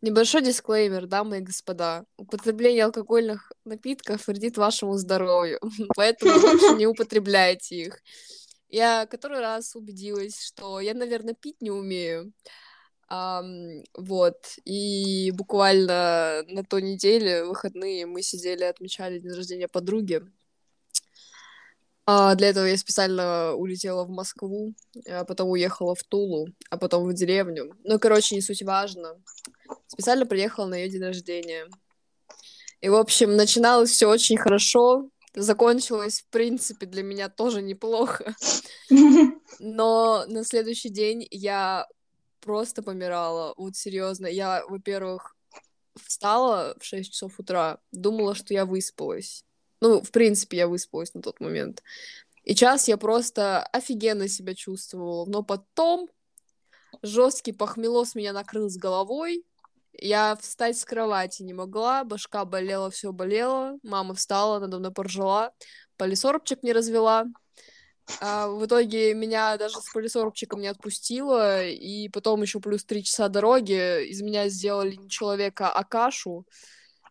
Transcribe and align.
Небольшой 0.00 0.42
дисклеймер, 0.42 1.06
дамы 1.06 1.38
и 1.38 1.40
господа. 1.40 2.04
Употребление 2.16 2.84
алкогольных 2.84 3.50
напитков 3.64 4.28
вредит 4.28 4.56
вашему 4.56 4.96
здоровью, 4.96 5.58
поэтому 5.96 6.38
лучше 6.38 6.76
не 6.76 6.86
употребляйте 6.86 7.76
их. 7.76 8.02
Я 8.68 9.06
который 9.06 9.40
раз 9.40 9.74
убедилась, 9.74 10.40
что 10.40 10.78
я, 10.78 10.94
наверное, 10.94 11.34
пить 11.34 11.60
не 11.60 11.70
умею. 11.72 12.32
Um, 13.10 13.82
вот, 13.96 14.36
и 14.66 15.32
буквально 15.32 16.44
на 16.46 16.62
той 16.62 16.82
неделе, 16.82 17.44
выходные, 17.44 18.04
мы 18.04 18.20
сидели, 18.20 18.64
отмечали 18.64 19.18
день 19.18 19.32
рождения 19.32 19.66
подруги. 19.66 20.22
Uh, 22.06 22.36
для 22.36 22.50
этого 22.50 22.66
я 22.66 22.76
специально 22.76 23.54
улетела 23.54 24.04
в 24.04 24.10
Москву, 24.10 24.74
а 25.08 25.24
потом 25.24 25.48
уехала 25.48 25.94
в 25.94 26.04
Тулу, 26.04 26.48
а 26.70 26.76
потом 26.76 27.08
в 27.08 27.14
деревню. 27.14 27.74
Ну, 27.82 27.98
короче, 27.98 28.34
не 28.34 28.42
суть 28.42 28.62
важно. 28.62 29.16
Специально 29.88 30.26
приехала 30.26 30.66
на 30.66 30.74
ее 30.74 30.88
день 30.88 31.02
рождения. 31.02 31.66
И, 32.80 32.88
в 32.88 32.94
общем, 32.94 33.34
начиналось 33.36 33.90
все 33.90 34.08
очень 34.08 34.36
хорошо, 34.36 35.10
закончилось, 35.34 36.20
в 36.20 36.30
принципе, 36.30 36.86
для 36.86 37.02
меня 37.02 37.28
тоже 37.28 37.62
неплохо. 37.62 38.34
Но 39.58 40.24
на 40.28 40.44
следующий 40.44 40.88
день 40.90 41.26
я 41.30 41.86
просто 42.40 42.82
помирала. 42.82 43.54
Вот 43.56 43.76
серьезно. 43.76 44.26
Я, 44.26 44.64
во-первых, 44.68 45.36
встала 45.96 46.76
в 46.78 46.84
6 46.84 47.12
часов 47.12 47.38
утра, 47.38 47.78
думала, 47.90 48.34
что 48.34 48.54
я 48.54 48.64
выспалась. 48.64 49.44
Ну, 49.80 50.02
в 50.02 50.10
принципе, 50.10 50.58
я 50.58 50.68
выспалась 50.68 51.14
на 51.14 51.22
тот 51.22 51.40
момент. 51.40 51.82
И 52.44 52.54
час 52.54 52.88
я 52.88 52.96
просто 52.96 53.62
офигенно 53.62 54.28
себя 54.28 54.54
чувствовала. 54.54 55.26
Но 55.26 55.42
потом 55.42 56.08
жесткий 57.02 57.52
похмелос 57.52 58.14
меня 58.14 58.32
накрыл 58.32 58.68
с 58.70 58.76
головой. 58.76 59.44
Я 60.00 60.36
встать 60.36 60.78
с 60.78 60.84
кровати 60.84 61.42
не 61.42 61.52
могла, 61.52 62.04
башка 62.04 62.44
болела, 62.44 62.90
все 62.90 63.12
болело. 63.12 63.78
Мама 63.82 64.14
встала, 64.14 64.60
надо 64.60 64.78
мной 64.78 64.92
поржала, 64.92 65.52
полисорбчик 65.96 66.62
не 66.62 66.72
развела. 66.72 67.26
А 68.20 68.48
в 68.48 68.64
итоге 68.64 69.12
меня 69.14 69.56
даже 69.58 69.80
с 69.80 69.92
полисорбчиком 69.92 70.60
не 70.60 70.68
отпустило, 70.68 71.64
и 71.66 72.08
потом 72.08 72.42
еще 72.42 72.60
плюс 72.60 72.84
три 72.84 73.04
часа 73.04 73.28
дороги 73.28 74.06
из 74.06 74.22
меня 74.22 74.48
сделали 74.48 74.94
не 74.94 75.10
человека, 75.10 75.68
а 75.68 75.84
кашу. 75.84 76.46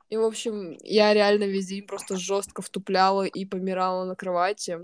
И, 0.10 0.18
в 0.18 0.24
общем, 0.24 0.78
я 0.84 1.14
реально 1.14 1.44
весь 1.44 1.68
день 1.68 1.86
просто 1.86 2.16
жестко 2.16 2.62
втупляла 2.62 3.24
и 3.24 3.46
помирала 3.46 4.06
на 4.06 4.16
кровати. 4.16 4.80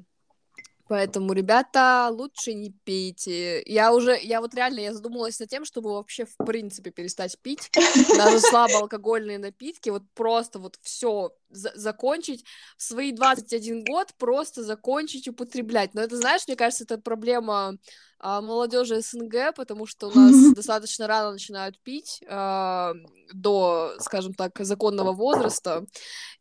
Поэтому, 0.87 1.33
ребята, 1.33 2.09
лучше 2.11 2.53
не 2.53 2.71
пейте. 2.83 3.63
Я 3.65 3.93
уже, 3.93 4.19
я 4.21 4.41
вот 4.41 4.53
реально, 4.53 4.81
я 4.81 4.93
задумалась 4.93 5.39
над 5.39 5.49
тем, 5.49 5.63
чтобы 5.63 5.91
вообще 5.93 6.25
в 6.25 6.35
принципе 6.45 6.91
перестать 6.91 7.37
пить. 7.39 7.71
Даже 8.17 8.39
слабоалкогольные 8.39 9.37
напитки, 9.37 9.89
вот 9.89 10.03
просто 10.13 10.59
вот 10.59 10.77
все 10.81 11.31
за- 11.49 11.71
закончить 11.75 12.43
в 12.77 12.83
свои 12.83 13.11
21 13.13 13.85
год, 13.85 14.13
просто 14.17 14.63
закончить 14.63 15.27
употреблять. 15.27 15.93
Но 15.93 16.01
это, 16.01 16.17
знаешь, 16.17 16.47
мне 16.47 16.57
кажется, 16.57 16.83
это 16.83 16.97
проблема 16.97 17.77
а, 18.19 18.41
молодежи 18.41 19.01
СНГ, 19.01 19.53
потому 19.55 19.85
что 19.85 20.07
у 20.07 20.11
нас 20.11 20.33
достаточно 20.55 21.07
рано 21.07 21.31
начинают 21.31 21.77
пить 21.79 22.21
а, 22.27 22.93
до, 23.33 23.95
скажем 23.99 24.33
так, 24.33 24.57
законного 24.59 25.11
возраста, 25.13 25.85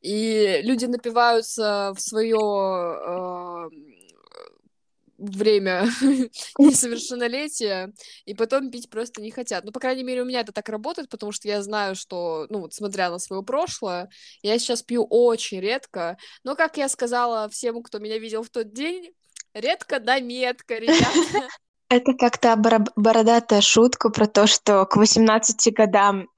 и 0.01 0.61
люди 0.63 0.87
напиваются 0.87 1.93
в 1.97 2.01
свое 2.01 2.39
а, 2.39 3.69
время 5.23 5.87
несовершеннолетия, 6.59 7.93
и 8.25 8.35
потом 8.35 8.71
пить 8.71 8.91
просто 8.91 9.23
не 9.23 9.31
хотят. 9.31 9.65
Ну, 9.65 9.73
по 9.73 9.81
крайней 9.81 10.03
мере, 10.03 10.23
у 10.23 10.25
меня 10.25 10.41
это 10.41 10.53
так 10.53 10.69
работает, 10.69 11.09
потому 11.09 11.33
что 11.33 11.49
я 11.49 11.63
знаю, 11.63 11.95
что, 11.95 12.47
ну, 12.51 12.61
вот 12.61 12.75
смотря 12.75 13.11
на 13.11 13.19
свое 13.19 13.43
прошлое, 13.43 14.11
я 14.43 14.59
сейчас 14.59 14.83
пью 14.83 15.07
очень 15.09 15.61
редко, 15.61 16.17
но, 16.45 16.57
как 16.57 16.77
я 16.77 16.89
сказала 16.89 17.49
всем, 17.49 17.83
кто 17.83 17.99
меня 17.99 18.19
видел 18.19 18.43
в 18.43 18.51
тот 18.51 18.73
день, 18.73 19.13
редко 19.55 20.01
да 20.01 20.21
метко, 20.21 20.77
ребята. 20.79 21.49
Это 21.93 22.15
как-то 22.15 22.57
бородатая 22.97 23.61
шутка 23.61 24.09
про 24.09 24.27
то, 24.27 24.47
что 24.47 24.87
к 24.87 24.97
18 24.97 25.75
годам 25.75 26.31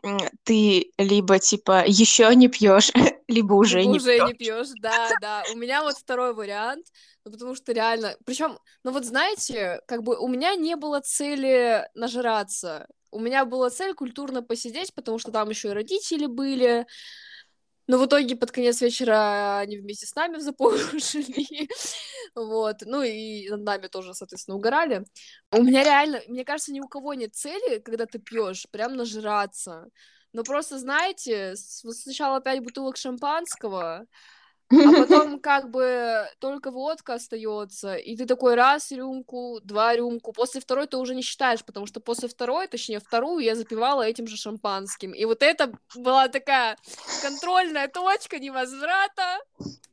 ты 0.42 0.90
либо 0.98 1.38
типа 1.38 1.84
еще 1.86 2.34
не 2.34 2.48
пьешь, 2.48 2.90
либо 3.28 3.54
уже 3.54 3.78
либо 3.78 3.92
не 3.92 3.98
уже 3.98 4.16
пьешь. 4.16 4.26
не 4.26 4.34
пьешь, 4.34 4.68
да, 4.80 5.12
да. 5.20 5.44
У 5.52 5.56
меня 5.56 5.82
вот 5.84 5.96
второй 5.96 6.34
вариант, 6.34 6.86
ну, 7.24 7.30
потому 7.30 7.54
что 7.54 7.70
реально, 7.72 8.16
причем, 8.26 8.58
ну 8.82 8.90
вот 8.90 9.04
знаете, 9.04 9.80
как 9.86 10.02
бы 10.02 10.18
у 10.18 10.26
меня 10.26 10.56
не 10.56 10.74
было 10.74 11.00
цели 11.00 11.88
нажраться, 11.94 12.88
у 13.12 13.20
меня 13.20 13.44
была 13.44 13.70
цель 13.70 13.94
культурно 13.94 14.42
посидеть, 14.42 14.92
потому 14.92 15.20
что 15.20 15.30
там 15.30 15.50
еще 15.50 15.68
и 15.68 15.72
родители 15.72 16.26
были, 16.26 16.84
но 17.86 17.98
в 17.98 18.06
итоге 18.06 18.36
под 18.36 18.50
конец 18.50 18.80
вечера 18.80 19.58
они 19.58 19.78
вместе 19.78 20.06
с 20.06 20.14
нами 20.14 20.36
в 20.36 20.40
запой 20.40 20.74
ушли. 20.96 21.68
вот. 22.34 22.76
Ну 22.86 23.02
и 23.02 23.48
над 23.50 23.62
нами 23.62 23.86
тоже, 23.88 24.14
соответственно, 24.14 24.56
угорали. 24.56 25.04
У 25.52 25.62
меня 25.62 25.84
реально, 25.84 26.20
мне 26.28 26.44
кажется, 26.44 26.72
ни 26.72 26.80
у 26.80 26.88
кого 26.88 27.14
нет 27.14 27.34
цели, 27.34 27.78
когда 27.80 28.06
ты 28.06 28.18
пьешь, 28.18 28.66
прям 28.70 28.96
нажраться. 28.96 29.88
Но 30.32 30.42
просто, 30.42 30.78
знаете, 30.78 31.54
сначала 31.56 32.40
пять 32.40 32.60
бутылок 32.60 32.96
шампанского, 32.96 34.06
а 34.70 34.74
потом 35.06 35.40
как 35.40 35.70
бы 35.70 36.26
только 36.38 36.70
водка 36.70 37.14
остается, 37.14 37.96
и 37.96 38.16
ты 38.16 38.26
такой 38.26 38.54
раз 38.54 38.90
рюмку, 38.90 39.60
два 39.62 39.94
рюмку, 39.94 40.32
после 40.32 40.60
второй 40.60 40.86
ты 40.86 40.96
уже 40.96 41.14
не 41.14 41.22
считаешь, 41.22 41.64
потому 41.64 41.86
что 41.86 42.00
после 42.00 42.28
второй, 42.28 42.66
точнее 42.66 43.00
вторую 43.00 43.44
я 43.44 43.54
запивала 43.54 44.02
этим 44.02 44.26
же 44.26 44.36
шампанским, 44.36 45.12
и 45.12 45.24
вот 45.24 45.42
это 45.42 45.72
была 45.94 46.28
такая 46.28 46.76
контрольная 47.22 47.88
точка 47.88 48.38
невозврата, 48.38 49.38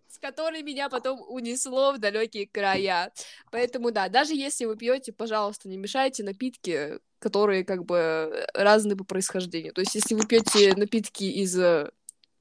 с 0.07 0.17
которой 0.19 0.61
меня 0.61 0.89
потом 0.89 1.21
унесло 1.27 1.93
в 1.93 1.97
далекие 1.97 2.47
края. 2.47 3.11
Поэтому 3.51 3.91
да, 3.91 4.09
даже 4.09 4.33
если 4.33 4.65
вы 4.65 4.75
пьете, 4.75 5.13
пожалуйста, 5.13 5.69
не 5.69 5.77
мешайте 5.77 6.23
напитки, 6.23 6.99
которые 7.19 7.63
как 7.63 7.85
бы 7.85 8.45
разные 8.53 8.97
по 8.97 9.03
происхождению. 9.03 9.73
То 9.73 9.81
есть, 9.81 9.95
если 9.95 10.15
вы 10.15 10.25
пьете 10.25 10.73
напитки 10.75 11.23
из 11.23 11.55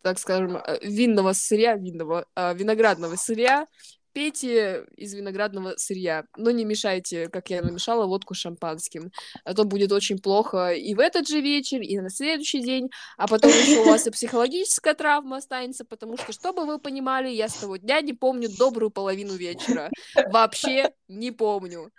так 0.02 0.18
скажем, 0.18 0.56
э, 0.56 0.78
винного 0.82 1.32
сырья, 1.32 1.74
винного, 1.76 2.26
э, 2.36 2.54
виноградного 2.54 3.16
сырья, 3.16 3.66
пейте 4.12 4.86
из 4.96 5.14
виноградного 5.14 5.74
сырья, 5.76 6.24
но 6.36 6.50
не 6.50 6.64
мешайте, 6.64 7.28
как 7.28 7.50
я 7.50 7.62
намешала, 7.62 8.06
водку 8.06 8.34
шампанским, 8.34 9.12
а 9.44 9.54
то 9.54 9.64
будет 9.64 9.92
очень 9.92 10.18
плохо 10.18 10.72
и 10.72 10.94
в 10.94 11.00
этот 11.00 11.28
же 11.28 11.40
вечер, 11.40 11.80
и 11.80 11.98
на 11.98 12.10
следующий 12.10 12.60
день, 12.60 12.90
а 13.16 13.28
потом 13.28 13.50
еще 13.50 13.80
у 13.80 13.84
вас 13.84 14.06
и 14.06 14.10
психологическая 14.10 14.94
травма 14.94 15.36
останется, 15.36 15.84
потому 15.84 16.16
что, 16.16 16.32
чтобы 16.32 16.64
вы 16.66 16.78
понимали, 16.78 17.28
я 17.28 17.48
с 17.48 17.54
того 17.54 17.76
дня 17.76 18.00
не 18.00 18.12
помню 18.12 18.48
добрую 18.48 18.90
половину 18.90 19.34
вечера, 19.34 19.90
вообще 20.32 20.92
не 21.08 21.30
помню. 21.30 21.90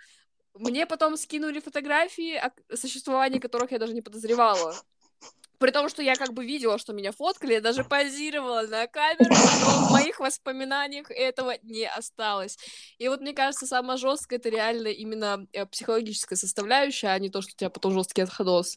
Мне 0.54 0.86
потом 0.86 1.16
скинули 1.16 1.60
фотографии, 1.60 2.34
о 2.36 2.52
существовании 2.76 3.38
которых 3.38 3.72
я 3.72 3.78
даже 3.78 3.94
не 3.94 4.02
подозревала. 4.02 4.74
При 5.62 5.70
том, 5.70 5.88
что 5.88 6.02
я 6.02 6.16
как 6.16 6.32
бы 6.32 6.44
видела, 6.44 6.76
что 6.76 6.92
меня 6.92 7.12
фоткали, 7.12 7.52
я 7.52 7.60
даже 7.60 7.84
позировала 7.84 8.62
на 8.62 8.88
камеру, 8.88 9.32
но 9.60 9.86
в 9.86 9.92
моих 9.92 10.18
воспоминаниях 10.18 11.08
этого 11.12 11.54
не 11.62 11.88
осталось. 11.88 12.58
И 12.98 13.06
вот 13.06 13.20
мне 13.20 13.32
кажется, 13.32 13.68
самое 13.68 13.96
жесткое 13.96 14.40
это 14.40 14.48
реально 14.48 14.88
именно 14.88 15.46
э, 15.52 15.64
психологическая 15.66 16.36
составляющая, 16.36 17.10
а 17.10 17.18
не 17.20 17.30
то, 17.30 17.42
что 17.42 17.52
у 17.52 17.56
тебя 17.56 17.70
потом 17.70 17.92
жесткий 17.92 18.22
отходос. 18.22 18.76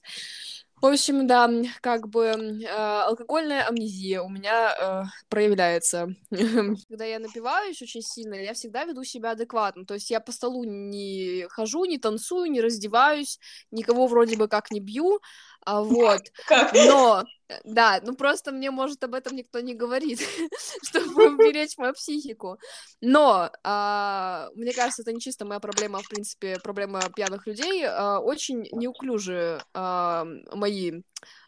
В 0.82 0.88
общем, 0.88 1.26
да, 1.26 1.50
как 1.82 2.10
бы 2.10 2.26
э, 2.26 2.68
алкогольная 2.68 3.66
амнезия 3.66 4.22
у 4.22 4.30
меня 4.30 4.76
э, 4.78 5.04
проявляется. 5.30 6.14
Когда 6.30 7.06
я 7.06 7.18
напиваюсь 7.18 7.82
очень 7.82 8.02
сильно, 8.02 8.36
я 8.36 8.54
всегда 8.54 8.84
веду 8.84 9.04
себя 9.04 9.32
адекватно. 9.32 9.86
То 9.86 9.94
есть 9.94 10.12
я 10.12 10.20
по 10.20 10.34
столу 10.34 10.66
не 10.66 11.48
хожу, 11.50 11.86
не 11.86 11.98
танцую, 11.98 12.52
не 12.52 12.62
раздеваюсь, 12.62 13.40
никого 13.72 14.06
вроде 14.06 14.36
бы 14.38 14.50
как 14.50 14.70
не 14.70 14.82
бью, 14.82 15.22
а, 15.66 15.82
вот. 15.82 16.22
Как? 16.48 16.74
Но, 16.74 17.24
да, 17.64 18.00
ну 18.04 18.16
просто 18.16 18.52
мне, 18.52 18.72
может, 18.72 19.04
об 19.04 19.16
этом 19.16 19.36
никто 19.36 19.60
не 19.60 19.74
говорит, 19.74 20.20
чтобы 20.84 21.34
уберечь 21.34 21.78
мою 21.78 21.94
психику. 21.94 22.58
Но, 23.02 23.50
а, 23.64 24.50
мне 24.56 24.74
кажется, 24.74 25.02
это 25.02 25.12
не 25.12 25.20
чисто 25.20 25.46
моя 25.46 25.60
проблема, 25.60 26.00
в 26.00 26.08
принципе, 26.08 26.60
проблема 26.64 27.02
пьяных 27.16 27.48
людей. 27.48 27.84
А, 27.86 28.20
очень 28.20 28.68
неуклюжие 28.72 29.60
а, 29.74 30.26
мои 30.54 31.02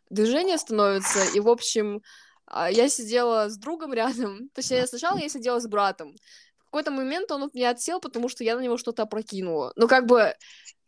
движения 0.10 0.58
становятся, 0.58 1.24
и, 1.36 1.40
в 1.40 1.50
общем, 1.50 2.02
а, 2.48 2.72
я 2.72 2.90
сидела 2.90 3.50
с 3.50 3.58
другом 3.58 3.94
рядом, 3.94 4.50
то 4.54 4.60
есть 4.60 4.72
я 4.72 4.88
сначала 4.88 5.18
я 5.18 5.30
сидела 5.30 5.60
с 5.60 5.68
братом, 5.68 6.16
в 6.60 6.66
какой-то 6.66 6.92
момент 6.92 7.32
он 7.32 7.44
от 7.44 7.54
меня 7.54 7.70
отсел, 7.70 8.00
потому 8.00 8.30
что 8.30 8.44
я 8.44 8.56
на 8.56 8.62
него 8.62 8.78
что-то 8.78 9.04
опрокинула. 9.04 9.72
Ну, 9.76 9.88
как 9.88 10.06
бы, 10.06 10.34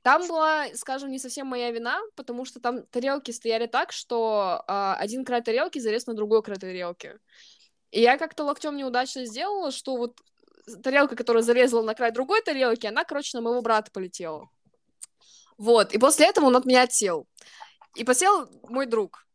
там 0.01 0.27
была, 0.27 0.67
скажем, 0.75 1.11
не 1.11 1.19
совсем 1.19 1.47
моя 1.47 1.71
вина, 1.71 1.99
потому 2.15 2.45
что 2.45 2.59
там 2.59 2.85
тарелки 2.87 3.31
стояли 3.31 3.65
так, 3.65 3.91
что 3.91 4.63
э, 4.67 4.93
один 4.97 5.25
край 5.25 5.41
тарелки 5.41 5.79
залез 5.79 6.07
на 6.07 6.13
другой 6.13 6.41
край 6.41 6.57
тарелки. 6.57 7.19
И 7.91 8.01
я 8.01 8.17
как-то 8.17 8.43
локтем 8.43 8.77
неудачно 8.77 9.25
сделала, 9.25 9.71
что 9.71 9.97
вот 9.97 10.19
тарелка, 10.83 11.15
которая 11.15 11.43
залезла 11.43 11.81
на 11.81 11.95
край 11.95 12.11
другой 12.11 12.41
тарелки, 12.41 12.85
она, 12.85 13.03
короче, 13.03 13.37
на 13.37 13.41
моего 13.41 13.61
брата 13.61 13.91
полетела. 13.91 14.49
Вот, 15.57 15.93
и 15.93 15.97
после 15.97 16.27
этого 16.27 16.45
он 16.45 16.55
от 16.55 16.65
меня 16.65 16.83
отсел. 16.83 17.27
И 17.95 18.03
посел 18.03 18.49
мой 18.63 18.85
друг. 18.85 19.25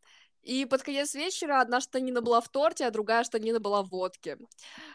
И 0.44 0.66
под 0.66 0.82
конец 0.82 1.14
вечера 1.14 1.60
одна 1.60 1.80
штанина 1.80 2.20
была 2.20 2.40
в 2.40 2.48
торте, 2.48 2.86
а 2.86 2.90
другая 2.90 3.24
штанина 3.24 3.60
была 3.60 3.82
в 3.82 3.88
водке. 3.88 4.36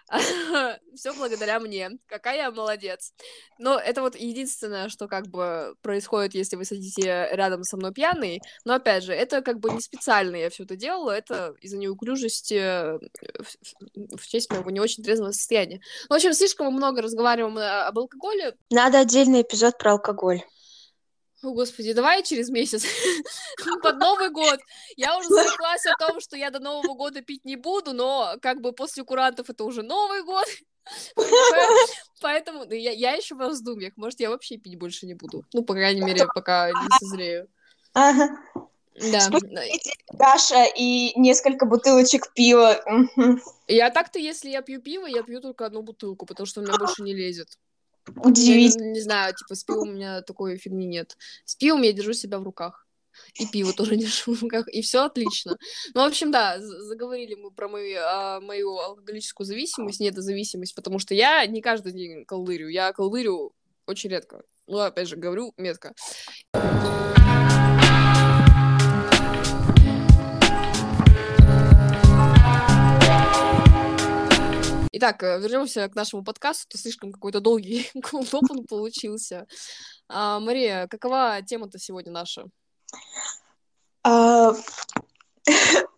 Все 0.95 1.13
благодаря 1.13 1.59
мне. 1.59 1.91
Какая 2.07 2.37
я 2.37 2.51
молодец. 2.51 3.13
Но 3.57 3.79
это 3.79 4.01
вот 4.01 4.15
единственное, 4.15 4.89
что 4.89 5.07
как 5.07 5.27
бы 5.27 5.75
происходит, 5.81 6.35
если 6.35 6.55
вы 6.55 6.65
сидите 6.65 7.29
рядом 7.31 7.63
со 7.63 7.77
мной 7.77 7.91
пьяный. 7.93 8.41
Но 8.63 8.75
опять 8.75 9.03
же, 9.03 9.13
это 9.13 9.41
как 9.41 9.59
бы 9.59 9.71
не 9.71 9.81
специально 9.81 10.35
я 10.35 10.49
все 10.51 10.63
это 10.63 10.75
делала, 10.75 11.11
это 11.11 11.55
из-за 11.61 11.77
неуклюжести 11.77 12.55
э, 12.55 12.99
в 14.15 14.27
честь 14.27 14.51
моего 14.51 14.69
не 14.69 14.79
очень 14.79 15.03
трезвого 15.03 15.31
состояния. 15.31 15.81
В 16.09 16.13
общем, 16.13 16.33
слишком 16.33 16.71
много 16.73 17.01
разговариваем 17.01 17.57
об 17.57 17.97
алкоголе. 17.97 18.55
Надо 18.69 18.99
отдельный 18.99 19.41
эпизод 19.41 19.77
про 19.77 19.93
алкоголь. 19.93 20.43
О, 21.41 21.51
господи, 21.51 21.93
давай 21.93 22.21
через 22.23 22.49
месяц, 22.49 22.83
под 23.81 23.97
Новый 23.97 24.29
год. 24.29 24.59
Я 24.97 25.17
уже 25.17 25.29
зареклась 25.29 25.85
о 25.85 25.95
том, 25.97 26.19
что 26.19 26.35
я 26.35 26.49
до 26.49 26.59
Нового 26.59 26.95
года 26.95 27.21
пить 27.21 27.45
не 27.45 27.55
буду, 27.55 27.93
но 27.93 28.35
как 28.41 28.61
бы 28.61 28.73
после 28.73 29.03
курантов 29.03 29.49
это 29.49 29.63
уже 29.63 29.81
Новый 29.81 30.23
год. 30.23 30.45
Поэтому 32.21 32.65
ну, 32.65 32.73
я, 32.73 32.91
я 32.91 33.13
еще 33.13 33.35
в 33.35 33.39
раздумьях. 33.39 33.93
Может, 33.95 34.19
я 34.19 34.29
вообще 34.29 34.57
пить 34.57 34.77
больше 34.77 35.05
не 35.05 35.13
буду. 35.13 35.45
Ну, 35.53 35.63
по 35.63 35.73
крайней 35.73 36.01
мере, 36.01 36.25
пока 36.33 36.71
не 36.71 36.99
созрею. 36.99 37.47
Ага. 37.93 38.37
Да. 38.95 39.29
Даша 40.11 40.65
и 40.75 41.17
несколько 41.17 41.65
бутылочек 41.65 42.33
пива. 42.33 42.83
Я 43.67 43.91
так-то, 43.91 44.19
если 44.19 44.49
я 44.49 44.61
пью 44.61 44.81
пиво, 44.81 45.05
я 45.05 45.23
пью 45.23 45.39
только 45.39 45.65
одну 45.65 45.83
бутылку, 45.83 46.25
потому 46.25 46.45
что 46.45 46.59
у 46.59 46.63
меня 46.63 46.77
больше 46.77 47.03
не 47.03 47.13
лезет. 47.13 47.57
Удивительно. 48.15 48.85
Не, 48.85 48.91
не 48.91 49.01
знаю, 49.01 49.33
типа, 49.33 49.55
с 49.55 49.63
пивом 49.63 49.89
у 49.89 49.93
меня 49.93 50.21
такой 50.21 50.57
фигни 50.57 50.85
нет. 50.85 51.17
С 51.45 51.55
пивом 51.55 51.81
я 51.81 51.93
держу 51.93 52.13
себя 52.13 52.39
в 52.39 52.43
руках. 52.43 52.85
И 53.33 53.45
пиво 53.47 53.73
тоже 53.73 53.95
держу 53.97 54.35
в 54.35 54.41
руках, 54.41 54.67
и 54.67 54.81
все 54.81 55.05
отлично. 55.05 55.57
Ну, 55.93 56.01
в 56.01 56.05
общем, 56.05 56.31
да, 56.31 56.59
заговорили 56.59 57.35
мы 57.35 57.51
про 57.51 57.67
мою, 57.67 57.99
а, 58.01 58.39
мою 58.39 58.77
алкоголическую 58.77 59.45
зависимость, 59.45 59.99
недозависимость, 59.99 60.75
потому 60.75 60.99
что 60.99 61.13
я 61.13 61.45
не 61.45 61.61
каждый 61.61 61.91
день 61.91 62.25
колдырю, 62.25 62.67
я 62.67 62.93
колдырю 62.93 63.53
очень 63.85 64.09
редко. 64.09 64.43
Ну, 64.67 64.77
опять 64.79 65.07
же, 65.07 65.15
говорю 65.15 65.53
метко. 65.57 65.93
Итак, 74.91 75.23
э, 75.23 75.39
вернемся 75.39 75.87
к 75.87 75.95
нашему 75.95 76.23
подкасту. 76.23 76.77
Слишком 76.77 77.11
какой-то 77.11 77.39
долгий 77.39 77.89
колдоп 78.01 78.49
он 78.49 78.65
получился. 78.65 79.47
А, 80.07 80.39
Мария, 80.39 80.87
какова 80.87 81.41
тема-то 81.41 81.79
сегодня 81.79 82.11
наша? 82.11 82.45
А... 84.03 84.53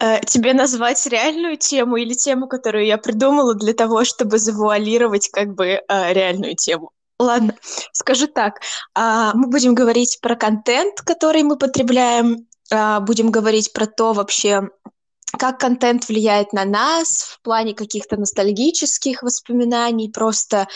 Э, 0.00 0.20
тебе 0.26 0.54
назвать 0.54 1.06
реальную 1.06 1.56
тему 1.56 1.96
или 1.96 2.14
тему, 2.14 2.48
которую 2.48 2.84
я 2.84 2.98
придумала 2.98 3.54
для 3.54 3.72
того, 3.74 4.04
чтобы 4.04 4.38
завуалировать 4.38 5.28
как 5.28 5.54
бы 5.54 5.66
э, 5.66 6.12
реальную 6.12 6.56
тему? 6.56 6.90
Ладно, 7.18 7.54
скажу 7.92 8.26
так. 8.26 8.60
А, 8.94 9.32
мы 9.34 9.46
будем 9.46 9.74
говорить 9.74 10.18
про 10.20 10.34
контент, 10.34 11.00
который 11.00 11.44
мы 11.44 11.56
потребляем, 11.56 12.48
а, 12.72 13.00
будем 13.00 13.30
говорить 13.30 13.72
про 13.72 13.86
то 13.86 14.12
вообще, 14.12 14.68
как 15.38 15.58
контент 15.58 16.08
влияет 16.08 16.52
на 16.52 16.64
нас 16.64 17.22
в 17.22 17.40
плане 17.42 17.74
каких-то 17.74 18.16
ностальгических 18.16 19.22
воспоминаний, 19.22 20.10
просто 20.10 20.68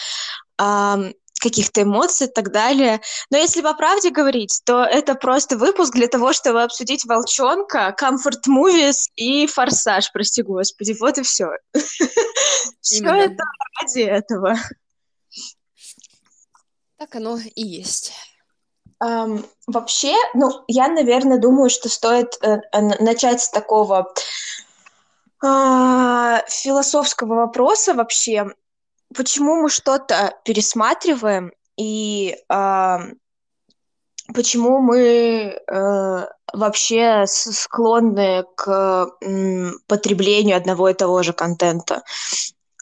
э, 0.61 1.13
каких-то 1.41 1.83
эмоций 1.83 2.27
и 2.27 2.31
так 2.31 2.53
далее. 2.53 3.01
Но 3.31 3.39
если 3.39 3.63
по 3.63 3.75
правде 3.75 4.11
говорить, 4.11 4.61
то 4.65 4.83
это 4.83 5.15
просто 5.15 5.57
выпуск 5.57 5.95
для 5.95 6.09
того, 6.09 6.33
чтобы 6.33 6.63
обсудить 6.63 7.05
«Волчонка», 7.05 7.95
«Comfort 7.99 8.43
Movies» 8.49 9.09
и 9.17 9.47
«Форсаж», 9.47 10.11
прости 10.13 10.43
господи, 10.43 10.97
вот 10.99 11.19
и 11.19 11.23
все. 11.23 11.51
Все 12.81 13.05
это 13.05 13.45
ради 13.81 14.01
этого. 14.01 14.57
Так 16.97 17.15
оно 17.15 17.39
и 17.55 17.63
есть. 17.63 18.13
Um, 19.01 19.45
вообще, 19.69 20.15
ну, 20.35 20.65
я, 20.67 20.89
наверное, 20.89 21.39
думаю, 21.39 21.71
что 21.71 21.89
стоит 21.89 22.37
э, 22.43 22.59
начать 22.73 23.41
с 23.41 23.49
такого 23.49 24.13
э, 25.43 26.39
философского 26.49 27.35
вопроса 27.35 27.95
вообще, 27.95 28.53
почему 29.15 29.63
мы 29.63 29.71
что-то 29.71 30.37
пересматриваем 30.45 31.53
и 31.77 32.37
э, 32.49 32.99
почему 34.35 34.81
мы 34.81 34.99
э, 34.99 36.27
вообще 36.53 37.25
склонны 37.27 38.45
к 38.57 39.11
э, 39.21 39.71
потреблению 39.87 40.57
одного 40.57 40.89
и 40.89 40.95
того 40.95 41.23
же 41.23 41.33
контента. 41.33 42.03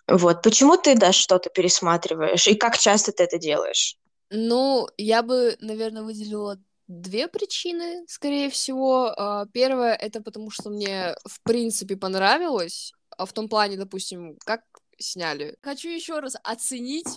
Вот, 0.08 0.42
почему 0.42 0.76
ты 0.76 0.94
даже 0.94 1.18
что-то 1.18 1.50
пересматриваешь 1.50 2.46
и 2.46 2.54
как 2.54 2.78
часто 2.78 3.12
ты 3.12 3.24
это 3.24 3.38
делаешь? 3.38 3.96
Ну, 4.30 4.88
я 4.96 5.22
бы, 5.22 5.56
наверное, 5.60 6.02
выделила 6.02 6.58
две 6.88 7.28
причины, 7.28 8.04
скорее 8.08 8.50
всего. 8.50 9.12
А, 9.16 9.46
первая 9.46 9.94
это 9.94 10.20
потому, 10.20 10.50
что 10.50 10.70
мне 10.70 11.14
в 11.24 11.40
принципе 11.42 11.96
понравилось, 11.96 12.92
а 13.16 13.26
в 13.26 13.32
том 13.32 13.48
плане, 13.48 13.76
допустим, 13.76 14.36
как 14.44 14.62
сняли. 14.98 15.56
Хочу 15.62 15.88
еще 15.88 16.20
раз 16.20 16.36
оценить 16.42 17.08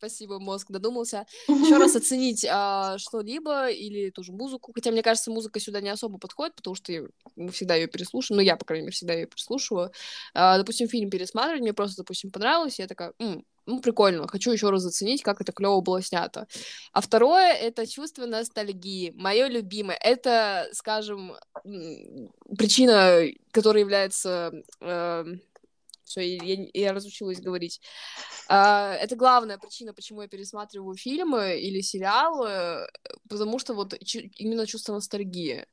спасибо, 0.00 0.38
мозг 0.38 0.70
додумался. 0.70 1.26
Еще 1.46 1.76
раз 1.76 1.94
оценить 1.96 2.46
а, 2.48 2.96
что-либо 2.96 3.68
или 3.68 4.10
ту 4.10 4.22
же 4.22 4.32
музыку. 4.32 4.72
Хотя, 4.74 4.90
мне 4.90 5.02
кажется, 5.02 5.30
музыка 5.30 5.60
сюда 5.60 5.82
не 5.82 5.90
особо 5.90 6.18
подходит, 6.18 6.56
потому 6.56 6.74
что 6.74 6.92
мы 7.36 7.50
всегда 7.50 7.74
ее 7.74 7.86
переслушиваем. 7.86 8.38
Ну, 8.38 8.42
я, 8.42 8.56
по 8.56 8.64
крайней 8.64 8.86
мере, 8.86 8.94
всегда 8.94 9.12
ее 9.12 9.26
переслушиваю. 9.26 9.92
А, 10.32 10.56
допустим, 10.56 10.88
фильм 10.88 11.10
пересматривать, 11.10 11.60
мне 11.60 11.74
просто, 11.74 11.98
допустим, 11.98 12.30
понравилось, 12.30 12.78
и 12.78 12.82
я 12.82 12.88
такая, 12.88 13.12
М, 13.18 13.44
ну, 13.66 13.80
прикольно, 13.80 14.26
хочу 14.26 14.50
еще 14.50 14.70
раз 14.70 14.82
заценить, 14.82 15.22
как 15.22 15.40
это 15.40 15.52
клево 15.52 15.80
было 15.80 16.02
снято. 16.02 16.46
А 16.92 17.00
второе— 17.00 17.52
это 17.54 17.86
чувство 17.86 18.26
ностальгии. 18.26 19.12
Мое 19.14 19.48
любимое. 19.48 19.96
Это, 20.00 20.68
скажем, 20.72 21.36
причина, 22.56 23.22
которая 23.52 23.82
является... 23.82 24.52
Э, 24.80 25.24
все, 26.04 26.36
я, 26.36 26.66
я 26.74 26.92
разучилась 26.92 27.40
говорить. 27.40 27.80
А, 28.48 28.94
это 28.94 29.14
главная 29.14 29.58
причина, 29.58 29.94
почему 29.94 30.22
я 30.22 30.28
пересматриваю 30.28 30.96
фильмы 30.96 31.60
или 31.60 31.80
сериалы, 31.82 32.88
потому 33.28 33.60
что 33.60 33.74
вот 33.74 33.94
именно 34.36 34.66
чувство 34.66 34.94
ностальгии. 34.94 35.66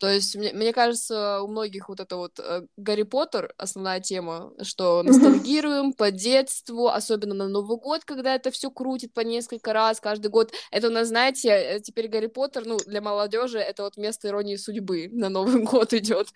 То 0.00 0.08
есть, 0.08 0.34
мне, 0.34 0.50
мне 0.54 0.72
кажется, 0.72 1.42
у 1.42 1.48
многих 1.48 1.90
вот 1.90 2.00
это 2.00 2.16
вот 2.16 2.40
э, 2.40 2.62
Гарри 2.78 3.02
Поттер 3.02 3.52
основная 3.58 4.00
тема, 4.00 4.50
что 4.62 5.02
ностальгируем 5.02 5.92
по 5.92 6.10
детству, 6.10 6.88
особенно 6.88 7.34
на 7.34 7.48
Новый 7.48 7.76
год, 7.76 8.06
когда 8.06 8.34
это 8.34 8.50
все 8.50 8.70
крутит 8.70 9.12
по 9.12 9.20
несколько 9.20 9.74
раз 9.74 10.00
каждый 10.00 10.28
год. 10.28 10.52
Это 10.70 10.88
у 10.88 10.90
нас, 10.90 11.08
знаете, 11.08 11.50
э, 11.50 11.80
теперь 11.80 12.08
Гарри 12.08 12.28
Поттер, 12.28 12.64
ну, 12.64 12.78
для 12.78 13.02
молодежи 13.02 13.58
это 13.58 13.82
вот 13.82 13.98
место 13.98 14.28
иронии 14.28 14.56
судьбы 14.56 15.10
на 15.12 15.28
Новый 15.28 15.62
год 15.64 15.92
идет. 15.92 16.28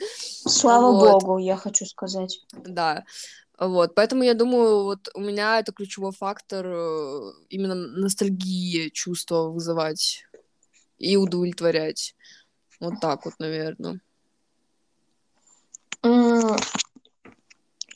Слава 0.46 0.92
вот. 0.92 1.22
богу, 1.22 1.38
я 1.38 1.56
хочу 1.56 1.86
сказать. 1.86 2.40
Да. 2.52 3.04
Вот, 3.58 3.94
поэтому 3.94 4.24
я 4.24 4.34
думаю, 4.34 4.82
вот 4.82 5.08
у 5.14 5.20
меня 5.20 5.58
это 5.58 5.72
ключевой 5.72 6.12
фактор 6.12 6.66
э, 6.66 7.32
именно 7.48 7.74
ностальгии 7.74 8.90
чувства 8.90 9.48
вызывать 9.48 10.24
и 10.98 11.16
удовлетворять. 11.16 12.14
Вот 12.84 13.00
так 13.00 13.24
вот, 13.24 13.34
наверное. 13.38 14.00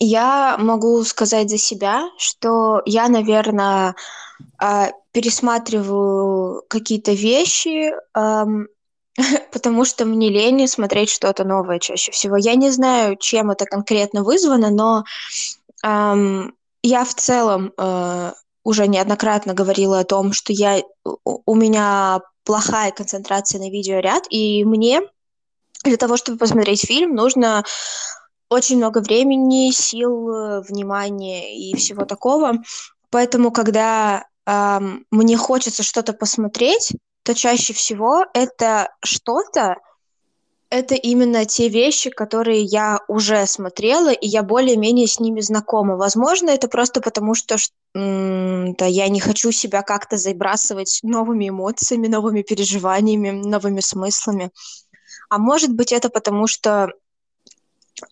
Я 0.01 0.57
могу 0.59 1.05
сказать 1.05 1.51
за 1.51 1.59
себя, 1.59 2.09
что 2.17 2.83
я, 2.87 3.09
наверное, 3.09 3.95
а, 4.59 4.93
пересматриваю 5.13 6.63
какие-то 6.69 7.13
вещи, 7.13 7.93
потому 9.53 9.85
что 9.85 10.05
мне 10.05 10.31
лень 10.31 10.69
смотреть 10.69 11.11
что-то 11.11 11.45
новое 11.45 11.81
чаще 11.81 12.13
всего. 12.13 12.37
Я 12.37 12.55
не 12.55 12.71
знаю, 12.71 13.17
чем 13.17 13.51
это 13.51 13.65
конкретно 13.65 14.23
вызвано, 14.23 14.71
но 14.71 15.05
я 16.83 17.05
в 17.05 17.15
целом 17.15 17.73
э, 17.77 18.33
уже 18.65 18.87
неоднократно 18.87 19.55
говорила 19.55 20.01
о 20.01 20.05
том, 20.05 20.33
что 20.33 20.53
я 20.53 20.83
у 21.25 21.55
меня 21.55 22.21
плохая 22.49 22.93
концентрация 22.93 23.61
на 23.61 23.69
видеоряд, 23.69 24.25
и 24.31 24.65
мне 24.65 25.03
для 25.85 25.99
того, 25.99 26.17
чтобы 26.17 26.39
посмотреть 26.39 26.87
фильм, 26.87 27.15
нужно 27.15 27.63
очень 28.49 28.79
много 28.79 29.01
времени, 29.01 29.71
сил, 29.71 30.63
внимания 30.63 31.55
и 31.55 31.77
всего 31.77 32.07
такого. 32.07 32.55
Поэтому, 33.11 33.51
когда 33.51 34.25
э, 34.47 34.81
мне 35.11 35.37
хочется 35.37 35.83
что-то 35.83 36.15
посмотреть, 36.15 36.93
то 37.23 37.35
чаще 37.35 37.75
всего 37.75 38.25
это 38.33 38.95
что-то, 39.05 39.77
это 40.71 40.95
именно 40.95 41.47
те 41.47 41.69
вещи, 41.69 42.11
которые 42.11 42.63
я 42.63 43.01
уже 43.09 43.47
смотрела, 43.47 44.13
и 44.13 44.27
я 44.27 44.43
более-менее 44.43 45.07
с 45.07 45.19
ними 45.19 45.41
знакома. 45.41 45.97
Возможно, 45.97 46.51
это 46.51 46.69
просто 46.69 47.01
потому, 47.01 47.35
что 47.35 47.57
да, 47.95 48.87
я 48.87 49.09
не 49.09 49.21
хочу 49.21 49.51
себя 49.51 49.83
как-то 49.83 50.17
забрасывать 50.19 51.01
новыми 51.03 51.49
эмоциями, 51.49 52.07
новыми 52.07 52.43
переживаниями, 52.43 53.31
новыми 53.31 53.81
смыслами. 53.81 54.51
а 55.31 55.39
может 55.39 55.73
быть 55.75 55.93
это 55.93 56.11
потому, 56.11 56.47
что 56.47 56.91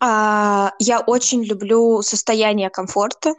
а, 0.00 0.72
я 0.78 1.00
очень 1.00 1.44
люблю 1.44 2.02
состояние 2.02 2.70
комфорта. 2.70 3.34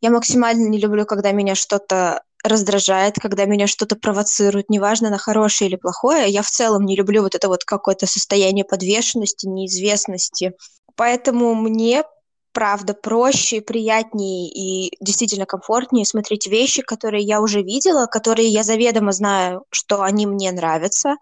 Я 0.00 0.10
максимально 0.10 0.68
не 0.68 0.78
люблю, 0.78 1.04
когда 1.04 1.32
меня 1.32 1.54
что-то 1.54 2.22
раздражает, 2.44 3.16
когда 3.20 3.44
меня 3.44 3.66
что-то 3.66 3.96
провоцирует, 3.96 4.68
неважно, 4.68 5.10
на 5.10 5.18
хорошее 5.18 5.68
или 5.68 5.76
плохое. 5.76 6.28
Я 6.28 6.42
в 6.42 6.50
целом 6.50 6.84
не 6.84 6.96
люблю 6.96 7.22
вот 7.22 7.34
это 7.34 7.48
вот 7.48 7.64
какое-то 7.64 8.06
состояние 8.06 8.64
подвешенности, 8.64 9.46
неизвестности. 9.46 10.52
Поэтому 10.96 11.54
мне 11.54 12.04
правда 12.52 12.94
проще, 12.94 13.60
приятнее 13.60 14.50
и 14.50 14.96
действительно 15.00 15.46
комфортнее 15.46 16.04
смотреть 16.04 16.46
вещи, 16.46 16.82
которые 16.82 17.24
я 17.24 17.40
уже 17.40 17.62
видела, 17.62 18.06
которые 18.06 18.48
я 18.48 18.62
заведомо 18.62 19.12
знаю, 19.12 19.64
что 19.70 20.02
они 20.02 20.26
мне 20.26 20.52
нравятся. 20.52 21.16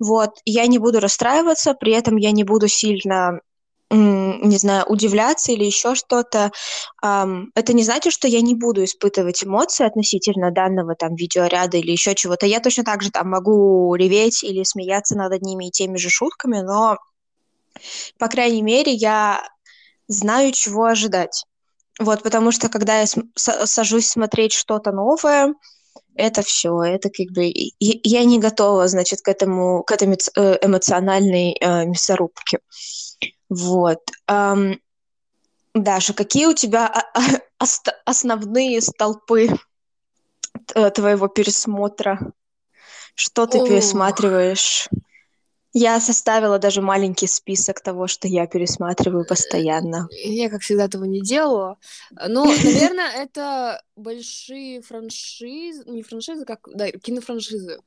Вот, 0.00 0.30
я 0.44 0.66
не 0.66 0.78
буду 0.78 1.00
расстраиваться, 1.00 1.74
при 1.74 1.92
этом 1.92 2.16
я 2.16 2.32
не 2.32 2.44
буду 2.44 2.66
сильно 2.66 3.40
не 3.92 4.56
знаю, 4.56 4.86
удивляться 4.86 5.52
или 5.52 5.64
еще 5.64 5.94
что-то. 5.94 6.50
Это 7.00 7.72
не 7.72 7.82
значит, 7.82 8.12
что 8.12 8.26
я 8.26 8.40
не 8.40 8.54
буду 8.54 8.84
испытывать 8.84 9.44
эмоции 9.44 9.86
относительно 9.86 10.50
данного 10.50 10.94
там 10.94 11.14
видеоряда 11.14 11.76
или 11.76 11.90
еще 11.90 12.14
чего-то. 12.14 12.46
Я 12.46 12.60
точно 12.60 12.84
так 12.84 13.02
же 13.02 13.10
там 13.10 13.28
могу 13.28 13.94
реветь 13.94 14.42
или 14.42 14.62
смеяться 14.62 15.16
над 15.16 15.32
одними 15.32 15.68
и 15.68 15.70
теми 15.70 15.98
же 15.98 16.08
шутками, 16.08 16.60
но, 16.60 16.96
по 18.18 18.28
крайней 18.28 18.62
мере, 18.62 18.92
я 18.92 19.46
знаю, 20.08 20.52
чего 20.52 20.86
ожидать. 20.86 21.44
Вот, 21.98 22.22
потому 22.22 22.50
что 22.52 22.68
когда 22.68 23.00
я 23.00 23.06
сажусь 23.36 24.08
смотреть 24.08 24.52
что-то 24.52 24.92
новое, 24.92 25.54
это 26.14 26.42
все, 26.42 26.82
это 26.82 27.10
как 27.10 27.26
бы 27.32 27.52
я 27.78 28.24
не 28.24 28.38
готова, 28.38 28.88
значит, 28.88 29.20
к 29.20 29.28
этому, 29.28 29.82
к 29.82 29.92
этой 29.92 30.08
э, 30.08 30.58
эмоциональной 30.62 31.56
э, 31.58 31.84
мясорубке. 31.86 32.58
Вот. 33.48 34.00
Um, 34.30 34.78
Даша, 35.74 36.12
какие 36.12 36.46
у 36.46 36.54
тебя 36.54 36.92
основные 38.04 38.80
столпы 38.80 39.48
твоего 40.94 41.28
пересмотра? 41.28 42.32
Что 43.14 43.46
ты 43.46 43.58
пересматриваешь? 43.66 44.88
Я 45.74 46.00
составила 46.00 46.58
даже 46.58 46.82
маленький 46.82 47.26
список 47.26 47.80
того, 47.80 48.06
что 48.06 48.28
я 48.28 48.46
пересматриваю 48.46 49.26
постоянно. 49.26 50.06
Я, 50.10 50.50
как 50.50 50.60
всегда, 50.60 50.84
этого 50.84 51.04
не 51.04 51.22
делала. 51.22 51.78
Но, 52.10 52.44
наверное, 52.44 53.10
это 53.16 53.82
большие 53.96 54.82
франшизы, 54.82 55.84
не 55.86 56.02
франшизы, 56.02 56.44
как, 56.44 56.68
да, 56.74 56.90
кинофраншизы, 56.90 57.80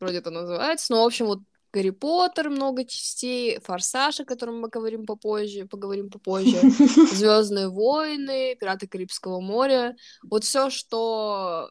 вроде 0.00 0.18
это 0.18 0.30
называется. 0.30 0.92
Но, 0.92 1.04
в 1.04 1.06
общем, 1.06 1.26
вот 1.26 1.40
Гарри 1.72 1.90
Поттер 1.90 2.50
много 2.50 2.84
частей, 2.84 3.60
Форсаж, 3.60 4.20
о 4.20 4.24
котором 4.24 4.60
мы 4.60 4.68
говорим 4.68 5.06
попозже, 5.06 5.66
поговорим 5.66 6.10
попозже, 6.10 6.58
Звездные 7.12 7.68
войны, 7.68 8.56
Пираты 8.56 8.88
Карибского 8.88 9.40
моря. 9.40 9.96
Вот 10.22 10.44
все, 10.44 10.70
что 10.70 11.70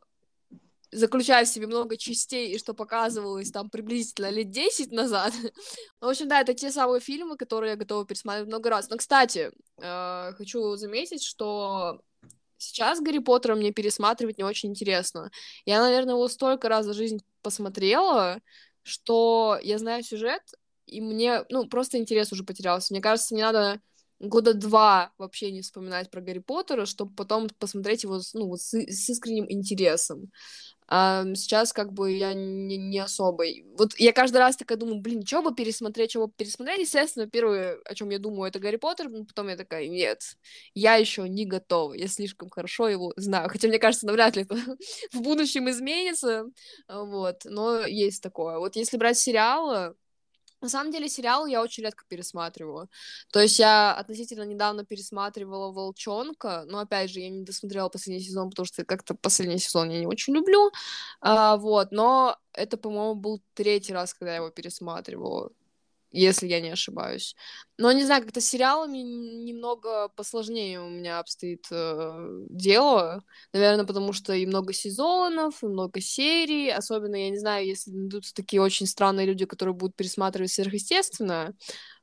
заключает 0.92 1.48
в 1.48 1.52
себе 1.52 1.68
много 1.68 1.98
частей 1.98 2.54
и 2.54 2.58
что 2.58 2.74
показывалось 2.74 3.52
там 3.52 3.70
приблизительно 3.70 4.30
лет 4.30 4.50
10 4.50 4.92
назад. 4.92 5.34
в 6.02 6.08
общем, 6.08 6.28
да, 6.28 6.42
это 6.42 6.54
те 6.54 6.72
самые 6.72 7.00
фильмы, 7.00 7.38
которые 7.38 7.72
я 7.72 7.76
готова 7.76 8.06
пересматривать 8.06 8.50
много 8.50 8.70
раз. 8.70 8.90
Но, 8.90 8.98
кстати, 8.98 9.52
э, 9.82 10.32
хочу 10.38 10.76
заметить, 10.78 11.24
что 11.24 12.02
сейчас 12.58 13.02
Гарри 13.02 13.20
Поттера 13.20 13.56
мне 13.56 13.72
пересматривать 13.72 14.38
не 14.38 14.44
очень 14.44 14.70
интересно. 14.70 15.32
Я, 15.66 15.82
наверное, 15.82 16.16
его 16.16 16.28
столько 16.28 16.70
раз 16.70 16.86
за 16.86 16.94
жизнь 16.94 17.20
посмотрела, 17.42 18.40
что 18.84 19.60
я 19.62 19.78
знаю 19.78 20.04
сюжет, 20.04 20.42
и 20.86 21.02
мне, 21.02 21.46
ну, 21.50 21.68
просто 21.68 21.98
интерес 21.98 22.32
уже 22.32 22.44
потерялся. 22.44 22.94
Мне 22.94 23.02
кажется, 23.02 23.34
мне 23.34 23.44
надо 23.44 23.80
года 24.20 24.54
два 24.54 25.12
вообще 25.18 25.52
не 25.52 25.62
вспоминать 25.62 26.10
про 26.12 26.22
Гарри 26.22 26.40
Поттера, 26.40 26.86
чтобы 26.86 27.14
потом 27.16 27.48
посмотреть 27.60 28.04
его 28.04 28.20
ну, 28.34 28.56
с, 28.56 28.74
с 28.74 29.10
искренним 29.10 29.46
интересом. 29.50 30.32
А 30.92 31.24
сейчас 31.36 31.72
как 31.72 31.94
бы 31.94 32.12
я 32.12 32.34
не, 32.34 32.78
не 32.78 32.98
особо. 32.98 33.44
Вот 33.78 33.94
я 33.98 34.12
каждый 34.12 34.38
раз 34.38 34.58
такая 34.58 34.76
думаю, 34.76 35.02
блин, 35.02 35.24
что 35.24 35.44
бы 35.44 35.54
пересмотреть, 35.54 36.10
что 36.12 36.26
бы 36.26 36.34
пересмотреть. 36.36 36.80
Естественно, 36.80 37.28
первое, 37.28 37.78
о 37.86 37.94
чем 37.94 38.10
я 38.10 38.18
думаю, 38.18 38.50
это 38.50 38.60
Гарри 38.60 38.78
Поттер, 38.78 39.08
но 39.10 39.24
потом 39.24 39.50
я 39.50 39.56
такая, 39.56 39.88
нет, 39.88 40.20
я 40.74 40.96
еще 40.96 41.30
не 41.30 41.46
готова, 41.46 41.94
я 41.94 42.08
слишком 42.08 42.50
хорошо 42.50 42.90
его 42.90 43.14
знаю. 43.18 43.50
Хотя, 43.50 43.68
мне 43.68 43.78
кажется, 43.78 44.08
навряд 44.08 44.36
ли 44.36 44.42
это 44.44 44.56
в 45.14 45.22
будущем 45.22 45.70
изменится, 45.70 46.46
вот, 46.88 47.42
но 47.46 47.86
есть 47.86 48.24
такое. 48.24 48.58
Вот 48.58 48.76
если 48.76 48.98
брать 48.98 49.20
сериалы, 49.20 49.94
на 50.62 50.70
самом 50.70 50.92
деле, 50.92 51.10
сериал 51.10 51.46
я 51.46 51.62
очень 51.62 51.84
редко 51.84 52.04
пересматриваю. 52.08 52.90
То 53.32 53.40
есть 53.40 53.60
я 53.60 53.94
относительно 53.94 54.44
недавно 54.44 54.86
пересматривала 54.86 55.72
«Волчонка», 55.72 56.66
но, 56.68 56.80
опять 56.80 57.12
же, 57.12 57.20
я 57.20 57.30
не 57.30 57.44
досмотрела 57.44 57.90
последний 57.90 58.24
сезон, 58.24 58.50
потому 58.50 58.66
что 58.66 58.86
как-то 58.86 59.16
последний 59.16 59.60
сезон 59.60 59.90
я 59.90 60.00
не 60.00 60.08
очень 60.08 60.34
люблю, 60.34 60.72
а, 61.22 61.58
вот, 61.58 61.92
но 61.92 62.38
это, 62.54 62.78
по-моему, 62.78 63.16
был 63.16 63.42
третий 63.54 63.94
раз, 63.94 64.14
когда 64.14 64.32
я 64.32 64.38
его 64.38 64.50
пересматривала 64.50 65.52
если 66.12 66.48
я 66.48 66.60
не 66.60 66.70
ошибаюсь. 66.70 67.36
Но 67.78 67.92
не 67.92 68.04
знаю, 68.04 68.24
как-то 68.24 68.42
с 68.42 68.46
сериалами 68.46 68.98
немного 68.98 70.10
посложнее 70.10 70.82
у 70.82 70.90
меня 70.90 71.20
обстоит 71.20 71.68
э, 71.72 72.44
дело. 72.50 73.24
Наверное, 73.54 73.86
потому 73.86 74.12
что 74.12 74.34
и 74.34 74.46
много 74.46 74.74
сезонов, 74.74 75.64
и 75.64 75.68
много 75.68 76.02
серий. 76.02 76.70
Особенно, 76.72 77.16
я 77.16 77.30
не 77.30 77.38
знаю, 77.38 77.66
если 77.66 77.92
найдутся 77.92 78.34
такие 78.34 78.62
очень 78.62 78.88
странные 78.88 79.28
люди, 79.28 79.46
которые 79.46 79.76
будут 79.76 79.96
пересматривать 79.96 80.52
сверхъестественное. 80.52 81.54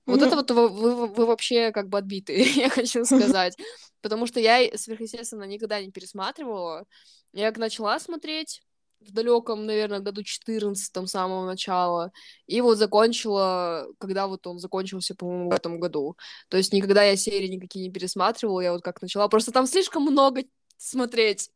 Вот 0.06 0.20
mm-hmm. 0.20 0.26
это 0.26 0.36
вот 0.36 0.50
вы, 0.52 0.68
вы, 0.68 1.06
вы 1.08 1.26
вообще 1.26 1.72
как 1.72 1.88
бы 1.88 1.98
отбиты, 1.98 2.40
я 2.56 2.70
хочу 2.70 3.04
сказать. 3.04 3.56
Потому 4.00 4.26
что 4.26 4.38
я 4.38 4.60
сверхъестественно 4.76 5.44
никогда 5.44 5.80
не 5.80 5.90
пересматривала. 5.90 6.86
Я 7.32 7.48
как 7.48 7.58
начала 7.58 7.98
смотреть, 7.98 8.62
в 9.00 9.12
далеком, 9.12 9.66
наверное, 9.66 10.00
году 10.00 10.22
14 10.22 11.08
самого 11.08 11.46
начала, 11.46 12.12
и 12.46 12.60
вот 12.60 12.78
закончила, 12.78 13.86
когда 13.98 14.26
вот 14.26 14.46
он 14.46 14.58
закончился, 14.58 15.14
по-моему, 15.14 15.50
в 15.50 15.54
этом 15.54 15.80
году. 15.80 16.16
То 16.48 16.56
есть 16.56 16.72
никогда 16.72 17.02
я 17.04 17.16
серии 17.16 17.48
никакие 17.48 17.86
не 17.86 17.92
пересматривала, 17.92 18.60
я 18.60 18.72
вот 18.72 18.82
как 18.82 19.02
начала, 19.02 19.28
просто 19.28 19.52
там 19.52 19.66
слишком 19.66 20.02
много 20.02 20.42
смотреть. 20.78 21.50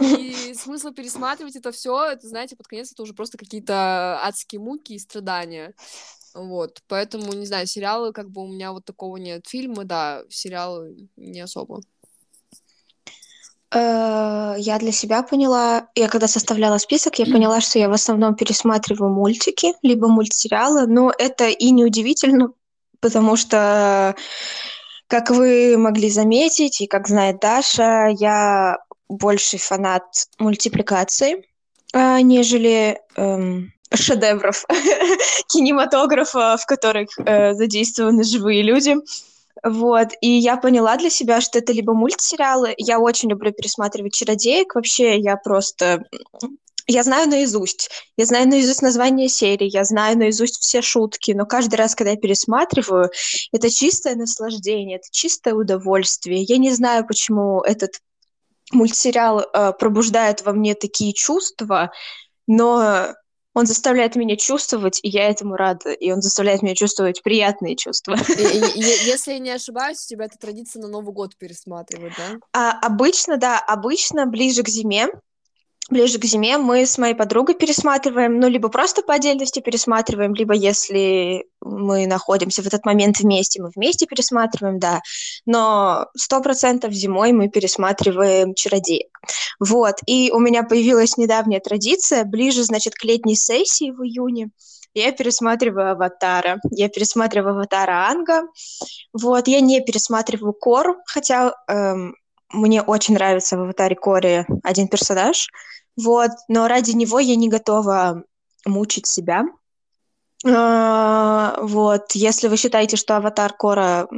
И 0.00 0.54
смысл 0.54 0.92
пересматривать 0.92 1.56
это 1.56 1.72
все, 1.72 2.04
это, 2.10 2.28
знаете, 2.28 2.56
под 2.56 2.66
конец 2.66 2.92
это 2.92 3.02
уже 3.02 3.14
просто 3.14 3.38
какие-то 3.38 4.20
адские 4.22 4.60
муки 4.60 4.94
и 4.94 4.98
страдания. 4.98 5.74
Вот, 6.34 6.82
поэтому, 6.88 7.32
не 7.32 7.46
знаю, 7.46 7.66
сериалы, 7.66 8.12
как 8.12 8.30
бы 8.30 8.42
у 8.42 8.48
меня 8.48 8.72
вот 8.72 8.84
такого 8.84 9.16
нет. 9.18 9.46
Фильмы, 9.46 9.84
да, 9.84 10.24
сериалы 10.28 11.08
не 11.16 11.40
особо. 11.40 11.80
Э, 13.74 14.54
я 14.56 14.78
для 14.78 14.92
себя 14.92 15.22
поняла, 15.22 15.88
я 15.94 16.08
когда 16.08 16.28
составляла 16.28 16.78
список, 16.78 17.18
я 17.18 17.26
поняла, 17.26 17.60
что 17.60 17.78
я 17.78 17.88
в 17.88 17.92
основном 17.92 18.36
пересматриваю 18.36 19.12
мультики, 19.12 19.74
либо 19.82 20.06
мультсериалы, 20.06 20.86
но 20.86 21.12
это 21.18 21.48
и 21.48 21.70
не 21.70 21.84
удивительно, 21.84 22.50
потому 23.00 23.36
что, 23.36 24.14
как 25.08 25.30
вы 25.30 25.76
могли 25.76 26.08
заметить, 26.08 26.80
и 26.80 26.86
как 26.86 27.08
знает 27.08 27.40
Даша, 27.40 28.08
я 28.16 28.78
больше 29.08 29.58
фанат 29.58 30.04
мультипликации, 30.38 31.44
а, 31.92 32.20
нежели 32.20 33.00
эм, 33.16 33.72
шедевров 33.92 34.64
кинематографа, 35.48 36.56
в 36.60 36.66
которых 36.66 37.08
э, 37.18 37.54
задействованы 37.54 38.22
живые 38.24 38.62
люди. 38.62 38.96
Вот, 39.62 40.08
и 40.20 40.28
я 40.28 40.56
поняла 40.56 40.96
для 40.96 41.10
себя, 41.10 41.40
что 41.40 41.58
это 41.58 41.72
либо 41.72 41.94
мультсериалы, 41.94 42.74
я 42.76 42.98
очень 42.98 43.30
люблю 43.30 43.52
пересматривать 43.52 44.14
«Чародеек», 44.14 44.74
вообще 44.74 45.18
я 45.18 45.36
просто... 45.36 46.04
Я 46.86 47.02
знаю 47.02 47.30
наизусть, 47.30 47.88
я 48.18 48.26
знаю 48.26 48.46
наизусть 48.46 48.82
название 48.82 49.30
серии, 49.30 49.70
я 49.72 49.84
знаю 49.84 50.18
наизусть 50.18 50.60
все 50.60 50.82
шутки, 50.82 51.30
но 51.32 51.46
каждый 51.46 51.76
раз, 51.76 51.94
когда 51.94 52.10
я 52.10 52.18
пересматриваю, 52.18 53.10
это 53.52 53.70
чистое 53.70 54.16
наслаждение, 54.16 54.96
это 54.98 55.06
чистое 55.10 55.54
удовольствие. 55.54 56.42
Я 56.42 56.58
не 56.58 56.72
знаю, 56.72 57.06
почему 57.06 57.62
этот 57.62 58.00
мультсериал 58.70 59.40
э, 59.40 59.72
пробуждает 59.78 60.44
во 60.44 60.52
мне 60.52 60.74
такие 60.74 61.14
чувства, 61.14 61.90
но 62.46 63.14
он 63.54 63.66
заставляет 63.66 64.16
меня 64.16 64.36
чувствовать, 64.36 65.00
и 65.02 65.08
я 65.08 65.28
этому 65.28 65.54
рада. 65.56 65.92
И 65.92 66.10
он 66.10 66.20
заставляет 66.20 66.62
меня 66.62 66.74
чувствовать 66.74 67.22
приятные 67.22 67.76
чувства. 67.76 68.16
Если 68.28 69.32
я 69.32 69.38
не 69.38 69.50
ошибаюсь, 69.50 70.04
у 70.04 70.08
тебя 70.08 70.24
эта 70.24 70.36
традиция 70.38 70.82
на 70.82 70.88
Новый 70.88 71.14
год 71.14 71.36
пересматривать, 71.38 72.12
да? 72.18 72.38
А, 72.52 72.86
обычно, 72.86 73.36
да, 73.36 73.58
обычно 73.58 74.26
ближе 74.26 74.62
к 74.62 74.68
зиме 74.68 75.08
ближе 75.90 76.18
к 76.18 76.24
зиме 76.24 76.58
мы 76.58 76.86
с 76.86 76.98
моей 76.98 77.14
подругой 77.14 77.54
пересматриваем, 77.54 78.40
ну, 78.40 78.48
либо 78.48 78.68
просто 78.68 79.02
по 79.02 79.14
отдельности 79.14 79.60
пересматриваем, 79.60 80.34
либо 80.34 80.54
если 80.54 81.46
мы 81.60 82.06
находимся 82.06 82.62
в 82.62 82.66
этот 82.66 82.84
момент 82.84 83.20
вместе, 83.20 83.62
мы 83.62 83.70
вместе 83.74 84.06
пересматриваем, 84.06 84.78
да. 84.78 85.00
Но 85.46 86.06
сто 86.16 86.40
процентов 86.40 86.92
зимой 86.92 87.32
мы 87.32 87.48
пересматриваем 87.48 88.54
«Чародеек». 88.54 89.08
Вот, 89.60 89.96
и 90.06 90.30
у 90.32 90.38
меня 90.38 90.62
появилась 90.62 91.16
недавняя 91.16 91.60
традиция, 91.60 92.24
ближе, 92.24 92.64
значит, 92.64 92.94
к 92.94 93.04
летней 93.04 93.36
сессии 93.36 93.90
в 93.90 94.02
июне, 94.02 94.50
Я 94.94 95.10
пересматриваю 95.10 95.92
«Аватара». 95.92 96.60
Я 96.70 96.88
пересматриваю 96.88 97.56
«Аватара 97.56 98.08
Анга». 98.08 98.42
Вот, 99.12 99.48
я 99.48 99.60
не 99.60 99.80
пересматриваю 99.80 100.52
«Кор», 100.52 100.98
хотя 101.06 101.52
эм, 101.68 102.14
мне 102.54 102.82
очень 102.82 103.14
нравится 103.14 103.56
в 103.56 103.62
«Аватаре 103.62 103.96
Коре» 103.96 104.46
один 104.62 104.88
персонаж. 104.88 105.48
Вот, 105.96 106.30
но 106.48 106.66
ради 106.66 106.92
него 106.92 107.18
я 107.18 107.36
не 107.36 107.48
готова 107.48 108.24
мучить 108.66 109.06
себя. 109.06 109.44
А, 110.46 111.56
вот, 111.60 112.12
если 112.12 112.48
вы 112.48 112.56
считаете, 112.56 112.96
что 112.96 113.16
«Аватар 113.16 113.52
Кора» 113.52 114.08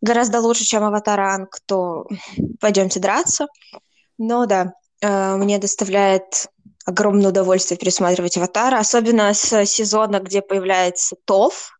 гораздо 0.00 0.40
лучше, 0.40 0.64
чем 0.64 0.84
«Аватар 0.84 1.20
Анг», 1.20 1.58
то 1.66 2.06
пойдемте 2.60 3.00
драться. 3.00 3.46
Но 4.18 4.46
да, 4.46 4.72
э, 5.00 5.36
мне 5.36 5.58
доставляет 5.58 6.48
огромное 6.84 7.28
удовольствие 7.28 7.78
пересматривать 7.78 8.36
«Аватара», 8.36 8.78
особенно 8.78 9.32
с 9.34 9.66
сезона, 9.66 10.20
где 10.20 10.42
появляется 10.42 11.16
Тов. 11.24 11.78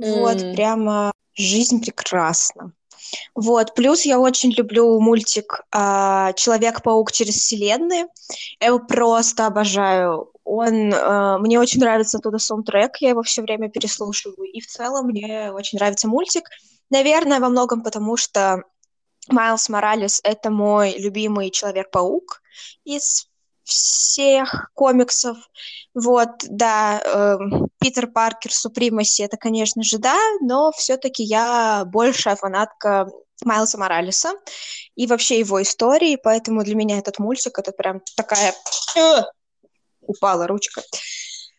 Mm. 0.00 0.18
Вот, 0.18 0.38
прямо 0.54 1.12
жизнь 1.34 1.80
прекрасна. 1.80 2.72
Вот, 3.34 3.74
плюс 3.74 4.02
я 4.02 4.18
очень 4.18 4.52
люблю 4.52 4.98
мультик 5.00 5.62
э, 5.72 6.32
«Человек-паук 6.36 7.12
через 7.12 7.36
вселенные». 7.36 8.06
Я 8.60 8.68
его 8.68 8.78
просто 8.78 9.46
обожаю. 9.46 10.30
Он, 10.44 10.92
э, 10.92 11.38
мне 11.38 11.60
очень 11.60 11.80
нравится 11.80 12.18
туда 12.18 12.38
саундтрек, 12.38 12.96
я 13.00 13.10
его 13.10 13.22
все 13.22 13.42
время 13.42 13.68
переслушиваю. 13.68 14.48
И 14.52 14.60
в 14.60 14.66
целом 14.66 15.06
мне 15.06 15.50
очень 15.52 15.78
нравится 15.78 16.08
мультик. 16.08 16.48
Наверное, 16.90 17.40
во 17.40 17.48
многом 17.48 17.82
потому, 17.82 18.16
что 18.16 18.62
Майлз 19.28 19.68
Моралес— 19.68 20.20
это 20.24 20.50
мой 20.50 20.94
любимый 20.98 21.50
Человек-паук 21.50 22.42
из 22.84 23.28
всех 23.66 24.70
комиксов. 24.74 25.36
Вот, 25.94 26.30
да, 26.48 27.00
э, 27.04 27.38
Питер 27.80 28.06
Паркер, 28.06 28.52
Супримаси, 28.52 29.22
это, 29.22 29.36
конечно 29.36 29.82
же, 29.82 29.98
да, 29.98 30.16
но 30.40 30.70
все-таки 30.72 31.22
я 31.22 31.84
большая 31.84 32.36
фанатка 32.36 33.08
Майлса 33.44 33.76
Моралеса 33.76 34.32
и 34.94 35.06
вообще 35.06 35.40
его 35.40 35.60
истории, 35.60 36.16
поэтому 36.22 36.62
для 36.64 36.74
меня 36.74 36.98
этот 36.98 37.18
мультик 37.18 37.58
это 37.58 37.72
прям 37.72 38.00
такая... 38.16 38.54
Э, 38.96 39.22
упала 40.00 40.46
ручка. 40.46 40.82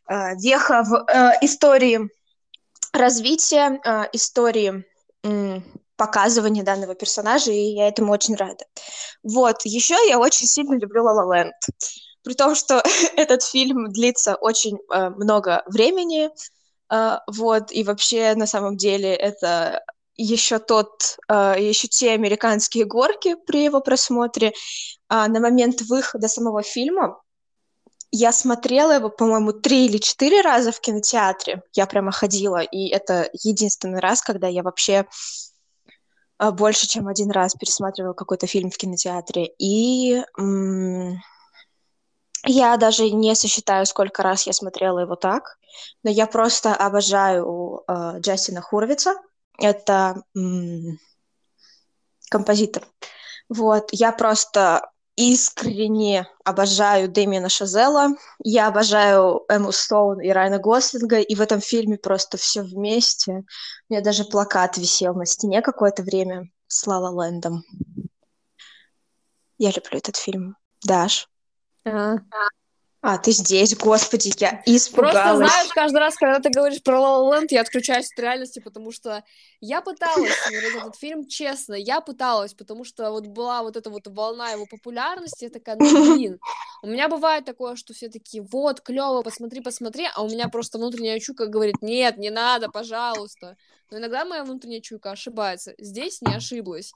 Э, 0.10 0.36
веха 0.36 0.84
в 0.84 1.06
э, 1.12 1.32
истории 1.42 2.10
развития, 2.94 3.80
э, 3.84 4.06
истории 4.14 4.86
показывания 5.98 6.64
данного 6.64 6.96
персонажа, 6.96 7.52
и 7.52 7.74
я 7.74 7.88
этому 7.88 8.14
очень 8.14 8.36
рада. 8.36 8.66
Вот, 9.24 9.66
еще 9.66 9.96
я 10.08 10.20
очень 10.20 10.48
сильно 10.48 10.76
люблю 10.76 11.04
La 11.04 11.14
La 11.14 11.26
Land. 11.28 11.88
При 12.24 12.34
том, 12.34 12.56
что 12.56 12.82
этот 13.16 13.44
фильм 13.44 13.92
длится 13.92 14.36
очень 14.36 14.78
э, 14.94 15.10
много 15.10 15.64
времени, 15.66 16.30
э, 16.92 17.18
вот, 17.28 17.72
и 17.72 17.84
вообще, 17.84 18.36
на 18.36 18.46
самом 18.46 18.78
деле, 18.78 19.14
это 19.14 19.84
еще 20.16 20.60
тот, 20.60 21.18
э, 21.30 21.56
еще 21.60 21.88
те 21.88 22.12
американские 22.12 22.86
горки 22.86 23.36
при 23.46 23.64
его 23.66 23.82
просмотре. 23.82 24.54
А 25.10 25.28
на 25.28 25.40
момент 25.40 25.82
выхода 25.84 26.28
самого 26.28 26.64
фильма 26.64 27.22
я 28.12 28.32
смотрела 28.32 28.94
его, 28.94 29.10
по-моему, 29.10 29.54
три 29.54 29.86
или 29.86 29.98
четыре 29.98 30.42
раза 30.42 30.72
в 30.72 30.80
кинотеатре. 30.80 31.62
Я 31.74 31.86
прямо 31.86 32.12
ходила, 32.12 32.62
и 32.62 32.88
это 32.88 33.30
единственный 33.44 34.00
раз, 34.00 34.22
когда 34.22 34.48
я 34.48 34.64
вообще 34.64 35.06
больше, 36.40 36.88
чем 36.88 37.08
один 37.08 37.32
раз 37.32 37.56
пересматривала 37.56 38.14
какой-то 38.14 38.48
фильм 38.48 38.70
в 38.70 38.78
кинотеатре. 38.78 39.52
И 39.60 40.22
я 42.46 42.78
даже 42.78 43.10
не 43.10 43.36
сосчитаю, 43.36 43.86
сколько 43.86 44.24
раз 44.24 44.48
я 44.48 44.54
смотрела 44.54 45.00
его 45.00 45.16
так, 45.16 45.58
но 46.04 46.10
я 46.10 46.28
просто 46.28 46.74
обожаю 46.76 47.84
э, 47.88 48.20
Джастина 48.20 48.62
Хуровица. 48.62 49.16
Это 49.60 50.22
м- 50.36 51.00
композитор. 52.30 52.88
Вот, 53.50 53.90
я 53.92 54.12
просто 54.12 54.90
искренне 55.18 56.28
обожаю 56.46 57.10
Дэмиана 57.10 57.50
Шазела, 57.50 58.10
я 58.44 58.68
обожаю 58.68 59.44
Эмму 59.50 59.72
Стоун 59.72 60.22
и 60.22 60.30
Райана 60.30 60.60
Гослинга, 60.60 61.20
и 61.20 61.36
в 61.36 61.42
этом 61.42 61.60
фильме 61.60 61.98
просто 61.98 62.38
все 62.38 62.62
вместе. 62.62 63.44
У 63.90 63.94
меня 63.94 64.02
даже 64.02 64.24
плакат 64.24 64.78
висел 64.78 65.16
на 65.16 65.26
стене 65.26 65.62
какое-то 65.62 66.04
время 66.04 66.50
с 66.68 66.86
Лала 66.88 67.10
Лэндом. 67.10 67.64
Я 69.58 69.72
люблю 69.72 69.98
этот 69.98 70.16
фильм. 70.16 70.56
Даш? 70.86 71.28
А. 71.84 72.18
А, 73.08 73.18
ты 73.18 73.32
здесь, 73.32 73.74
господи, 73.74 74.34
я 74.38 74.62
испугалась. 74.66 75.14
Просто, 75.14 75.38
знаешь, 75.38 75.70
каждый 75.74 76.00
раз, 76.00 76.16
когда 76.16 76.42
ты 76.42 76.50
говоришь 76.50 76.84
про 76.84 76.98
La 77.00 77.40
La 77.40 77.48
я 77.52 77.62
отключаюсь 77.62 78.12
от 78.12 78.20
реальности, 78.20 78.60
потому 78.60 78.92
что 78.92 79.24
я 79.62 79.80
пыталась 79.80 80.34
смотреть 80.34 80.76
этот 80.76 80.96
фильм, 80.98 81.26
честно, 81.26 81.76
я 81.76 82.02
пыталась, 82.02 82.54
потому 82.54 82.84
что 82.84 83.10
вот 83.12 83.28
была 83.28 83.64
вот 83.64 83.78
эта 83.78 83.90
вот 83.90 84.08
волна 84.08 84.50
его 84.50 84.66
популярности, 84.66 85.46
я 85.46 85.50
такая, 85.50 85.78
ну, 85.80 86.16
блин, 86.16 86.38
у 86.84 86.88
меня 86.88 87.08
бывает 87.08 87.46
такое, 87.46 87.78
что 87.78 87.94
все 87.94 88.10
такие, 88.10 88.44
вот, 88.44 88.82
клево, 88.82 89.22
посмотри, 89.22 89.62
посмотри, 89.62 90.10
а 90.14 90.22
у 90.22 90.28
меня 90.28 90.50
просто 90.50 90.78
внутренняя 90.78 91.18
чука 91.22 91.46
говорит, 91.46 91.82
нет, 91.82 92.18
не 92.18 92.30
надо, 92.30 92.68
пожалуйста. 92.68 93.56
Но 93.90 94.00
иногда 94.00 94.26
моя 94.26 94.44
внутренняя 94.44 94.82
чуйка 94.82 95.12
ошибается. 95.12 95.74
Здесь 95.78 96.22
не 96.22 96.36
ошиблась. 96.36 96.92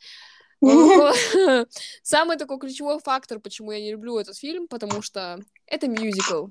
Самый 2.03 2.37
такой 2.37 2.59
ключевой 2.59 2.99
фактор, 2.99 3.39
почему 3.39 3.71
я 3.71 3.79
не 3.79 3.91
люблю 3.91 4.17
этот 4.19 4.37
фильм, 4.37 4.67
потому 4.67 5.01
что 5.01 5.39
это 5.65 5.87
мюзикл. 5.87 6.47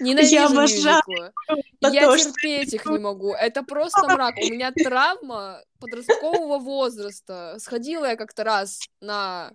Ненавижу 0.00 0.34
я 0.34 0.48
мюзиклы. 0.48 1.32
Я 1.80 2.16
терпеть 2.16 2.72
их 2.72 2.86
не 2.86 2.98
могу. 2.98 3.34
Это 3.34 3.62
просто 3.62 4.08
мрак. 4.08 4.34
У 4.36 4.50
меня 4.50 4.72
травма 4.72 5.62
подросткового 5.78 6.58
возраста. 6.58 7.56
Сходила 7.58 8.06
я 8.06 8.16
как-то 8.16 8.44
раз 8.44 8.80
на 9.00 9.52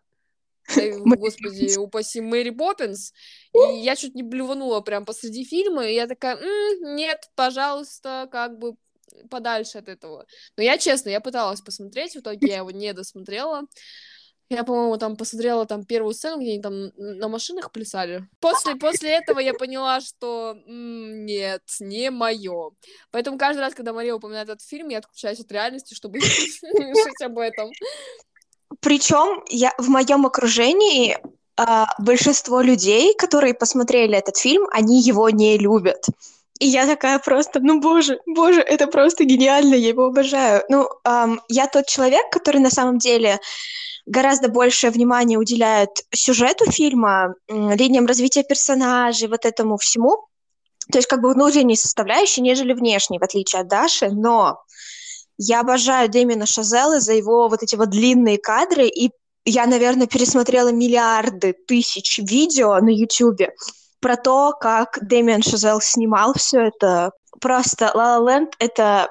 господи, 1.17 1.77
упаси 1.77 2.21
Мэри 2.21 2.51
Поппинс, 2.51 3.13
и 3.53 3.79
я 3.79 3.95
чуть 3.95 4.15
не 4.15 4.23
блюванула 4.23 4.81
прям 4.81 5.05
посреди 5.05 5.43
фильма, 5.43 5.87
и 5.87 5.95
я 5.95 6.05
такая, 6.05 6.37
М, 6.37 6.95
нет, 6.95 7.29
пожалуйста, 7.35 8.27
как 8.31 8.59
бы 8.59 8.75
подальше 9.29 9.77
от 9.77 9.89
этого. 9.89 10.25
Но 10.57 10.63
я, 10.63 10.77
честно, 10.77 11.09
я 11.09 11.21
пыталась 11.21 11.61
посмотреть, 11.61 12.13
в 12.13 12.19
итоге 12.19 12.47
я 12.47 12.57
его 12.57 12.71
не 12.71 12.93
досмотрела. 12.93 13.63
Я, 14.51 14.63
по-моему, 14.63 14.97
там 14.97 15.15
посмотрела 15.15 15.67
там 15.67 15.85
первую 15.85 16.13
сцену, 16.15 16.41
где 16.41 16.53
они 16.53 16.61
там 16.61 16.91
на 16.97 17.27
машинах 17.27 17.71
плясали. 17.71 18.27
После, 18.39 18.75
после 18.75 19.11
этого 19.11 19.37
я 19.37 19.53
поняла, 19.53 20.01
что 20.01 20.57
нет, 20.65 21.61
не 21.79 22.09
мое. 22.09 22.71
Поэтому 23.11 23.37
каждый 23.37 23.59
раз, 23.59 23.75
когда 23.75 23.93
Мария 23.93 24.15
упоминает 24.15 24.49
этот 24.49 24.63
фильм, 24.63 24.89
я 24.89 24.97
отключаюсь 24.97 25.39
от 25.39 25.51
реальности, 25.51 25.93
чтобы 25.93 26.17
решить 26.19 27.21
об 27.21 27.37
этом. 27.37 27.69
Причем 28.79 29.43
я 29.49 29.71
в 29.77 29.87
моем 29.89 30.25
окружении 30.25 31.17
а, 31.55 31.87
большинство 31.99 32.61
людей, 32.61 33.13
которые 33.15 33.53
посмотрели 33.53 34.17
этот 34.17 34.37
фильм, 34.37 34.65
они 34.71 35.01
его 35.01 35.29
не 35.29 35.59
любят. 35.59 36.05
И 36.59 36.67
я 36.67 36.85
такая 36.85 37.19
просто, 37.19 37.61
ну 37.61 37.79
боже, 37.79 38.19
боже, 38.25 38.61
это 38.61 38.87
просто 38.87 39.23
гениально, 39.23 39.75
я 39.75 39.89
его 39.89 40.07
обожаю. 40.07 40.63
Ну, 40.69 40.89
эм, 41.05 41.41
я 41.47 41.67
тот 41.67 41.87
человек, 41.87 42.29
который 42.31 42.59
на 42.59 42.69
самом 42.69 42.97
деле 42.97 43.39
гораздо 44.05 44.49
большее 44.49 44.91
внимание 44.91 45.39
уделяет 45.39 45.89
сюжету 46.13 46.69
фильма, 46.69 47.35
линиям 47.47 48.05
развития 48.05 48.43
персонажей, 48.43 49.29
вот 49.29 49.45
этому 49.45 49.77
всему. 49.77 50.27
То 50.91 50.97
есть 50.97 51.07
как 51.07 51.21
бы 51.21 51.31
внутренней 51.33 51.77
составляющей, 51.77 52.41
нежели 52.41 52.73
внешней, 52.73 53.19
в 53.19 53.23
отличие 53.23 53.61
от 53.61 53.69
Даши. 53.69 54.09
Но 54.09 54.61
я 55.37 55.61
обожаю 55.61 56.09
Дэмина 56.09 56.45
Шазела 56.45 56.99
за 56.99 57.13
его 57.13 57.47
вот 57.47 57.63
эти 57.63 57.75
вот 57.75 57.89
длинные 57.89 58.37
кадры, 58.37 58.87
и 58.87 59.11
я, 59.45 59.65
наверное, 59.65 60.07
пересмотрела 60.07 60.73
миллиарды 60.73 61.53
тысяч 61.53 62.19
видео 62.19 62.77
на 62.79 62.89
Ютубе 62.89 63.53
про 63.99 64.15
то, 64.15 64.53
как 64.59 64.99
Дэмиан 65.01 65.41
Шазел 65.41 65.81
снимал 65.81 66.33
все 66.33 66.67
это. 66.67 67.11
Просто 67.39 67.91
La 67.95 68.17
La 68.17 68.25
Land— 68.25 68.53
это 68.59 69.09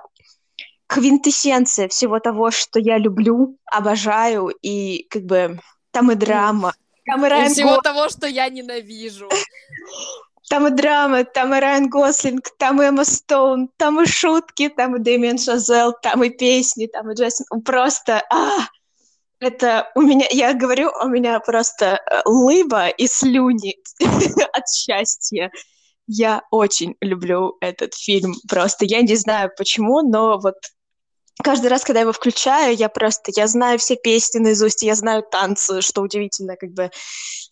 квинтэссенция 0.87 1.89
всего 1.89 2.19
того, 2.19 2.51
что 2.51 2.81
я 2.81 2.99
люблю, 2.99 3.59
обожаю, 3.67 4.49
и 4.49 5.07
как 5.11 5.23
бы 5.23 5.61
там 5.91 6.11
и 6.11 6.15
драма. 6.15 6.75
Там 7.07 7.25
и, 7.25 7.29
Райан 7.29 7.53
всего 7.53 7.77
Гос... 7.77 7.83
того, 7.83 8.09
что 8.09 8.27
я 8.27 8.49
ненавижу. 8.49 9.29
Там 10.51 10.67
и 10.67 10.71
драма, 10.71 11.25
там 11.25 11.55
и 11.55 11.61
Райан 11.61 11.91
Гослинг, 11.91 12.49
там 12.57 12.81
и 12.81 12.87
Эмма 12.87 13.05
Стоун, 13.05 13.69
там 13.77 14.01
и 14.01 14.07
шутки, 14.07 14.71
там 14.71 14.97
и 14.97 14.99
Дэмиан 14.99 15.37
Шазел, 15.37 15.93
там 16.01 16.25
и 16.25 16.31
песни, 16.31 16.87
там 16.87 17.11
и 17.11 17.15
Джейсон. 17.15 17.61
Просто, 17.61 18.23
а, 18.31 18.61
это 19.41 19.91
у 19.95 20.03
меня, 20.03 20.27
я 20.31 20.55
говорю, 20.55 20.91
у 21.03 21.09
меня 21.09 21.41
просто 21.41 22.01
э, 22.05 22.23
лыба 22.25 22.89
и 22.89 23.07
слюни 23.07 23.77
от 24.53 24.69
счастья. 24.69 25.51
Я 26.07 26.43
очень 26.51 26.97
люблю 27.01 27.57
этот 27.61 27.95
фильм. 27.95 28.35
Просто 28.49 28.85
я 28.85 29.03
не 29.03 29.15
знаю 29.15 29.51
почему, 29.57 30.01
но 30.01 30.39
вот 30.39 30.57
каждый 31.43 31.69
раз, 31.69 31.85
когда 31.85 32.01
я 32.01 32.03
его 32.03 32.13
включаю, 32.13 32.75
я 32.75 32.89
просто, 32.89 33.31
я 33.37 33.47
знаю 33.47 33.79
все 33.79 33.97
песни 33.97 34.39
наизусть, 34.39 34.83
я 34.83 34.95
знаю 34.95 35.23
танцы, 35.23 35.83
что 35.83 36.03
удивительно, 36.03 36.57
как 36.57 36.71
бы, 36.71 36.91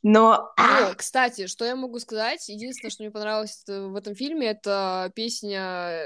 но... 0.02 0.52
О, 0.56 0.94
кстати, 0.96 1.46
что 1.46 1.64
я 1.64 1.76
могу 1.76 1.98
сказать? 1.98 2.48
Единственное, 2.48 2.90
что 2.90 3.02
мне 3.02 3.12
понравилось 3.12 3.62
в 3.66 3.94
этом 3.94 4.14
фильме, 4.14 4.48
это 4.48 5.12
песня 5.14 6.00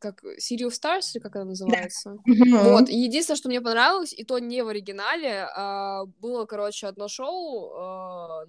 как 0.00 0.24
City 0.24 0.66
of 0.66 0.70
Stars, 0.70 1.12
или 1.14 1.22
как 1.22 1.36
она 1.36 1.44
называется. 1.46 2.16
Да. 2.26 2.62
Вот, 2.64 2.88
и 2.88 2.96
единственное, 2.96 3.36
что 3.36 3.48
мне 3.48 3.60
понравилось, 3.60 4.12
и 4.12 4.24
то 4.24 4.38
не 4.38 4.62
в 4.62 4.68
оригинале, 4.68 5.46
а, 5.54 6.06
было, 6.20 6.46
короче, 6.46 6.86
одно 6.86 7.06
шоу, 7.08 7.72
а, 7.74 8.46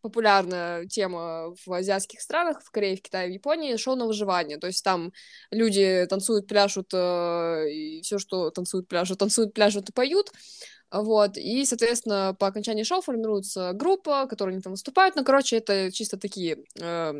популярная 0.00 0.86
тема 0.86 1.54
в 1.64 1.72
азиатских 1.72 2.20
странах, 2.20 2.62
в 2.62 2.70
Корее, 2.70 2.96
в 2.96 3.02
Китае, 3.02 3.28
в 3.28 3.32
Японии, 3.32 3.76
шоу 3.76 3.96
на 3.96 4.06
выживание. 4.06 4.58
То 4.58 4.66
есть 4.66 4.82
там 4.82 5.12
люди 5.50 6.06
танцуют, 6.08 6.46
пляшут, 6.46 6.92
э, 6.94 7.70
и 7.70 8.00
все, 8.02 8.18
что 8.18 8.50
танцуют, 8.50 8.88
пляшут, 8.88 9.18
танцуют, 9.18 9.52
пляшут 9.52 9.90
и 9.90 9.92
поют. 9.92 10.32
Вот, 10.90 11.36
и, 11.36 11.64
соответственно, 11.64 12.34
по 12.38 12.48
окончании 12.48 12.82
шоу 12.82 13.00
формируется 13.00 13.72
группа, 13.74 14.26
которая 14.26 14.54
они 14.54 14.62
там 14.62 14.72
выступают. 14.72 15.14
Ну, 15.14 15.24
короче, 15.24 15.56
это 15.56 15.92
чисто 15.92 16.18
такие 16.18 16.64
э, 16.80 17.12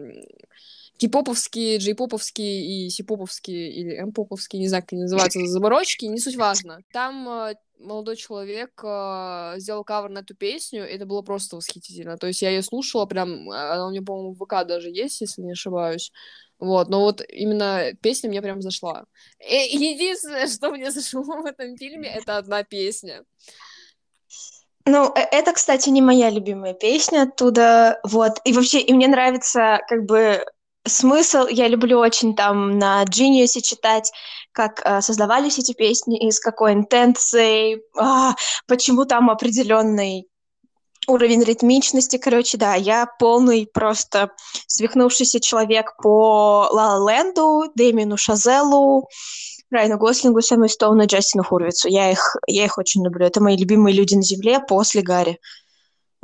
кей-поповские, 1.01 1.79
джей-поповские 1.79 2.87
и 2.87 2.91
си-поповские 2.91 3.73
или 3.73 3.97
м-поповские, 3.97 4.61
не 4.61 4.69
знаю, 4.69 4.83
как 4.83 4.93
они 4.93 5.03
называются, 5.03 5.45
заморочки, 5.47 6.05
не 6.05 6.19
суть 6.19 6.37
важно. 6.37 6.81
Там 6.93 7.27
э, 7.29 7.55
молодой 7.79 8.17
человек 8.17 8.79
э, 8.85 9.55
сделал 9.57 9.83
кавер 9.83 10.11
на 10.11 10.19
эту 10.19 10.35
песню, 10.35 10.83
это 10.83 11.07
было 11.07 11.23
просто 11.23 11.57
восхитительно. 11.57 12.19
То 12.19 12.27
есть 12.27 12.43
я 12.43 12.51
ее 12.51 12.63
слушала, 12.63 13.07
прям, 13.07 13.49
она 13.51 13.87
у 13.87 13.91
меня, 13.91 14.03
по-моему, 14.03 14.35
в 14.35 14.45
ВК 14.45 14.67
даже 14.67 14.91
есть, 14.91 15.23
если 15.23 15.41
не 15.41 15.53
ошибаюсь. 15.53 16.13
Вот, 16.59 16.91
но 16.91 17.01
вот 17.01 17.23
именно 17.27 17.93
песня 18.03 18.29
мне 18.29 18.43
прям 18.43 18.61
зашла. 18.61 19.07
И 19.39 19.55
единственное, 19.55 20.47
что 20.47 20.71
мне 20.71 20.91
зашло 20.91 21.23
в 21.23 21.47
этом 21.47 21.79
фильме, 21.79 22.11
это 22.11 22.37
одна 22.37 22.63
песня. 22.63 23.25
Ну, 24.85 25.11
э, 25.15 25.21
это, 25.33 25.55
кстати, 25.55 25.89
не 25.89 26.03
моя 26.03 26.29
любимая 26.29 26.75
песня 26.75 27.23
оттуда, 27.23 28.01
вот. 28.05 28.33
И 28.45 28.53
вообще, 28.53 28.81
и 28.81 28.93
мне 28.93 29.09
нравится, 29.09 29.79
как 29.89 30.05
бы, 30.05 30.45
смысл 30.87 31.47
я 31.47 31.69
люблю 31.69 31.99
очень 31.99 32.35
там 32.35 32.79
на 32.79 33.05
Genius 33.05 33.61
читать, 33.61 34.13
как 34.53 34.81
э, 34.85 35.01
создавались 35.01 35.59
эти 35.59 35.73
песни 35.73 36.19
и 36.19 36.31
с 36.31 36.41
какой 36.41 36.73
интенцией, 36.73 37.83
а, 37.97 38.35
почему 38.67 39.05
там 39.05 39.31
определенный 39.31 40.27
уровень 41.07 41.43
ритмичности, 41.43 42.19
короче, 42.19 42.59
да, 42.59 42.75
я 42.75 43.07
полный 43.19 43.67
просто 43.67 44.31
свихнувшийся 44.67 45.41
человек 45.41 45.97
по 46.03 46.69
Ла 46.71 46.99
Ленду, 46.99 47.71
Дэмину 47.75 48.17
Шазелу, 48.17 49.09
Райану 49.71 49.99
Гослингу, 49.99 50.43
Сэму 50.43 50.69
Стоуну, 50.69 51.07
Джастину 51.07 51.45
Хурвицу. 51.45 51.89
Я 51.89 52.11
их, 52.11 52.37
я 52.47 52.65
их 52.65 52.77
очень 52.77 53.05
люблю. 53.05 53.27
Это 53.27 53.41
мои 53.41 53.57
любимые 53.57 53.95
люди 53.95 54.15
на 54.15 54.23
Земле 54.23 54.61
после 54.61 55.03
Гарри. 55.03 55.39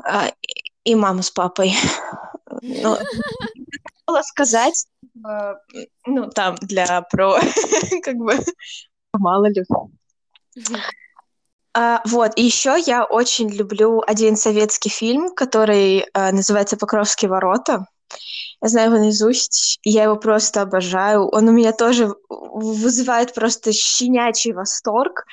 А, 0.05 0.33
и 0.85 0.95
мама 0.95 1.23
с 1.23 1.31
папой. 1.31 1.75
Но, 2.62 2.99
хотела 4.07 4.23
сказать, 4.23 4.87
э, 5.25 5.55
ну, 6.07 6.31
там, 6.31 6.57
для 6.61 7.03
про, 7.03 7.38
как 8.03 8.16
бы, 8.16 8.38
мало 9.12 9.47
ли. 9.47 9.64
А, 11.75 12.01
вот, 12.07 12.33
и 12.37 12.42
еще 12.42 12.77
я 12.87 13.05
очень 13.05 13.51
люблю 13.51 14.03
один 14.07 14.37
советский 14.37 14.88
фильм, 14.88 15.35
который 15.35 16.07
а, 16.14 16.33
называется 16.33 16.77
«Покровские 16.77 17.29
ворота». 17.31 17.87
Я 18.62 18.69
знаю 18.69 18.90
его 18.90 18.99
наизусть, 18.99 19.79
я 19.83 20.05
его 20.05 20.16
просто 20.16 20.62
обожаю. 20.62 21.29
Он 21.29 21.49
у 21.49 21.53
меня 21.53 21.73
тоже 21.73 22.14
вызывает 22.31 23.35
просто 23.35 23.73
щенячий 23.73 24.53
восторг. 24.53 25.27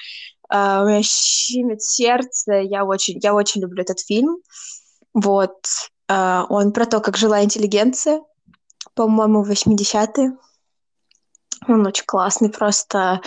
А, 0.50 0.84
у 0.84 0.88
меня 0.88 1.02
щемит 1.02 1.82
сердце. 1.82 2.56
Я 2.56 2.84
очень, 2.84 3.20
я 3.22 3.34
очень 3.34 3.62
люблю 3.62 3.82
этот 3.82 4.02
фильм. 4.02 4.40
Вот. 5.14 5.56
А, 6.10 6.46
он 6.50 6.74
про 6.74 6.86
то, 6.86 7.00
как 7.00 7.16
жила 7.16 7.42
интеллигенция 7.42 8.22
по-моему, 8.96 9.46
80-е. 9.46 10.38
Он 11.68 11.86
очень 11.86 12.06
классный 12.06 12.50
просто. 12.50 13.22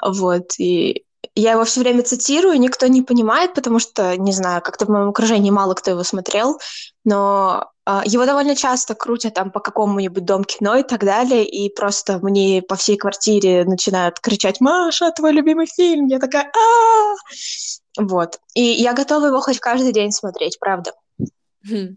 Вот, 0.00 0.58
и 0.58 1.04
я 1.34 1.52
его 1.52 1.64
все 1.64 1.80
время 1.80 2.02
цитирую, 2.02 2.58
никто 2.58 2.86
не 2.86 3.02
понимает, 3.02 3.54
потому 3.54 3.78
что, 3.78 4.16
не 4.16 4.32
знаю, 4.32 4.60
как-то 4.60 4.86
в 4.86 4.88
моем 4.88 5.08
окружении 5.10 5.50
мало 5.50 5.74
кто 5.74 5.90
его 5.90 6.02
смотрел, 6.02 6.58
но 7.04 7.70
э, 7.86 8.00
его 8.04 8.26
довольно 8.26 8.54
часто 8.54 8.94
крутят 8.94 9.34
там 9.34 9.50
по 9.50 9.60
какому-нибудь 9.60 10.24
дом 10.24 10.44
кино 10.44 10.76
и 10.76 10.82
так 10.82 11.04
далее, 11.04 11.46
и 11.46 11.74
просто 11.74 12.18
мне 12.18 12.62
по 12.62 12.76
всей 12.76 12.96
квартире 12.96 13.64
начинают 13.64 14.20
кричать 14.20 14.60
«Маша, 14.60 15.10
твой 15.12 15.32
любимый 15.32 15.66
фильм!» 15.66 16.06
Я 16.06 16.18
такая 16.18 16.50
а 16.52 18.02
Вот. 18.02 18.38
И 18.54 18.62
я 18.62 18.92
готова 18.92 19.26
его 19.26 19.40
хоть 19.40 19.58
каждый 19.58 19.92
день 19.92 20.12
смотреть, 20.12 20.58
правда. 20.58 20.92
Хм. 21.68 21.96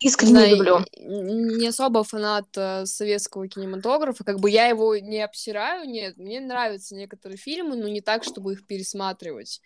Искренне 0.00 0.30
Знаю, 0.30 0.56
люблю. 0.56 0.78
Не 0.96 1.68
особо 1.68 2.04
фанат 2.04 2.46
э, 2.56 2.86
советского 2.86 3.48
кинематографа. 3.48 4.24
Как 4.24 4.38
бы 4.38 4.50
я 4.50 4.66
его 4.66 4.96
не 4.96 5.20
обсираю, 5.22 5.88
нет. 5.88 6.16
Мне 6.18 6.40
нравятся 6.40 6.94
некоторые 6.94 7.38
фильмы, 7.38 7.76
но 7.76 7.88
не 7.88 8.00
так, 8.00 8.24
чтобы 8.24 8.52
их 8.52 8.66
пересматривать. 8.66 9.60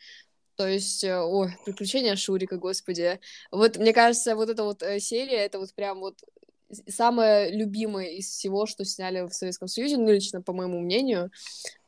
То 0.56 0.66
есть, 0.66 1.02
э, 1.04 1.18
ой, 1.18 1.56
приключения 1.64 2.14
Шурика, 2.16 2.56
господи. 2.56 3.20
Вот, 3.50 3.78
мне 3.78 3.92
кажется, 3.92 4.36
вот 4.36 4.48
эта 4.48 4.64
вот 4.64 4.82
э, 4.82 5.00
серия, 5.00 5.38
это 5.44 5.58
вот 5.58 5.74
прям 5.74 6.00
вот 6.00 6.18
самая 6.88 7.50
любимая 7.50 8.08
из 8.08 8.28
всего, 8.28 8.66
что 8.66 8.84
сняли 8.84 9.22
в 9.22 9.32
Советском 9.32 9.68
Союзе, 9.68 9.96
ну, 9.96 10.10
лично, 10.10 10.40
по 10.40 10.52
моему 10.52 10.80
мнению. 10.80 11.30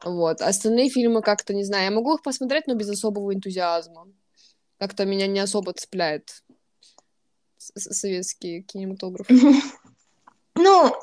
Вот. 0.05 0.41
Остальные 0.41 0.91
фильмы 0.91 1.23
как-то, 1.23 1.55
не 1.55 1.65
знаю, 1.65 1.85
я 1.85 1.91
могу 1.91 2.15
их 2.15 2.23
посмотреть, 2.23 2.67
но 2.67 2.75
без 2.75 2.91
особого 2.91 3.35
энтузиазма. 3.35 4.09
Как-то 4.79 5.05
меня 5.05 5.27
не 5.27 5.39
особо 5.41 5.73
цепляет 5.73 6.43
советский 7.75 8.63
кинематограф? 8.63 9.27
Ну, 10.57 10.95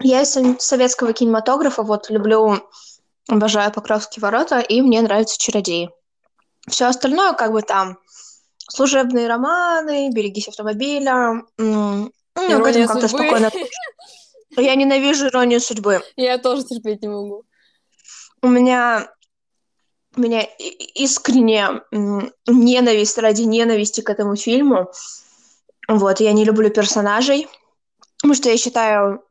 я 0.00 0.22
из 0.22 0.38
советского 0.62 1.12
кинематографа 1.12 1.82
вот 1.82 2.10
люблю, 2.10 2.68
обожаю 3.28 3.72
Покровские 3.72 4.20
ворота, 4.22 4.60
и 4.60 4.82
мне 4.82 5.00
нравятся 5.00 5.38
чародеи. 5.38 5.90
Все 6.68 6.86
остальное, 6.86 7.32
как 7.32 7.52
бы 7.52 7.62
там, 7.62 7.98
служебные 8.58 9.28
романы, 9.28 10.10
берегись 10.12 10.48
автомобиля. 10.48 11.42
Ну, 11.56 12.12
Ирония 12.36 12.86
как-то 12.86 13.08
спокойно. 13.08 13.50
Я 14.56 14.74
ненавижу 14.74 15.26
иронию 15.26 15.60
судьбы. 15.60 16.02
Я 16.16 16.38
тоже 16.38 16.64
терпеть 16.64 17.02
не 17.02 17.08
могу. 17.08 17.44
У 18.42 18.48
меня 18.48 19.10
у 20.16 20.20
меня 20.20 20.42
искренняя 20.94 21.82
ненависть 22.46 23.18
ради 23.18 23.42
ненависти 23.42 24.00
к 24.00 24.10
этому 24.10 24.36
фильму. 24.36 24.90
Вот, 25.88 26.20
я 26.20 26.32
не 26.32 26.44
люблю 26.44 26.70
персонажей, 26.70 27.48
потому 28.16 28.34
что 28.34 28.48
я 28.48 28.56
считаю 28.56 29.22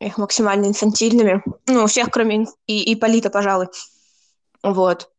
их 0.00 0.18
максимально 0.18 0.66
инфантильными. 0.66 1.42
Ну, 1.66 1.86
всех, 1.86 2.10
кроме 2.10 2.46
и, 2.66 2.82
и 2.82 2.96
Полита, 2.96 3.30
пожалуй. 3.30 3.68
Вот. 4.62 5.10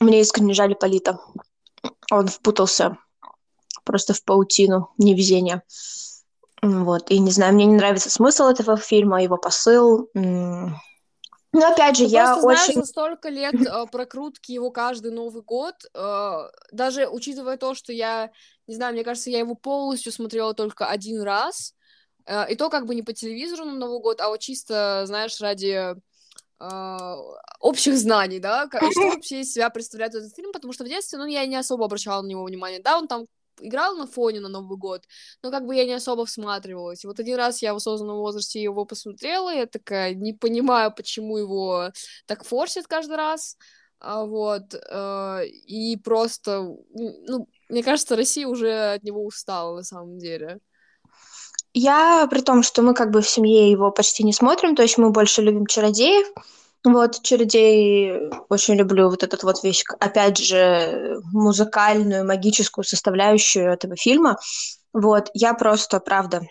Мне 0.00 0.20
искренне 0.20 0.54
жаль 0.54 0.74
Полита. 0.74 1.18
Он 2.10 2.28
впутался 2.28 2.98
просто 3.84 4.12
в 4.14 4.22
паутину 4.24 4.90
невезения. 4.98 5.62
Вот. 6.62 7.10
И 7.10 7.18
не 7.18 7.30
знаю, 7.30 7.54
мне 7.54 7.64
не 7.64 7.76
нравится 7.76 8.10
смысл 8.10 8.44
этого 8.44 8.76
фильма, 8.76 9.22
его 9.22 9.36
посыл. 9.36 10.10
Но 11.52 11.72
опять 11.72 11.96
же, 11.96 12.04
ну, 12.04 12.10
я 12.10 12.26
просто, 12.32 12.46
очень... 12.46 12.56
знаешь, 12.56 12.74
за 12.74 12.84
столько 12.84 13.28
лет 13.28 13.54
э, 13.54 13.86
прокрутки 13.90 14.52
его 14.52 14.70
каждый 14.70 15.12
Новый 15.12 15.42
год, 15.42 15.74
э, 15.94 16.50
даже 16.72 17.08
учитывая 17.08 17.56
то, 17.56 17.74
что 17.74 17.92
я, 17.92 18.30
не 18.66 18.74
знаю, 18.74 18.92
мне 18.92 19.04
кажется, 19.04 19.30
я 19.30 19.38
его 19.38 19.54
полностью 19.54 20.12
смотрела 20.12 20.54
только 20.54 20.86
один 20.86 21.22
раз, 21.22 21.74
э, 22.26 22.52
и 22.52 22.56
то 22.56 22.68
как 22.68 22.86
бы 22.86 22.94
не 22.94 23.02
по 23.02 23.12
телевизору 23.12 23.64
на 23.64 23.74
Новый 23.74 24.00
год, 24.00 24.20
а 24.20 24.28
вот 24.28 24.40
чисто, 24.40 25.04
знаешь, 25.06 25.40
ради 25.40 25.94
э, 26.60 27.16
общих 27.60 27.96
знаний, 27.96 28.38
да, 28.38 28.68
что 28.68 28.80
вообще 29.14 29.40
из 29.40 29.52
себя 29.52 29.70
представляет 29.70 30.14
этот 30.14 30.34
фильм, 30.34 30.52
потому 30.52 30.72
что 30.72 30.84
в 30.84 30.88
детстве, 30.88 31.18
ну, 31.18 31.26
я 31.26 31.46
не 31.46 31.56
особо 31.56 31.86
обращала 31.86 32.22
на 32.22 32.26
него 32.26 32.44
внимание, 32.44 32.80
да, 32.82 32.98
он 32.98 33.08
там 33.08 33.26
играл 33.60 33.96
на 33.96 34.06
фоне 34.06 34.40
на 34.40 34.48
Новый 34.48 34.78
год, 34.78 35.04
но 35.42 35.50
как 35.50 35.66
бы 35.66 35.74
я 35.74 35.84
не 35.84 35.94
особо 35.94 36.26
всматривалась. 36.26 37.04
И 37.04 37.06
вот 37.06 37.20
один 37.20 37.36
раз 37.36 37.62
я 37.62 37.74
в 37.74 37.76
осознанном 37.76 38.18
возрасте 38.18 38.62
его 38.62 38.84
посмотрела, 38.84 39.54
я 39.54 39.66
такая 39.66 40.14
не 40.14 40.32
понимаю, 40.32 40.92
почему 40.94 41.38
его 41.38 41.90
так 42.26 42.44
форсит 42.44 42.86
каждый 42.86 43.16
раз. 43.16 43.56
А, 43.98 44.24
вот, 44.24 44.74
э, 44.74 45.46
и 45.46 45.96
просто, 45.96 46.68
ну, 46.92 47.48
мне 47.68 47.82
кажется, 47.82 48.14
Россия 48.14 48.46
уже 48.46 48.92
от 48.94 49.02
него 49.02 49.24
устала 49.24 49.76
на 49.76 49.82
самом 49.82 50.18
деле. 50.18 50.60
Я, 51.72 52.26
при 52.30 52.40
том, 52.40 52.62
что 52.62 52.82
мы 52.82 52.94
как 52.94 53.10
бы 53.10 53.20
в 53.20 53.28
семье 53.28 53.70
его 53.70 53.90
почти 53.90 54.22
не 54.22 54.32
смотрим, 54.32 54.74
то 54.74 54.82
есть 54.82 54.98
мы 54.98 55.10
больше 55.10 55.42
любим 55.42 55.66
чародеев, 55.66 56.26
вот, 56.92 57.22
«Чародей» 57.22 58.30
очень 58.48 58.74
люблю 58.76 59.10
вот 59.10 59.22
этот 59.22 59.42
вот 59.42 59.62
вещь, 59.64 59.82
опять 60.00 60.38
же, 60.38 61.18
музыкальную, 61.32 62.24
магическую 62.26 62.84
составляющую 62.84 63.72
этого 63.72 63.96
фильма. 63.96 64.38
Вот, 64.92 65.30
я 65.34 65.52
просто, 65.54 66.00
правда, 66.00 66.42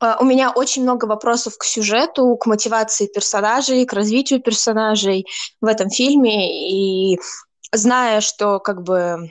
А, 0.00 0.18
у 0.20 0.24
меня 0.24 0.50
очень 0.50 0.82
много 0.82 1.04
вопросов 1.04 1.56
к 1.56 1.64
сюжету, 1.64 2.36
к 2.36 2.46
мотивации 2.46 3.06
персонажей, 3.06 3.86
к 3.86 3.92
развитию 3.92 4.42
персонажей 4.42 5.26
в 5.60 5.66
этом 5.66 5.90
фильме. 5.90 7.14
И 7.14 7.20
зная, 7.72 8.20
что 8.20 8.58
как 8.58 8.82
бы 8.82 9.30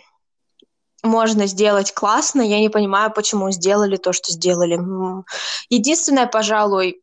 можно 1.03 1.45
сделать 1.47 1.93
классно, 1.93 2.41
я 2.41 2.59
не 2.59 2.69
понимаю, 2.69 3.11
почему 3.11 3.51
сделали 3.51 3.97
то, 3.97 4.13
что 4.13 4.31
сделали. 4.31 4.79
Единственное, 5.69 6.27
пожалуй, 6.27 7.00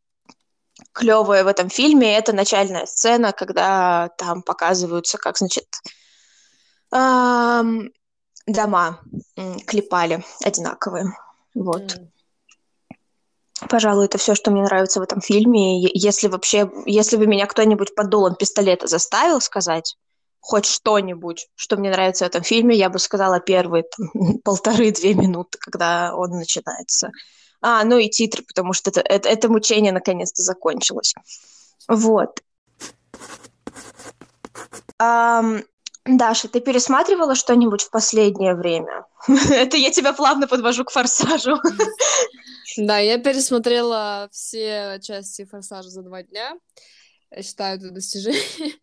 клевое 0.93 1.45
в 1.45 1.47
этом 1.47 1.69
фильме 1.69 2.17
это 2.17 2.33
начальная 2.33 2.87
сцена, 2.87 3.33
когда 3.33 4.09
там 4.19 4.43
показываются, 4.43 5.19
как, 5.19 5.39
значит, 5.39 5.67
эм, 6.93 7.91
дома 8.47 9.01
клепали 9.67 10.25
одинаковые. 10.45 11.07
Вот. 11.55 11.83
Mm. 11.83 12.09
Пожалуй, 13.69 14.05
это 14.05 14.19
все, 14.19 14.35
что 14.35 14.51
мне 14.51 14.63
нравится 14.63 15.01
в 15.01 15.03
этом 15.03 15.21
фильме. 15.21 15.83
Если 15.93 16.29
вообще, 16.29 16.71
если 16.87 17.17
бы 17.17 17.27
меня 17.27 17.47
кто-нибудь 17.47 17.95
под 17.95 18.09
дулом 18.09 18.37
пистолета 18.37 18.87
заставил 18.87 19.41
сказать 19.41 19.97
хоть 20.41 20.67
что-нибудь, 20.67 21.49
что 21.57 21.77
мне 21.77 21.91
нравится 21.91 22.25
в 22.25 22.29
этом 22.29 22.43
фильме, 22.43 22.77
я 22.77 22.89
бы 22.89 22.99
сказала 22.99 23.41
первые 23.41 23.85
полторы-две 24.45 25.15
минуты, 25.15 25.59
когда 25.59 26.15
он 26.15 26.31
начинается. 26.31 27.11
А, 27.61 27.85
ну 27.85 27.99
и 27.99 28.09
титры, 28.09 28.43
потому 28.45 28.73
что 28.73 28.91
это, 28.91 29.01
это, 29.01 29.29
это 29.29 29.49
мучение 29.49 29.93
наконец-то 29.93 30.43
закончилось. 30.43 31.15
Вот. 31.89 32.41
Um, 35.01 35.65
Даша, 36.05 36.49
ты 36.49 36.61
пересматривала 36.61 37.35
что-нибудь 37.35 37.83
в 37.83 37.91
последнее 37.91 38.55
время? 38.55 39.05
Это 39.51 39.77
я 39.77 39.91
тебя 39.91 40.15
плавно 40.15 40.49
подвожу 40.49 40.85
к 40.85 40.91
форсажу. 40.91 41.59
Да, 42.79 42.99
я 42.99 43.19
пересмотрела 43.19 44.29
все 44.33 44.99
части 45.03 45.45
форсажа 45.45 45.91
за 45.91 46.03
два 46.03 46.23
дня. 46.23 46.57
Я 47.31 47.43
считаю 47.43 47.79
это 47.79 47.91
достижение. 47.91 48.73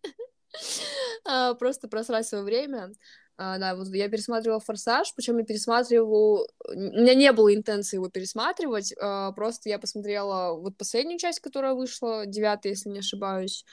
А, 1.28 1.52
просто 1.52 1.86
просрать 1.86 2.26
свое 2.26 2.44
время. 2.44 2.92
А, 3.38 3.58
да, 3.58 3.74
вот 3.74 3.88
я 3.88 4.08
пересматривала 4.08 4.60
«Форсаж», 4.60 5.12
причем 5.14 5.38
я 5.38 5.44
пересматривала... 5.44 6.46
У 6.68 6.74
меня 6.74 7.14
не 7.14 7.32
было 7.32 7.54
интенции 7.54 7.96
его 7.96 8.08
пересматривать, 8.08 8.94
а, 8.98 9.32
просто 9.32 9.68
я 9.68 9.78
посмотрела 9.78 10.54
вот 10.54 10.76
последнюю 10.78 11.18
часть, 11.18 11.40
которая 11.40 11.74
вышла, 11.74 12.24
девятая, 12.24 12.72
если 12.72 12.88
не 12.88 13.00
ошибаюсь, 13.00 13.64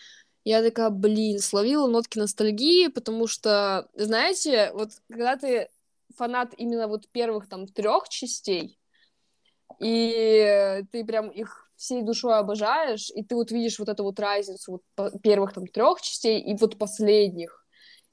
я 0.43 0.62
такая, 0.62 0.89
блин, 0.89 1.39
словила 1.39 1.88
нотки 1.88 2.17
ностальгии, 2.17 2.88
потому 2.88 3.28
что, 3.28 3.88
знаете, 3.93 4.71
вот 4.73 4.91
когда 5.10 5.38
ты 5.38 5.69
фанат 6.17 6.54
именно 6.58 6.88
вот 6.88 7.08
первых 7.10 7.47
там 7.47 7.65
трех 7.67 8.10
частей, 8.10 8.78
и 9.80 10.84
ты 10.91 11.06
прям 11.06 11.30
их 11.30 11.71
всей 11.78 12.02
душой 12.02 12.38
обожаешь, 12.38 13.10
и 13.15 13.23
ты 13.23 13.36
вот 13.36 13.52
видишь 13.52 13.80
вот 13.80 13.89
эту 13.89 14.04
вот 14.04 14.19
разницу 14.19 14.82
вот 14.95 15.21
первых 15.21 15.54
там 15.54 15.67
трех 15.67 16.02
частей 16.02 16.41
и 16.41 16.56
вот 16.56 16.78
последних, 16.78 17.62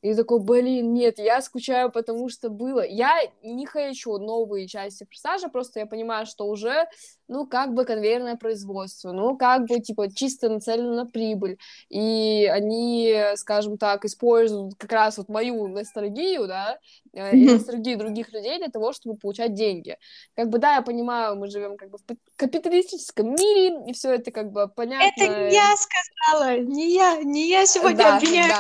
и 0.03 0.15
такой, 0.15 0.41
блин, 0.41 0.95
нет, 0.95 1.19
я 1.19 1.43
скучаю, 1.43 1.91
потому 1.93 2.29
что 2.29 2.49
было. 2.49 2.85
Я 2.87 3.21
не 3.43 3.67
хочу 3.67 4.17
новые 4.19 4.67
части 4.67 5.05
«Форсажа», 5.05 5.49
просто 5.49 5.81
я 5.81 5.87
понимаю, 5.87 6.27
что 6.27 6.47
уже, 6.47 6.87
ну, 7.31 7.47
как 7.47 7.75
бы 7.75 7.85
конвейерное 7.85 8.35
производство, 8.35 9.13
ну, 9.13 9.37
как 9.37 9.67
бы, 9.67 9.79
типа, 9.79 10.13
чисто 10.13 10.49
нацелено 10.49 10.95
на 10.95 11.07
прибыль. 11.07 11.59
И 11.89 12.51
они, 12.53 13.15
скажем 13.37 13.79
так, 13.79 14.05
используют 14.05 14.75
как 14.77 14.91
раз 14.91 15.17
вот 15.17 15.29
мою 15.29 15.69
ностальгию, 15.69 16.49
да, 16.49 16.79
mm-hmm. 17.15 17.31
и 17.33 17.51
ностальгию 17.53 17.99
других 17.99 18.33
людей 18.33 18.59
для 18.59 18.67
того, 18.67 18.93
чтобы 18.93 19.17
получать 19.17 19.55
деньги. 19.55 19.97
Как 20.35 20.49
бы, 20.49 20.59
да, 20.59 20.75
я 20.75 20.83
понимаю, 20.83 21.37
мы 21.37 21.49
живем 21.49 21.77
как 21.77 21.91
бы 21.91 21.99
в 21.99 22.17
капиталистическом 22.35 23.33
мире, 23.33 23.81
и 23.87 23.93
все 23.93 24.15
это 24.15 24.33
как 24.33 24.51
бы 24.51 24.67
понятно. 24.67 25.13
Это 25.17 25.49
не 25.49 25.55
я 25.55 25.75
сказала, 25.77 26.59
не 26.59 26.95
я, 26.95 27.23
не 27.23 27.49
я 27.49 27.65
сегодня 27.65 27.99
да, 27.99 28.17
обвиняю. 28.17 28.53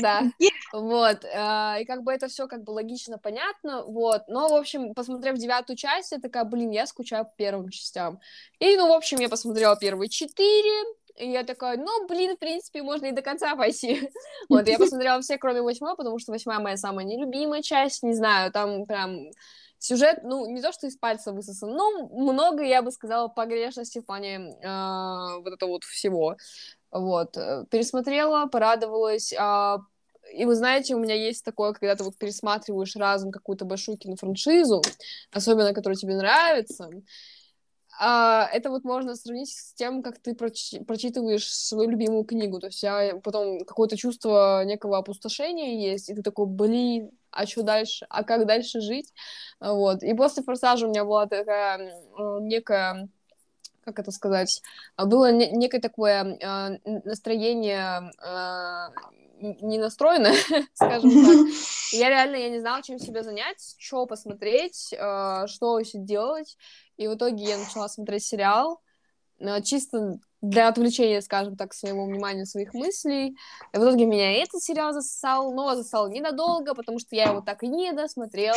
Да, 0.00 0.20
да. 0.22 0.22
Вот, 0.72 1.24
э, 1.24 1.82
и 1.82 1.84
как 1.84 2.04
бы 2.04 2.12
это 2.12 2.28
все 2.28 2.46
как 2.46 2.62
бы 2.62 2.70
логично, 2.70 3.18
понятно, 3.18 3.82
вот, 3.84 4.22
но, 4.28 4.48
в 4.48 4.54
общем, 4.54 4.94
посмотрев 4.94 5.36
девятую 5.36 5.76
часть, 5.76 6.12
я 6.12 6.18
такая, 6.18 6.44
блин, 6.44 6.70
я 6.70 6.86
скучаю 6.86 7.24
по 7.24 7.32
первым 7.36 7.70
частям. 7.70 8.03
И, 8.58 8.76
ну, 8.76 8.88
в 8.88 8.92
общем, 8.92 9.18
я 9.18 9.28
посмотрела 9.28 9.76
первые 9.76 10.08
четыре, 10.08 10.84
и 11.16 11.30
я 11.30 11.44
такая, 11.44 11.76
ну, 11.76 12.06
блин, 12.06 12.36
в 12.36 12.38
принципе, 12.38 12.82
можно 12.82 13.06
и 13.06 13.12
до 13.12 13.22
конца 13.22 13.54
пойти. 13.56 14.10
Вот, 14.48 14.68
я 14.68 14.78
посмотрела 14.78 15.20
все, 15.20 15.38
кроме 15.38 15.62
восьмой, 15.62 15.96
потому 15.96 16.18
что 16.18 16.32
восьмая 16.32 16.58
моя 16.58 16.76
самая 16.76 17.06
нелюбимая 17.06 17.62
часть, 17.62 18.02
не 18.02 18.14
знаю, 18.14 18.52
там 18.52 18.84
прям 18.86 19.30
сюжет, 19.78 20.20
ну, 20.22 20.46
не 20.46 20.60
то, 20.60 20.72
что 20.72 20.86
из 20.86 20.96
пальца 20.96 21.32
высосан, 21.32 21.70
но 21.70 22.08
много, 22.08 22.62
я 22.62 22.82
бы 22.82 22.90
сказала, 22.90 23.28
погрешности 23.28 24.00
в 24.00 24.06
плане 24.06 24.56
э, 24.62 25.40
вот 25.40 25.52
этого 25.52 25.70
вот 25.70 25.84
всего. 25.84 26.36
Вот, 26.90 27.36
э, 27.36 27.64
пересмотрела, 27.70 28.46
порадовалась, 28.46 29.32
э, 29.32 29.78
и 30.32 30.44
вы 30.46 30.54
знаете, 30.54 30.94
у 30.94 30.98
меня 30.98 31.14
есть 31.14 31.44
такое, 31.44 31.72
когда 31.72 31.94
ты 31.96 32.04
вот 32.04 32.16
пересматриваешь 32.16 32.96
разом 32.96 33.30
какую-то 33.30 33.64
большую 33.64 33.98
кинофраншизу, 33.98 34.82
особенно 35.32 35.74
которая 35.74 35.96
тебе 35.96 36.16
нравится, 36.16 36.90
а, 37.98 38.48
это 38.52 38.70
вот 38.70 38.84
можно 38.84 39.14
сравнить 39.14 39.50
с 39.50 39.74
тем, 39.74 40.02
как 40.02 40.18
ты 40.18 40.34
проч- 40.34 40.84
прочитываешь 40.86 41.48
свою 41.48 41.90
любимую 41.90 42.24
книгу. 42.24 42.60
То 42.60 42.66
есть 42.66 42.82
я 42.82 43.20
потом 43.22 43.64
какое-то 43.64 43.96
чувство 43.96 44.64
некого 44.64 44.98
опустошения 44.98 45.90
есть, 45.90 46.08
и 46.08 46.14
ты 46.14 46.22
такой, 46.22 46.46
блин, 46.46 47.10
а 47.30 47.46
что 47.46 47.62
дальше? 47.62 48.06
А 48.08 48.24
как 48.24 48.46
дальше 48.46 48.80
жить? 48.80 49.12
Вот. 49.60 50.02
И 50.02 50.14
после 50.14 50.42
«Форсажа» 50.42 50.86
у 50.86 50.90
меня 50.90 51.04
была 51.04 51.26
такая 51.26 51.92
некая 52.40 53.08
как 53.84 53.98
это 53.98 54.10
сказать, 54.12 54.62
было 54.96 55.30
некое 55.30 55.78
такое 55.78 56.38
э, 56.40 56.78
настроение 57.04 58.10
э, 58.18 58.88
не 59.40 59.78
настроена, 59.78 60.32
скажем 60.74 61.10
так. 61.10 61.46
Я 61.92 62.08
реально, 62.08 62.36
я 62.36 62.48
не 62.48 62.58
знала, 62.58 62.82
чем 62.82 62.98
себя 62.98 63.22
занять, 63.22 63.76
что 63.78 64.04
посмотреть, 64.06 64.92
э, 64.92 65.46
что 65.46 65.74
вообще 65.74 65.98
делать. 65.98 66.56
И 66.96 67.06
в 67.06 67.14
итоге 67.14 67.44
я 67.44 67.58
начала 67.58 67.88
смотреть 67.88 68.24
сериал, 68.24 68.80
э, 69.38 69.62
чисто 69.62 70.18
для 70.40 70.68
отвлечения, 70.68 71.20
скажем 71.20 71.56
так, 71.56 71.72
своего 71.72 72.04
внимания, 72.06 72.46
своих 72.46 72.74
мыслей. 72.74 73.36
И 73.72 73.78
в 73.78 73.80
итоге 73.80 74.06
меня 74.06 74.32
этот 74.42 74.60
сериал 74.62 74.92
засосал, 74.92 75.52
но 75.52 75.74
засосал 75.76 76.08
ненадолго, 76.08 76.74
потому 76.74 76.98
что 76.98 77.14
я 77.14 77.30
его 77.30 77.40
так 77.40 77.62
и 77.62 77.68
не 77.68 77.92
досмотрела. 77.92 78.56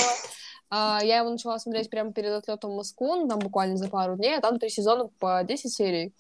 Uh, 0.70 1.00
я 1.06 1.20
его 1.20 1.30
начала 1.30 1.60
смотреть 1.60 1.90
прямо 1.90 2.12
перед 2.12 2.34
отлетом 2.34 2.72
в 2.72 2.76
Москву, 2.76 3.16
ну, 3.16 3.28
там 3.30 3.40
буквально 3.40 3.78
за 3.78 3.88
пару 3.88 4.18
дней, 4.18 4.36
а 4.36 4.42
там 4.42 4.60
три 4.60 4.70
сезона 4.70 5.08
по 5.18 5.42
10 5.48 5.74
серий. 5.74 6.14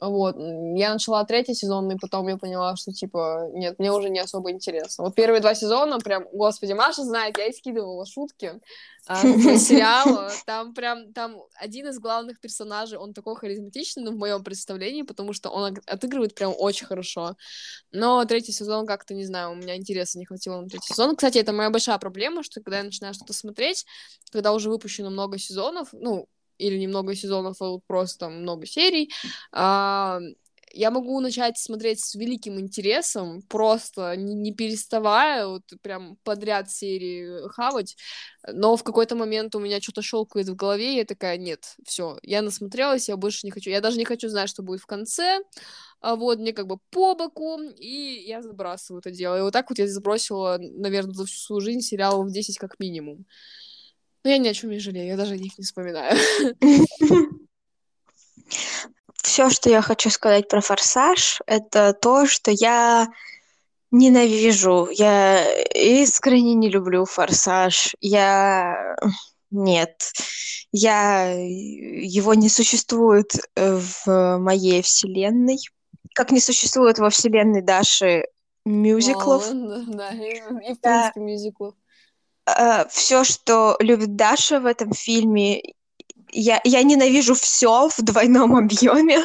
Вот, 0.00 0.36
я 0.38 0.92
начала 0.92 1.24
третий 1.24 1.54
сезон, 1.54 1.90
и 1.90 1.98
потом 1.98 2.28
я 2.28 2.36
поняла, 2.36 2.76
что, 2.76 2.92
типа, 2.92 3.48
нет, 3.52 3.80
мне 3.80 3.90
уже 3.92 4.10
не 4.10 4.20
особо 4.20 4.52
интересно. 4.52 5.04
Вот 5.04 5.16
первые 5.16 5.40
два 5.40 5.54
сезона 5.54 5.98
прям, 5.98 6.24
господи, 6.32 6.72
Маша 6.72 7.02
знает, 7.02 7.36
я 7.36 7.46
и 7.46 7.52
скидывала 7.52 8.06
шутки 8.06 8.60
а, 9.08 9.20
сериала. 9.58 10.30
Там 10.46 10.72
прям, 10.72 11.12
там 11.12 11.42
один 11.56 11.88
из 11.88 11.98
главных 11.98 12.38
персонажей, 12.38 12.96
он 12.96 13.12
такой 13.12 13.34
харизматичный, 13.34 14.04
ну, 14.04 14.12
в 14.12 14.18
моем 14.18 14.44
представлении, 14.44 15.02
потому 15.02 15.32
что 15.32 15.50
он 15.50 15.76
отыгрывает 15.86 16.36
прям 16.36 16.54
очень 16.56 16.86
хорошо. 16.86 17.34
Но 17.90 18.24
третий 18.24 18.52
сезон 18.52 18.86
как-то, 18.86 19.14
не 19.14 19.24
знаю, 19.24 19.50
у 19.50 19.54
меня 19.56 19.76
интереса 19.76 20.18
не 20.20 20.26
хватило 20.26 20.60
на 20.60 20.68
третий 20.68 20.92
сезон. 20.92 21.16
Кстати, 21.16 21.38
это 21.38 21.52
моя 21.52 21.70
большая 21.70 21.98
проблема, 21.98 22.44
что 22.44 22.60
когда 22.60 22.78
я 22.78 22.84
начинаю 22.84 23.14
что-то 23.14 23.32
смотреть, 23.32 23.84
когда 24.30 24.52
уже 24.52 24.70
выпущено 24.70 25.10
много 25.10 25.38
сезонов, 25.38 25.88
ну, 25.92 26.28
или 26.58 26.78
немного 26.78 27.14
сезонов, 27.14 27.60
а 27.60 27.68
вот 27.68 27.82
просто 27.86 28.28
много 28.28 28.66
серий, 28.66 29.10
а, 29.52 30.20
я 30.72 30.90
могу 30.90 31.20
начать 31.20 31.58
смотреть 31.58 32.00
с 32.00 32.14
великим 32.14 32.60
интересом, 32.60 33.42
просто 33.48 34.14
не, 34.16 34.34
не 34.34 34.52
переставая, 34.52 35.46
вот 35.46 35.62
прям 35.82 36.16
подряд 36.24 36.70
серии 36.70 37.48
хавать, 37.48 37.96
но 38.46 38.76
в 38.76 38.84
какой-то 38.84 39.16
момент 39.16 39.54
у 39.54 39.60
меня 39.60 39.80
что-то 39.80 40.02
щелкает 40.02 40.48
в 40.48 40.54
голове, 40.56 40.94
и 40.94 40.96
я 40.98 41.04
такая, 41.04 41.36
нет, 41.38 41.76
все, 41.84 42.18
я 42.22 42.42
насмотрелась, 42.42 43.08
я 43.08 43.16
больше 43.16 43.46
не 43.46 43.50
хочу, 43.50 43.70
я 43.70 43.80
даже 43.80 43.98
не 43.98 44.04
хочу 44.04 44.28
знать, 44.28 44.50
что 44.50 44.62
будет 44.62 44.80
в 44.80 44.86
конце, 44.86 45.40
а 46.00 46.14
вот 46.14 46.38
мне 46.38 46.52
как 46.52 46.66
бы 46.66 46.78
по 46.90 47.14
боку, 47.14 47.58
и 47.60 48.24
я 48.26 48.42
забрасываю 48.42 49.00
это 49.00 49.10
дело. 49.10 49.36
И 49.38 49.42
вот 49.42 49.52
так 49.52 49.68
вот 49.68 49.78
я 49.78 49.88
забросила, 49.88 50.58
наверное, 50.60 51.14
за 51.14 51.26
всю 51.26 51.38
свою 51.38 51.60
жизнь 51.60 51.80
сериалов 51.80 52.30
10 52.30 52.58
как 52.58 52.78
минимум. 52.78 53.26
Но 54.24 54.30
я 54.30 54.38
ни 54.38 54.48
о 54.48 54.54
чем 54.54 54.70
не 54.70 54.78
жалею, 54.78 55.06
я 55.06 55.16
даже 55.16 55.34
о 55.34 55.38
них 55.38 55.56
не 55.58 55.64
вспоминаю. 55.64 56.16
Все, 59.22 59.50
что 59.50 59.68
я 59.70 59.82
хочу 59.82 60.10
сказать 60.10 60.48
про 60.48 60.60
форсаж, 60.60 61.40
это 61.46 61.92
то, 61.92 62.26
что 62.26 62.50
я 62.50 63.08
ненавижу. 63.90 64.88
Я 64.90 65.46
искренне 65.72 66.54
не 66.54 66.68
люблю 66.68 67.04
форсаж. 67.04 67.94
Я 68.00 68.96
нет. 69.50 70.12
Я 70.72 71.30
его 71.32 72.34
не 72.34 72.48
существует 72.48 73.32
в 73.56 74.38
моей 74.38 74.82
вселенной. 74.82 75.58
Как 76.14 76.30
не 76.30 76.40
существует 76.40 76.98
во 76.98 77.10
вселенной 77.10 77.62
Даши 77.62 78.24
мюзиклов. 78.64 79.50
О, 79.50 79.54
да, 79.86 80.10
и, 80.10 80.40
в 80.40 80.80
принципе 80.80 81.20
мюзиклов 81.20 81.74
э, 81.74 81.87
все, 82.90 83.24
что 83.24 83.76
любит 83.80 84.16
Даша 84.16 84.60
в 84.60 84.66
этом 84.66 84.92
фильме, 84.92 85.62
я, 86.30 86.60
я 86.64 86.82
ненавижу 86.82 87.34
все 87.34 87.88
в 87.88 88.02
двойном 88.02 88.56
объеме. 88.56 89.20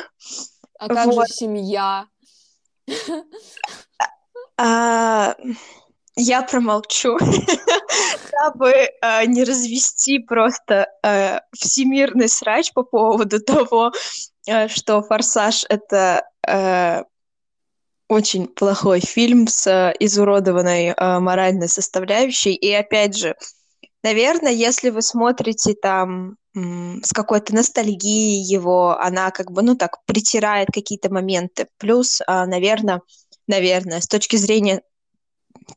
А 0.80 0.88
как 0.88 1.08
вот. 1.08 1.28
же 1.28 1.34
семья? 1.34 2.08
А, 4.58 5.36
я 6.16 6.42
промолчу, 6.44 7.18
дабы 8.32 8.90
а, 9.02 9.26
не 9.26 9.44
развести 9.44 10.20
просто 10.20 10.88
а, 11.02 11.42
всемирный 11.54 12.30
срач 12.30 12.72
по 12.74 12.84
поводу 12.84 13.40
того, 13.44 13.92
что 14.68 15.02
«Форсаж»— 15.02 15.66
это 15.70 16.26
очень 18.14 18.48
плохой 18.48 19.00
фильм 19.00 19.48
с 19.48 19.68
а, 19.68 19.94
изуродованной 20.00 20.94
а, 20.94 21.20
моральной 21.20 21.68
составляющей. 21.68 22.54
И 22.54 22.72
опять 22.72 23.18
же, 23.18 23.36
наверное, 24.04 24.52
если 24.52 24.90
вы 24.90 25.02
смотрите 25.02 25.74
там 25.74 26.38
с 26.56 27.12
какой-то 27.14 27.56
ностальгией 27.56 28.44
его, 28.44 28.96
она 29.00 29.32
как 29.32 29.52
бы, 29.52 29.64
ну 29.64 29.76
так, 29.76 30.06
притирает 30.06 30.68
какие-то 30.72 31.12
моменты. 31.12 31.68
Плюс, 31.80 32.22
наверное, 32.28 33.02
наверное, 33.48 34.02
с 34.02 34.08
точки 34.08 34.36
зрения 34.36 34.84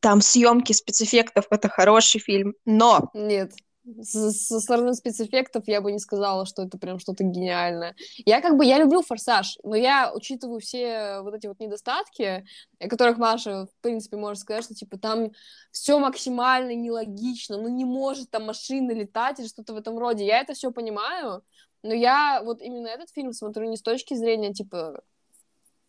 там 0.01 0.21
съемки 0.21 0.73
спецэффектов, 0.73 1.45
это 1.49 1.67
хороший 1.67 2.19
фильм, 2.19 2.53
но... 2.65 3.09
Нет, 3.15 3.53
со 4.01 4.59
стороны 4.59 4.93
спецэффектов 4.93 5.67
я 5.67 5.81
бы 5.81 5.91
не 5.91 5.99
сказала, 5.99 6.45
что 6.45 6.63
это 6.63 6.77
прям 6.77 6.99
что-то 6.99 7.23
гениальное. 7.23 7.95
Я 8.25 8.41
как 8.41 8.57
бы, 8.57 8.65
я 8.65 8.79
люблю 8.79 9.01
«Форсаж», 9.01 9.57
но 9.63 9.75
я 9.75 10.11
учитываю 10.13 10.59
все 10.59 11.21
вот 11.21 11.33
эти 11.33 11.47
вот 11.47 11.59
недостатки, 11.59 12.45
о 12.79 12.87
которых 12.89 13.17
Маша, 13.17 13.67
в 13.67 13.81
принципе, 13.81 14.17
может 14.17 14.41
сказать, 14.41 14.65
что, 14.65 14.75
типа, 14.75 14.97
там 14.97 15.31
все 15.71 15.99
максимально 15.99 16.75
нелогично, 16.75 17.57
ну 17.57 17.69
не 17.69 17.85
может 17.85 18.29
там 18.29 18.45
машина 18.45 18.91
летать 18.91 19.39
или 19.39 19.47
что-то 19.47 19.73
в 19.73 19.77
этом 19.77 19.97
роде. 19.97 20.25
Я 20.25 20.41
это 20.41 20.53
все 20.53 20.71
понимаю, 20.71 21.43
но 21.83 21.93
я 21.93 22.41
вот 22.43 22.61
именно 22.61 22.87
этот 22.87 23.09
фильм 23.11 23.33
смотрю 23.33 23.69
не 23.69 23.77
с 23.77 23.81
точки 23.81 24.13
зрения, 24.15 24.53
типа, 24.53 25.01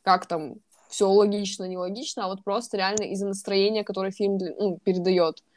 как 0.03 0.27
там 0.27 0.57
все 0.89 1.09
логично, 1.09 1.65
нелогично, 1.65 2.25
а 2.25 2.29
вот 2.29 2.45
просто 2.45 2.77
реально 2.77 3.05
из-за 3.05 3.27
настроения, 3.27 3.85
которое 3.85 4.11
фильм 4.11 4.39
ну, 4.39 4.79
передает. 4.79 5.43
А... 5.43 5.49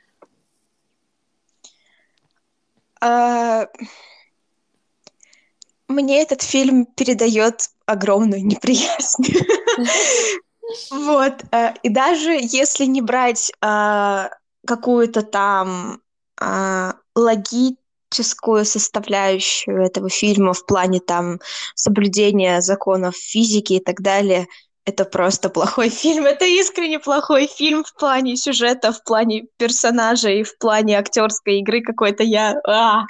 Мне 5.88 6.22
этот 6.22 6.42
фильм 6.42 6.86
передает 6.86 7.70
огромную 7.86 8.46
неприязнь. 8.46 9.26
Вот. 10.90 11.44
Э, 11.52 11.74
и 11.84 11.90
даже 11.90 12.32
если 12.32 12.86
не 12.86 13.02
брать 13.02 13.52
а, 13.62 14.30
какую-то 14.66 15.22
там 15.22 16.02
а, 16.40 16.96
логическую 17.14 18.64
составляющую 18.64 19.84
этого 19.84 20.10
фильма 20.10 20.54
в 20.54 20.66
плане 20.66 21.02
там 21.02 21.40
соблюдения 21.76 22.62
законов 22.62 23.16
физики 23.16 23.74
и 23.74 23.80
так 23.84 24.02
далее, 24.02 24.48
это 24.86 25.06
просто 25.06 25.50
плохой 25.50 25.90
фильм. 25.90 26.26
Это 26.26 26.46
искренне 26.46 27.00
плохой 27.00 27.48
фильм 27.48 27.84
в 27.84 27.94
плане 27.94 28.36
сюжета, 28.36 28.92
в 28.92 29.04
плане 29.04 29.46
персонажей, 29.58 30.44
в 30.44 30.58
плане 30.58 30.98
актерской 30.98 31.60
игры 31.60 31.82
какой-то. 31.82 32.24
Я... 32.24 32.60
А! 32.68 33.04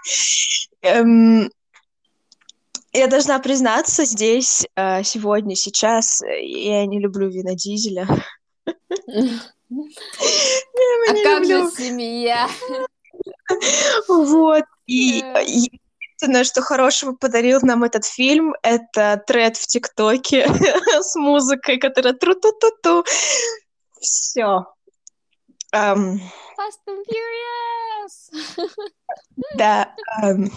Эм... 0.82 1.50
Я 2.94 3.08
должна 3.08 3.40
признаться 3.40 4.04
здесь, 4.04 4.66
э, 4.76 5.04
сегодня, 5.04 5.56
сейчас, 5.56 6.22
я 6.42 6.86
не 6.86 7.00
люблю 7.00 7.30
Вина 7.30 7.56
Дизеля. 7.56 8.06
А 9.74 11.14
как 11.24 11.46
же 11.46 11.70
семья? 11.72 12.50
Вот. 14.10 14.66
И 14.86 15.24
единственное, 16.22 16.44
что 16.44 16.62
хорошего 16.62 17.14
подарил 17.14 17.60
нам 17.64 17.84
этот 17.84 18.06
фильм, 18.06 18.54
это 18.62 19.22
тред 19.26 19.58
в 19.58 19.68
ТикТоке 19.68 20.48
с 21.02 21.16
музыкой, 21.16 21.78
которая 21.78 22.14
тру-ту-ту-ту. 22.14 23.04
Все. 24.00 24.66
Um, 25.74 26.20
Fast 26.58 26.82
and 26.88 27.04
Furious! 27.08 28.68
да. 29.56 29.96
Um, 30.24 30.52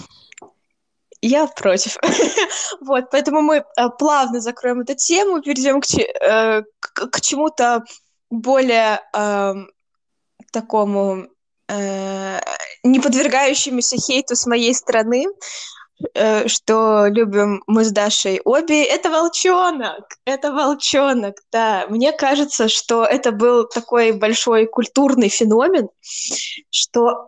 я 1.23 1.47
против. 1.47 1.97
вот, 2.81 3.11
поэтому 3.11 3.41
мы 3.41 3.65
uh, 3.79 3.91
плавно 3.99 4.41
закроем 4.41 4.81
эту 4.81 4.95
тему, 4.95 5.41
перейдем 5.41 5.81
к, 5.81 5.87
uh, 5.87 6.65
к, 6.81 7.07
к 7.11 7.21
чему-то 7.21 7.85
более 8.31 9.01
uh, 9.15 9.65
такому 10.53 11.29
Э, 11.69 12.41
не 12.85 13.01
подвергающемуся 13.01 13.97
хейту 13.97 14.37
с 14.37 14.47
моей 14.47 14.75
стороны, 14.75 15.27
э, 16.15 16.47
что 16.49 17.07
любим 17.07 17.63
мы 17.67 17.85
с 17.85 17.91
Дашей 17.91 18.41
обе, 18.45 18.85
это 18.85 19.11
волчонок, 19.11 20.05
это 20.25 20.53
волчонок, 20.53 21.37
да. 21.51 21.87
Мне 21.89 22.13
кажется, 22.13 22.69
что 22.69 23.05
это 23.05 23.33
был 23.33 23.67
такой 23.67 24.13
большой 24.13 24.67
культурный 24.67 25.31
феномен, 25.31 25.89
что 26.71 27.27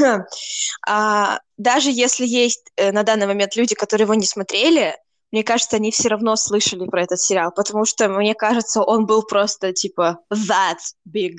а, 0.86 1.38
даже 1.56 1.90
если 1.90 2.26
есть 2.26 2.70
э, 2.76 2.92
на 2.92 3.04
данный 3.04 3.26
момент 3.26 3.56
люди, 3.56 3.74
которые 3.74 4.04
его 4.04 4.14
не 4.14 4.26
смотрели, 4.26 4.96
мне 5.32 5.44
кажется, 5.44 5.76
они 5.76 5.90
все 5.90 6.08
равно 6.08 6.36
слышали 6.36 6.86
про 6.86 7.02
этот 7.02 7.20
сериал, 7.20 7.52
потому 7.54 7.84
что, 7.84 8.08
мне 8.08 8.34
кажется, 8.34 8.82
он 8.82 9.06
был 9.06 9.22
просто 9.22 9.72
типа 9.72 10.20
that 10.32 10.78
big. 11.08 11.38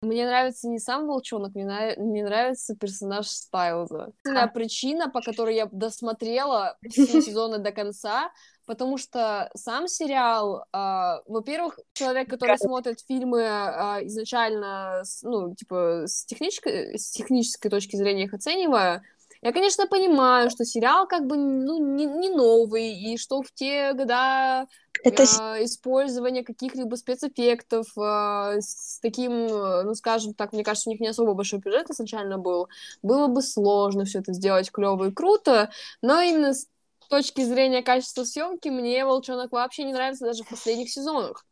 Мне 0.00 0.26
нравится 0.26 0.68
не 0.68 0.78
сам 0.78 1.06
волчонок, 1.08 1.54
мне, 1.54 1.64
на... 1.64 1.94
мне 1.96 2.22
нравится 2.22 2.76
персонаж 2.76 3.26
Стайлза. 3.26 4.12
Единственная 4.24 4.46
причина, 4.46 5.10
по 5.10 5.20
которой 5.20 5.56
я 5.56 5.66
досмотрела 5.66 6.78
все 6.88 7.20
сезоны 7.22 7.58
до 7.58 7.72
конца, 7.72 8.30
потому 8.64 8.96
что 8.96 9.50
сам 9.56 9.88
сериал, 9.88 10.66
э, 10.72 11.22
во-первых, 11.26 11.80
человек, 11.94 12.30
который 12.30 12.58
смотрит 12.58 13.00
фильмы 13.00 13.40
э, 13.40 14.06
изначально, 14.06 15.02
ну, 15.22 15.56
типа, 15.56 16.04
с 16.06 16.24
технической, 16.26 16.96
с 16.96 17.10
технической 17.10 17.68
точки 17.68 17.96
зрения 17.96 18.24
их 18.24 18.34
оценивая, 18.34 19.02
я, 19.42 19.52
конечно, 19.52 19.86
понимаю, 19.86 20.50
что 20.50 20.64
сериал 20.64 21.06
как 21.06 21.26
бы 21.26 21.36
ну, 21.36 21.96
не, 21.96 22.06
не 22.06 22.28
новый, 22.28 22.92
и 22.92 23.16
что 23.16 23.42
в 23.42 23.52
те 23.52 23.92
года 23.92 24.66
это... 25.02 25.22
э, 25.22 25.64
использование 25.64 26.44
каких-либо 26.44 26.94
спецэффектов 26.96 27.86
э, 27.96 28.60
с 28.60 28.98
таким, 29.00 29.46
ну, 29.46 29.94
скажем 29.94 30.34
так, 30.34 30.52
мне 30.52 30.64
кажется, 30.64 30.90
у 30.90 30.92
них 30.92 31.00
не 31.00 31.08
особо 31.08 31.34
большой 31.34 31.60
бюджет 31.60 31.90
изначально 31.90 32.38
был, 32.38 32.68
было 33.02 33.26
бы 33.28 33.42
сложно 33.42 34.04
все 34.04 34.20
это 34.20 34.32
сделать 34.32 34.70
клево 34.70 35.08
и 35.08 35.12
круто, 35.12 35.70
но 36.02 36.20
именно 36.20 36.54
с 36.54 36.66
точки 37.08 37.42
зрения 37.42 37.82
качества 37.82 38.24
съемки 38.24 38.68
мне 38.68 39.04
Волчонок 39.04 39.52
вообще 39.52 39.84
не 39.84 39.92
нравится 39.92 40.26
даже 40.26 40.44
в 40.44 40.48
последних 40.48 40.90
сезонах. 40.90 41.44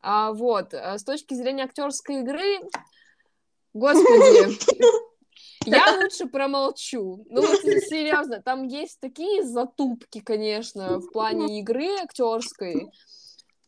А, 0.00 0.32
вот, 0.32 0.74
а 0.74 0.98
с 0.98 1.04
точки 1.04 1.34
зрения 1.34 1.64
актерской 1.64 2.20
игры, 2.20 2.60
господи, 3.72 4.58
я 5.66 5.96
лучше 6.00 6.26
промолчу. 6.26 7.24
Ну 7.28 7.40
вот 7.46 7.60
серьезно, 7.62 8.42
там 8.42 8.66
есть 8.66 9.00
такие 9.00 9.42
затупки, 9.42 10.20
конечно, 10.20 10.98
в 10.98 11.10
плане 11.10 11.60
игры 11.60 11.88
актерской, 12.02 12.90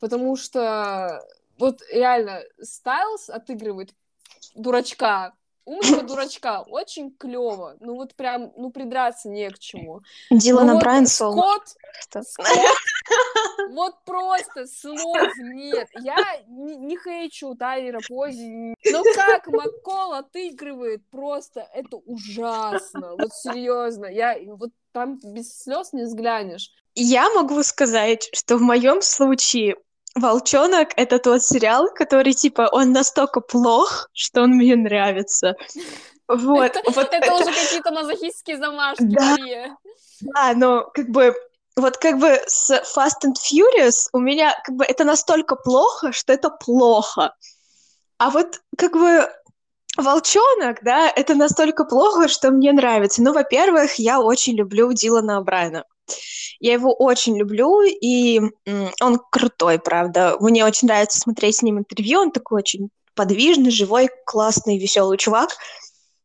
потому 0.01 0.37
что 0.37 1.23
вот 1.59 1.81
реально 1.91 2.43
Стайлз 2.61 3.31
отыгрывает 3.31 3.95
дурачка, 4.55 5.35
умного 5.66 6.02
дурачка, 6.02 6.62
очень 6.62 7.14
клево. 7.14 7.76
Ну 7.81 7.96
вот 7.96 8.14
прям, 8.14 8.52
ну 8.57 8.70
придраться 8.70 9.29
не 9.29 9.50
к 9.50 9.59
чему. 9.59 10.00
Дилана 10.31 10.74
ну, 10.74 10.81
Брайан 10.81 11.07
Скотт, 11.07 11.76
Скотт, 12.22 12.48
вот 13.70 14.05
просто 14.05 14.66
слов 14.66 15.29
нет. 15.38 15.88
Я 16.00 16.16
не, 16.46 16.76
не 16.76 16.96
хейчу 16.96 17.55
Тайлера 17.55 18.00
Пози. 18.09 18.74
Но 18.90 19.02
как 19.14 19.48
Маккол 19.48 20.14
отыгрывает 20.14 21.02
просто, 21.11 21.68
это 21.74 21.96
ужасно. 21.96 23.16
Вот 23.18 23.35
серьезно. 23.35 24.07
Я 24.07 24.38
вот 24.55 24.70
там 24.92 25.18
без 25.22 25.62
слез 25.62 25.92
не 25.92 26.05
взглянешь. 26.05 26.70
Я 26.94 27.29
могу 27.35 27.62
сказать, 27.62 28.31
что 28.33 28.57
в 28.57 28.62
моем 28.62 29.02
случае 29.02 29.76
Волчонок 30.16 30.88
это 30.96 31.18
тот 31.18 31.42
сериал, 31.42 31.88
который 31.94 32.33
типа 32.33 32.68
он 32.72 32.92
настолько 32.92 33.40
плох, 33.40 34.09
что 34.12 34.42
он 34.42 34.52
мне 34.52 34.74
нравится. 34.74 35.55
Вот. 36.26 36.76
Это, 36.76 36.90
вот 36.90 37.07
это, 37.12 37.16
это 37.16 37.35
уже 37.35 37.44
какие-то 37.44 37.92
мазохистские 37.92 38.59
замашки, 38.59 39.05
да. 39.05 39.37
Мария. 39.37 39.76
Да, 40.21 40.54
но 40.54 40.90
как 40.92 41.08
бы 41.10 41.35
вот 41.77 41.98
как 41.98 42.19
бы 42.19 42.40
с 42.46 42.71
Fast 42.71 43.25
and 43.27 43.35
Furious 43.35 44.08
у 44.12 44.19
меня 44.19 44.58
как 44.64 44.75
бы 44.75 44.85
это 44.85 45.04
настолько 45.04 45.54
плохо, 45.54 46.12
что 46.12 46.33
это 46.33 46.50
плохо. 46.50 47.35
А 48.19 48.31
вот 48.31 48.60
как 48.77 48.92
бы 48.92 49.31
Волчонок, 49.96 50.83
да, 50.83 51.10
это 51.14 51.35
настолько 51.35 51.85
плохо, 51.85 52.29
что 52.29 52.50
мне 52.50 52.73
нравится. 52.73 53.23
Ну, 53.23 53.33
во-первых, 53.33 53.94
я 53.94 54.21
очень 54.21 54.54
люблю 54.54 54.92
Дилана 54.92 55.40
Брайна. 55.40 55.85
Я 56.61 56.73
его 56.73 56.92
очень 56.92 57.37
люблю, 57.37 57.83
и 57.83 58.40
он 59.00 59.21
крутой, 59.31 59.79
правда. 59.79 60.37
Мне 60.40 60.65
очень 60.65 60.88
нравится 60.88 61.19
смотреть 61.19 61.57
с 61.57 61.63
ним 61.63 61.79
интервью. 61.79 62.21
Он 62.21 62.33
такой 62.33 62.61
очень 62.61 62.88
подвижный, 63.15 63.71
живой, 63.71 64.09
классный, 64.25 64.79
веселый 64.79 65.19
чувак. 65.19 65.50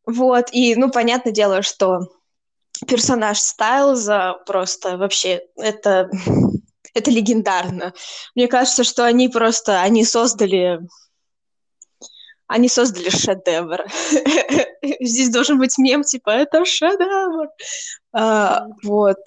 Вот, 0.06 0.50
и, 0.52 0.76
ну, 0.76 0.90
понятное 0.90 1.32
дело, 1.32 1.62
что 1.62 2.02
персонаж 2.88 3.40
Стайлза 3.40 4.36
просто 4.46 4.98
вообще 4.98 5.44
это 5.56 6.10
это 6.94 7.12
легендарно. 7.12 7.94
Мне 8.36 8.48
кажется, 8.48 8.84
что 8.84 9.06
они 9.06 9.30
просто 9.30 9.82
они 9.82 10.04
создали 10.04 10.80
они 12.48 12.68
создали 12.68 13.10
шедевр. 13.10 13.86
Здесь 15.00 15.30
должен 15.30 15.58
быть 15.58 15.78
мем, 15.78 16.04
типа, 16.04 16.32
это 16.32 16.66
шедевр. 16.66 17.48
А, 18.12 18.66
вот. 18.84 19.18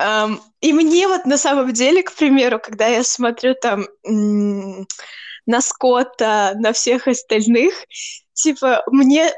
Um, 0.00 0.40
и 0.60 0.72
мне 0.72 1.08
вот 1.08 1.24
на 1.24 1.38
самом 1.38 1.72
деле, 1.72 2.02
к 2.02 2.12
примеру, 2.12 2.58
когда 2.58 2.86
я 2.86 3.02
смотрю 3.04 3.54
там 3.54 3.86
на 4.04 5.60
Скотта, 5.60 6.52
на 6.56 6.72
всех 6.72 7.08
остальных, 7.08 7.74
типа, 8.32 8.82
мне, 8.86 9.32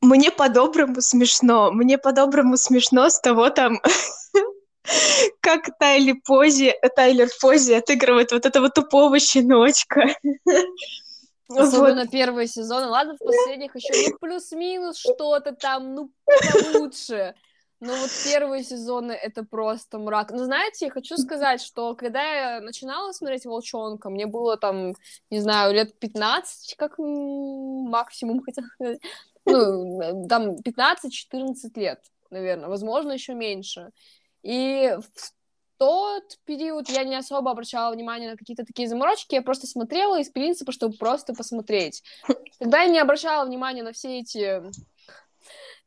мне 0.00 0.30
по-доброму 0.30 1.00
смешно. 1.00 1.70
Мне 1.72 1.98
по-доброму 1.98 2.56
смешно 2.56 3.08
с 3.08 3.20
того 3.20 3.50
там, 3.50 3.80
как 5.40 5.78
Тайли 5.78 6.12
Пози, 6.12 6.74
Тайлер 6.94 7.28
Пози 7.40 7.72
отыгрывает 7.74 8.32
вот 8.32 8.46
этого 8.46 8.70
тупого 8.70 9.18
щеночка. 9.18 10.14
Особенно 11.48 12.02
вот. 12.02 12.10
первые 12.10 12.46
сезоны. 12.46 12.86
Ладно, 12.86 13.16
в 13.16 13.24
последних 13.24 13.74
еще, 13.74 14.10
ну, 14.10 14.18
плюс-минус 14.20 14.98
что-то 14.98 15.52
там, 15.52 15.94
ну, 15.94 16.10
получше. 16.72 17.34
Ну, 17.80 17.98
вот 17.98 18.10
первые 18.24 18.62
сезоны— 18.62 19.12
это 19.22 19.42
просто 19.42 19.98
мрак. 19.98 20.32
Но 20.32 20.44
знаете, 20.44 20.86
я 20.86 20.90
хочу 20.90 21.16
сказать, 21.16 21.62
что 21.62 21.94
когда 21.94 22.22
я 22.22 22.60
начинала 22.60 23.12
смотреть 23.12 23.46
«Волчонка», 23.46 24.10
мне 24.10 24.26
было 24.26 24.58
там, 24.58 24.92
не 25.30 25.40
знаю, 25.40 25.72
лет 25.72 25.98
15, 25.98 26.74
как 26.76 26.98
максимум, 26.98 28.40
хотела 28.44 28.66
сказать. 28.66 29.00
Ну, 29.46 30.26
там 30.28 30.56
15-14 30.56 31.54
лет, 31.76 32.04
наверное, 32.30 32.68
возможно, 32.68 33.12
еще 33.12 33.32
меньше. 33.34 33.90
И 34.42 34.94
в 34.98 35.32
тот 35.78 36.38
период 36.44 36.90
я 36.90 37.04
не 37.04 37.16
особо 37.16 37.50
обращала 37.50 37.94
внимание 37.94 38.30
на 38.30 38.36
какие-то 38.36 38.66
такие 38.66 38.86
заморочки, 38.86 39.34
я 39.34 39.40
просто 39.40 39.66
смотрела 39.66 40.20
из 40.20 40.28
принципа, 40.28 40.72
чтобы 40.72 40.98
просто 40.98 41.32
посмотреть. 41.32 42.02
Тогда 42.58 42.82
я 42.82 42.90
не 42.90 42.98
обращала 42.98 43.46
внимания 43.46 43.82
на 43.82 43.92
все 43.92 44.18
эти 44.20 44.60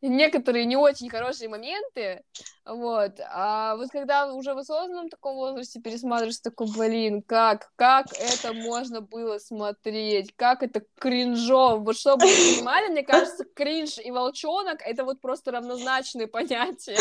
некоторые 0.10 0.66
не 0.66 0.76
очень 0.76 1.10
хорошие 1.10 1.50
моменты, 1.50 2.24
вот, 2.66 3.20
а 3.30 3.76
вот 3.76 3.90
когда 3.92 4.34
уже 4.34 4.54
в 4.54 4.58
осознанном 4.58 5.10
таком 5.10 5.36
возрасте 5.36 5.80
пересматриваешь, 5.80 6.40
такой, 6.40 6.68
блин, 6.76 7.22
как, 7.22 7.72
как 7.76 8.08
это 8.14 8.54
можно 8.54 9.02
было 9.02 9.38
смотреть, 9.38 10.34
как 10.36 10.64
это 10.64 10.84
кринжово, 11.00 11.78
вот 11.78 11.98
чтобы 11.98 12.26
вы 12.26 12.32
понимали, 12.32 12.90
мне 12.90 13.04
кажется, 13.04 13.46
кринж 13.54 13.98
и 13.98 14.12
волчонок— 14.12 14.82
это 14.86 15.04
вот 15.04 15.22
просто 15.22 15.52
равнозначные 15.52 16.28
понятия. 16.28 16.98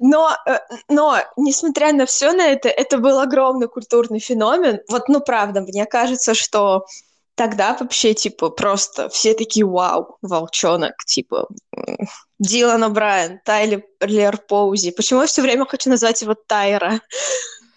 Но, 0.00 0.30
э, 0.46 0.58
но, 0.88 1.18
несмотря 1.36 1.92
на 1.92 2.06
все 2.06 2.32
на 2.32 2.46
это, 2.46 2.68
это 2.68 2.98
был 2.98 3.18
огромный 3.18 3.68
культурный 3.68 4.20
феномен, 4.20 4.80
вот, 4.88 5.08
ну, 5.08 5.20
правда, 5.20 5.60
мне 5.60 5.86
кажется, 5.86 6.34
что 6.34 6.86
тогда 7.38 7.76
вообще, 7.78 8.14
типа, 8.14 8.50
просто 8.50 9.08
все 9.08 9.32
такие, 9.32 9.64
вау, 9.64 10.18
волчонок, 10.22 10.96
типа, 11.06 11.48
Дилан 12.40 12.82
О'Брайен, 12.84 13.38
Тайлер 13.44 14.38
Поузи. 14.38 14.90
Почему 14.90 15.20
я 15.20 15.26
все 15.28 15.40
время 15.40 15.64
хочу 15.64 15.88
назвать 15.88 16.20
его 16.20 16.34
Тайра? 16.34 17.00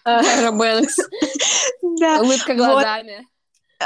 Тайра 0.02 0.50
Бэнкс. 0.52 0.96
Да. 2.00 2.20
Улыбка 2.20 2.54
глазами. 2.54 3.26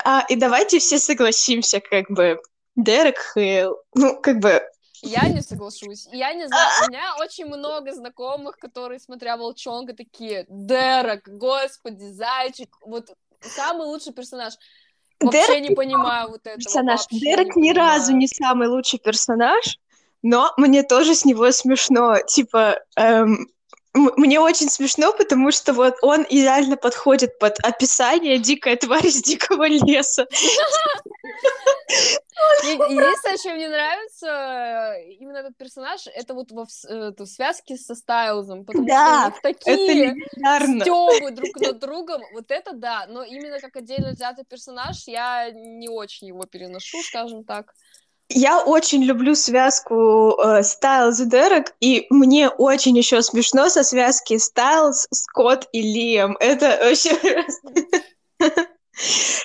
А, 0.04 0.24
и 0.28 0.36
давайте 0.36 0.78
все 0.78 0.98
согласимся, 0.98 1.80
как 1.80 2.10
бы, 2.10 2.40
Дерек 2.74 3.18
Хейл, 3.34 3.78
ну, 3.94 4.18
как 4.20 4.38
бы... 4.40 4.62
Я 5.02 5.28
не 5.28 5.42
соглашусь. 5.42 6.08
Я 6.10 6.32
не 6.32 6.48
знаю, 6.48 6.68
у 6.84 6.88
меня 6.88 7.14
очень 7.20 7.46
много 7.46 7.92
знакомых, 7.92 8.56
которые, 8.56 8.98
смотря 8.98 9.36
Волчонка, 9.36 9.94
такие, 9.94 10.46
Дерек, 10.48 11.28
господи, 11.28 12.04
зайчик, 12.04 12.74
вот 12.80 13.10
самый 13.40 13.86
лучший 13.86 14.12
персонаж. 14.12 14.54
Вообще 15.20 15.46
Дерек 15.46 15.68
не 15.70 15.74
понимаю 15.74 16.28
вот 16.28 16.40
этого. 16.40 16.56
Персонаж. 16.56 17.06
Дерек 17.10 17.56
ни 17.56 17.70
разу 17.72 18.12
не 18.12 18.26
самый 18.26 18.68
лучший 18.68 18.98
персонаж, 18.98 19.78
но 20.22 20.52
мне 20.56 20.82
тоже 20.82 21.14
с 21.14 21.24
него 21.24 21.50
смешно. 21.52 22.18
Типа, 22.26 22.78
эм, 22.96 23.48
мне 23.94 24.40
очень 24.40 24.68
смешно, 24.68 25.12
потому 25.12 25.50
что 25.50 25.72
вот 25.72 25.96
он 26.02 26.26
идеально 26.28 26.76
подходит 26.76 27.38
под 27.38 27.58
описание 27.64 28.38
«Дикая 28.38 28.76
тварь 28.76 29.06
из 29.06 29.22
дикого 29.22 29.66
леса». 29.66 30.26
Единственное, 32.64 33.36
что 33.38 33.54
мне 33.54 33.68
нравится 33.68 34.96
э, 35.36 35.40
именно 35.40 35.46
этот 35.46 35.56
персонаж, 35.56 36.06
это 36.14 36.34
вот 36.34 36.52
во 36.52 36.64
в 36.66 37.26
связке 37.26 37.76
со 37.76 37.94
Стайлзом, 37.94 38.64
потому 38.64 38.86
да, 38.86 39.30
что 39.32 39.42
такие 39.42 40.14
стёбы 40.80 41.30
друг 41.30 41.56
над 41.60 41.78
другом, 41.78 42.22
вот 42.32 42.50
это 42.50 42.72
да, 42.74 43.06
но 43.08 43.22
именно 43.22 43.60
как 43.60 43.76
отдельно 43.76 44.12
взятый 44.12 44.44
персонаж 44.44 45.06
я 45.06 45.50
не 45.50 45.88
очень 45.88 46.28
его 46.28 46.44
переношу, 46.44 47.02
скажем 47.02 47.44
так. 47.44 47.72
Я 48.28 48.60
очень 48.60 49.04
люблю 49.04 49.36
связку 49.36 50.36
э, 50.42 50.64
Стайлз 50.64 51.20
и 51.20 51.26
Дерек, 51.26 51.76
и 51.78 52.06
мне 52.10 52.48
очень 52.48 52.96
еще 52.98 53.22
смешно 53.22 53.68
со 53.68 53.84
связки 53.84 54.36
Стайлз, 54.36 55.06
Скотт 55.12 55.68
и 55.72 55.80
Лиам. 55.80 56.36
Это 56.40 56.76
вообще... 56.82 57.44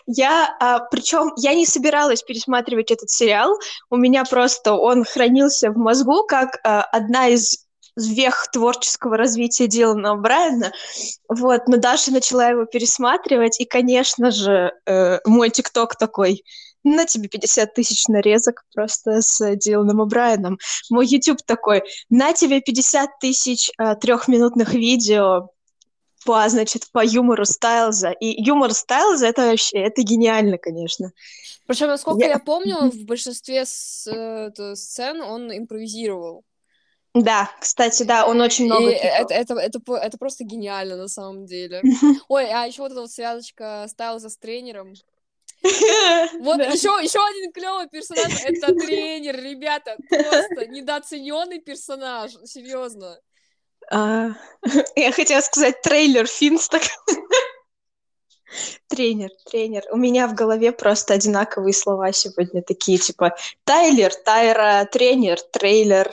Я, 0.05 0.55
а, 0.59 0.79
причем, 0.79 1.33
я 1.37 1.53
не 1.53 1.65
собиралась 1.65 2.23
пересматривать 2.23 2.91
этот 2.91 3.09
сериал, 3.09 3.57
у 3.89 3.97
меня 3.97 4.23
просто 4.23 4.73
он 4.73 5.03
хранился 5.03 5.71
в 5.71 5.77
мозгу 5.77 6.23
как 6.25 6.59
а, 6.63 6.81
одна 6.83 7.27
из 7.27 7.65
вех 7.97 8.47
творческого 8.51 9.17
развития 9.17 9.67
Дилана 9.67 10.15
Брайана, 10.15 10.71
вот, 11.27 11.67
но 11.67 11.77
Даша 11.77 12.11
начала 12.11 12.47
его 12.47 12.65
пересматривать, 12.65 13.59
и, 13.59 13.65
конечно 13.65 14.31
же, 14.31 14.71
э, 14.85 15.19
мой 15.25 15.49
ТикТок 15.49 15.97
такой, 15.97 16.43
на 16.83 17.05
тебе 17.05 17.27
50 17.27 17.73
тысяч 17.73 18.07
нарезок 18.07 18.63
просто 18.73 19.21
с 19.21 19.55
Диланом 19.55 20.07
Брайаном. 20.07 20.57
Мой 20.89 21.05
YouTube 21.05 21.43
такой, 21.45 21.83
на 22.09 22.33
тебе 22.33 22.61
50 22.61 23.19
тысяч 23.19 23.71
э, 23.77 23.95
трехминутных 23.95 24.73
видео 24.73 25.49
по, 26.25 26.47
значит, 26.49 26.89
по 26.91 27.03
юмору 27.03 27.45
Стайлза. 27.45 28.11
И 28.11 28.41
юмор 28.41 28.73
Стайлза 28.73 29.27
это 29.27 29.49
вообще, 29.49 29.79
это 29.79 30.01
гениально, 30.03 30.57
конечно. 30.57 31.11
Причем, 31.67 31.87
насколько 31.87 32.25
я, 32.25 32.31
я 32.31 32.39
помню, 32.39 32.91
в 32.91 33.05
большинстве 33.05 33.65
с, 33.65 34.07
э, 34.07 34.75
сцен 34.75 35.21
он 35.21 35.55
импровизировал. 35.55 36.43
Да, 37.13 37.51
кстати, 37.59 38.03
да, 38.03 38.25
он 38.25 38.39
очень 38.39 38.65
много. 38.65 38.89
И 38.89 38.93
это, 38.93 39.33
это, 39.33 39.53
это, 39.55 39.79
это 39.95 40.17
просто 40.17 40.45
гениально 40.45 40.95
на 40.95 41.07
самом 41.09 41.45
деле. 41.45 41.81
Ой, 42.29 42.45
а 42.51 42.65
еще 42.65 42.81
вот 42.81 42.91
эта 42.91 43.01
вот 43.01 43.11
связочка 43.11 43.85
Стайлза 43.89 44.29
с 44.29 44.37
тренером. 44.37 44.93
Вот 46.39 46.59
еще, 46.59 46.89
еще 47.03 47.19
один 47.23 47.51
клевый 47.51 47.87
персонаж 47.87 48.33
это 48.43 48.73
тренер, 48.85 49.39
ребята. 49.39 49.95
Просто 50.09 50.65
недооцененный 50.67 51.59
персонаж, 51.59 52.31
серьезно. 52.45 53.19
А, 53.91 54.29
я 54.95 55.11
хотела 55.11 55.41
сказать 55.41 55.81
трейлер 55.81 56.25
Финсток. 56.25 56.81
Тренер, 58.87 59.29
тренер. 59.49 59.83
У 59.91 59.97
меня 59.97 60.27
в 60.27 60.33
голове 60.33 60.73
просто 60.73 61.13
одинаковые 61.13 61.73
слова 61.73 62.11
сегодня 62.11 62.61
такие, 62.61 62.97
типа 62.97 63.35
Тайлер, 63.63 64.13
Тайра, 64.13 64.85
тренер, 64.91 65.39
трейлер, 65.53 66.11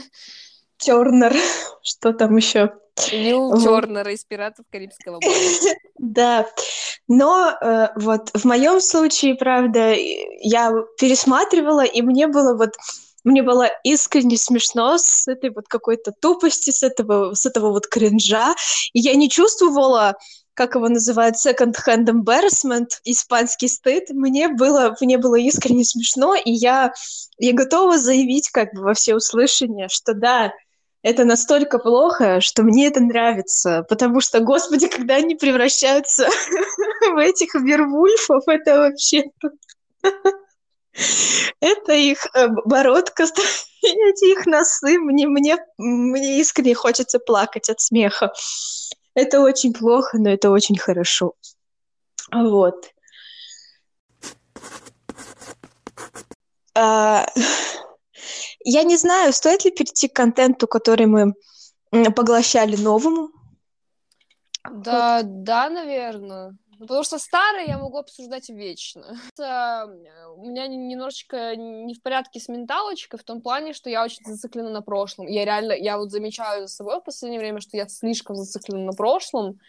Тернер, 0.76 1.34
что 1.82 2.12
там 2.12 2.36
еще? 2.36 2.74
Лил 3.10 3.58
Тернер 3.58 4.06
из 4.08 4.22
«Пиратов 4.24 4.66
Карибского 4.70 5.18
моря». 5.22 5.76
Да, 5.96 6.46
но 7.08 7.56
э, 7.58 7.88
вот 7.96 8.30
в 8.34 8.44
моем 8.44 8.82
случае, 8.82 9.34
правда, 9.34 9.94
я 9.94 10.72
пересматривала, 10.98 11.84
и 11.84 12.02
мне 12.02 12.26
было 12.26 12.54
вот 12.54 12.74
мне 13.24 13.42
было 13.42 13.68
искренне 13.84 14.36
смешно 14.36 14.98
с 14.98 15.28
этой 15.28 15.50
вот 15.50 15.68
какой-то 15.68 16.12
тупости, 16.20 16.70
с 16.70 16.82
этого, 16.82 17.34
с 17.34 17.46
этого 17.46 17.70
вот 17.70 17.86
кринжа. 17.86 18.54
И 18.92 19.00
я 19.00 19.14
не 19.14 19.28
чувствовала, 19.28 20.16
как 20.54 20.74
его 20.74 20.88
называют, 20.88 21.36
second-hand 21.36 22.06
embarrassment, 22.06 22.88
испанский 23.04 23.68
стыд. 23.68 24.10
Мне 24.10 24.48
было, 24.48 24.94
мне 25.00 25.18
было 25.18 25.36
искренне 25.36 25.84
смешно, 25.84 26.34
и 26.34 26.50
я, 26.50 26.92
я 27.38 27.52
готова 27.52 27.98
заявить 27.98 28.50
как 28.50 28.74
бы 28.74 28.82
во 28.82 28.94
все 28.94 29.14
услышания, 29.14 29.88
что 29.88 30.14
да, 30.14 30.52
это 31.02 31.24
настолько 31.24 31.78
плохо, 31.78 32.40
что 32.40 32.62
мне 32.62 32.86
это 32.86 33.00
нравится, 33.00 33.84
потому 33.88 34.20
что, 34.20 34.40
господи, 34.40 34.88
когда 34.88 35.16
они 35.16 35.34
превращаются 35.34 36.28
в 37.12 37.16
этих 37.18 37.54
вервульфов, 37.54 38.44
это 38.46 38.78
вообще... 38.78 39.24
Это 41.60 41.92
их 41.92 42.26
э, 42.34 42.48
бородка, 42.66 43.24
эти 43.82 44.32
их 44.32 44.46
носы, 44.46 44.98
мне, 44.98 45.26
мне, 45.26 45.56
мне 45.78 46.40
искренне 46.40 46.74
хочется 46.74 47.18
плакать 47.18 47.70
от 47.70 47.80
смеха. 47.80 48.32
Это 49.14 49.40
очень 49.40 49.72
плохо, 49.72 50.18
но 50.18 50.30
это 50.30 50.50
очень 50.50 50.78
хорошо. 50.78 51.34
Вот. 52.32 52.90
А, 56.74 57.26
я 58.64 58.82
не 58.84 58.96
знаю, 58.96 59.32
стоит 59.32 59.64
ли 59.64 59.70
перейти 59.70 60.08
к 60.08 60.14
контенту, 60.14 60.66
который 60.66 61.06
мы 61.06 61.34
поглощали 62.14 62.76
новому. 62.76 63.30
Да, 64.70 65.18
вот. 65.18 65.42
да, 65.42 65.68
наверное. 65.68 66.56
Потому 66.78 67.02
что 67.04 67.18
старые 67.18 67.66
я 67.66 67.78
могу 67.78 67.98
обсуждать 67.98 68.48
вечно. 68.48 69.16
Это 69.32 69.88
у 70.36 70.46
меня 70.46 70.66
немножечко 70.66 71.54
не 71.56 71.94
в 71.94 72.02
порядке 72.02 72.40
с 72.40 72.48
менталочкой 72.48 73.18
в 73.18 73.24
том 73.24 73.40
плане, 73.40 73.72
что 73.72 73.90
я 73.90 74.04
очень 74.04 74.24
зациклена 74.24 74.70
на 74.70 74.82
прошлом. 74.82 75.26
Я 75.26 75.44
реально, 75.44 75.72
я 75.72 75.98
вот 75.98 76.10
замечаю 76.10 76.66
за 76.66 76.74
собой 76.74 77.00
в 77.00 77.04
последнее 77.04 77.40
время, 77.40 77.60
что 77.60 77.76
я 77.76 77.88
слишком 77.88 78.36
зациклена 78.36 78.84
на 78.84 78.92
прошлом, 78.92 79.60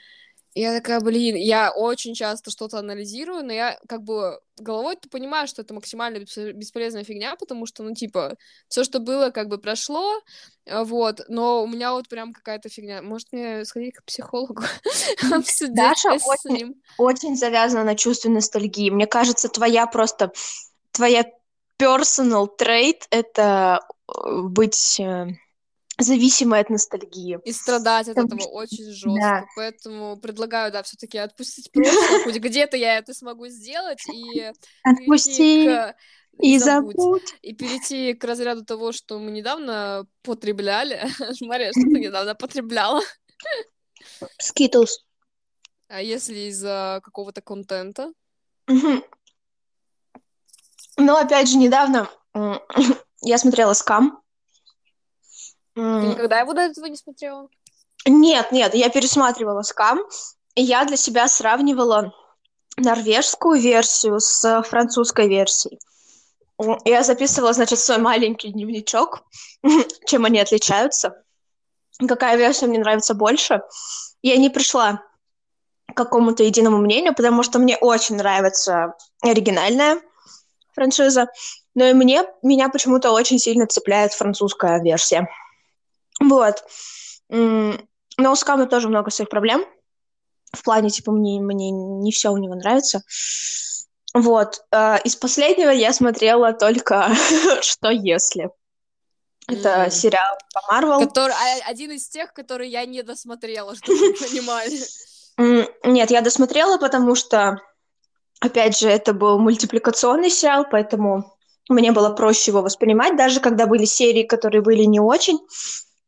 я 0.56 0.74
такая, 0.74 1.00
блин, 1.00 1.36
я 1.36 1.72
очень 1.72 2.14
часто 2.14 2.52
что-то 2.52 2.78
анализирую, 2.80 3.44
но 3.44 3.54
я 3.54 3.80
как 3.88 4.04
бы 4.04 4.40
головой 4.58 4.96
ты 4.96 5.10
понимаю, 5.10 5.48
что 5.48 5.64
это 5.64 5.74
максимально 5.74 6.20
бесполезная 6.20 7.04
фигня, 7.04 7.36
потому 7.36 7.66
что, 7.66 7.82
ну, 7.84 7.96
типа, 7.96 8.36
все, 8.68 8.84
что 8.84 9.00
было, 9.00 9.32
как 9.32 9.48
бы 9.48 9.58
прошло, 9.58 10.22
э, 10.66 10.84
вот, 10.84 11.22
но 11.28 11.64
у 11.64 11.68
меня 11.68 11.94
вот 11.94 12.08
прям 12.08 12.34
какая-то 12.34 12.70
фигня. 12.70 13.02
Может, 13.02 13.32
мне 13.32 13.66
сходить 13.66 13.96
к 13.96 14.04
психологу, 14.04 14.62
Даша 15.70 16.14
очень, 16.14 16.76
очень 16.98 17.36
завязана 17.36 17.84
на 17.84 17.96
чувстве 17.96 18.30
ностальгии. 18.30 18.92
Мне 18.92 19.08
кажется, 19.08 19.50
твоя 19.50 19.88
просто, 19.88 20.32
твоя 20.92 21.26
personal 21.82 22.48
trait— 22.60 23.02
это 23.10 23.80
э, 24.08 24.42
быть 24.44 25.02
зависимой 26.04 26.60
от 26.62 26.70
ностальгии. 26.70 27.40
И 27.44 27.52
страдать 27.52 28.08
от 28.08 28.18
этого 28.18 28.44
очень 28.44 28.92
жестко. 28.92 29.20
Да. 29.20 29.46
Поэтому 29.56 30.18
предлагаю, 30.18 30.72
да, 30.72 30.84
все-таки 30.84 31.18
отпустить 31.18 31.72
прошлое, 31.72 32.24
хоть 32.24 32.38
где-то 32.38 32.78
я 32.78 32.98
это 32.98 33.14
смогу 33.14 33.48
сделать 33.48 34.04
и 34.14 34.52
отпусти 34.84 35.66
к... 35.66 35.96
и, 36.40 36.56
и 36.56 36.60
забудь. 36.60 36.96
забудь. 36.96 37.36
И 37.42 37.54
перейти 37.54 38.14
к 38.14 38.24
разряду 38.24 38.64
того, 38.66 38.92
что 38.92 39.20
мы 39.20 39.32
недавно 39.32 40.06
потребляли. 40.22 41.08
Мария, 41.42 41.72
что 41.72 41.82
ты 41.82 42.00
недавно 42.00 42.36
потребляла? 42.36 43.02
Skittles. 44.40 45.06
А 45.88 46.02
если 46.02 46.50
из-за 46.50 47.02
какого-то 47.04 47.42
контента? 47.42 48.12
Ну, 50.98 51.16
опять 51.16 51.50
же, 51.50 51.58
недавно 51.58 52.10
я 53.22 53.38
смотрела 53.38 53.74
Skam. 53.74 54.23
Ты 55.76 55.82
никогда 55.82 56.40
его 56.40 56.54
до 56.54 56.62
этого 56.62 56.86
не 56.86 56.96
смотрела? 56.98 57.50
Нет, 58.06 58.52
нет, 58.52 58.76
я 58.76 58.90
пересматривала 58.90 59.62
Skam, 59.62 60.02
и 60.56 60.62
я 60.62 60.86
для 60.86 60.98
себя 60.98 61.28
сравнивала 61.28 62.14
норвежскую 62.78 63.60
версию 63.60 64.20
с 64.20 64.64
французской 64.64 65.28
версией. 65.28 65.80
Я 66.86 67.04
записывала, 67.04 67.54
значит, 67.54 67.80
свой 67.80 67.98
маленький 67.98 68.50
дневничок, 68.50 69.24
чем 70.06 70.26
они 70.26 70.40
отличаются, 70.40 71.24
какая 72.08 72.38
версия 72.38 72.68
мне 72.68 72.80
нравится 72.80 73.14
больше. 73.14 73.62
Я 74.22 74.38
не 74.38 74.50
пришла 74.50 75.04
к 75.88 75.98
какому-то 75.98 76.44
единому 76.44 76.78
мнению, 76.78 77.16
потому 77.16 77.44
что 77.44 77.60
мне 77.60 77.78
очень 77.78 78.16
нравится 78.16 78.94
оригинальная 79.22 80.02
франшиза, 80.74 81.28
но 81.76 81.86
и 81.86 81.94
мне, 81.94 82.24
меня 82.42 82.70
почему-то 82.70 83.12
очень 83.12 83.40
сильно 83.40 83.68
цепляет 83.68 84.14
французская 84.14 84.82
версия. 84.82 85.28
Вот. 86.30 86.64
Но 87.30 88.32
у 88.32 88.36
Скама 88.36 88.68
тоже 88.68 88.90
много 88.90 89.12
своих 89.12 89.30
проблем. 89.30 89.66
В 90.52 90.64
плане, 90.64 90.90
типа, 90.90 91.12
мне, 91.12 91.42
мне 91.42 91.72
не 91.72 92.12
все 92.12 92.32
у 92.32 92.38
него 92.38 92.56
нравится. 92.56 93.02
Вот. 94.14 94.64
А, 94.72 94.98
из 95.04 95.16
последнего 95.16 95.72
я 95.72 95.92
смотрела 95.92 96.54
только 96.54 97.10
«Что 97.62 97.90
если?». 97.90 98.50
Это 99.48 99.86
mm. 99.86 99.90
сериал 99.90 100.38
по 100.54 100.62
Марвел. 100.72 101.00
Который, 101.00 101.34
а, 101.34 101.70
один 101.70 101.92
из 101.92 102.08
тех, 102.08 102.32
которые 102.34 102.70
я 102.70 102.86
не 102.86 103.02
досмотрела, 103.02 103.76
чтобы 103.84 103.98
вы 103.98 104.14
понимали. 104.14 104.80
Нет, 105.84 106.12
я 106.12 106.22
досмотрела, 106.22 106.78
потому 106.78 107.16
что, 107.16 107.60
опять 108.40 108.78
же, 108.78 108.88
это 108.88 109.14
был 109.14 109.40
мультипликационный 109.40 110.30
сериал, 110.30 110.68
поэтому 110.70 111.36
мне 111.70 111.92
было 111.92 112.12
проще 112.12 112.52
его 112.52 112.62
воспринимать, 112.62 113.18
даже 113.18 113.40
когда 113.40 113.66
были 113.66 113.86
серии, 113.86 114.24
которые 114.24 114.62
были 114.62 114.84
не 114.84 115.00
очень. 115.00 115.40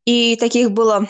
И 0.05 0.35
таких 0.35 0.71
было 0.71 1.09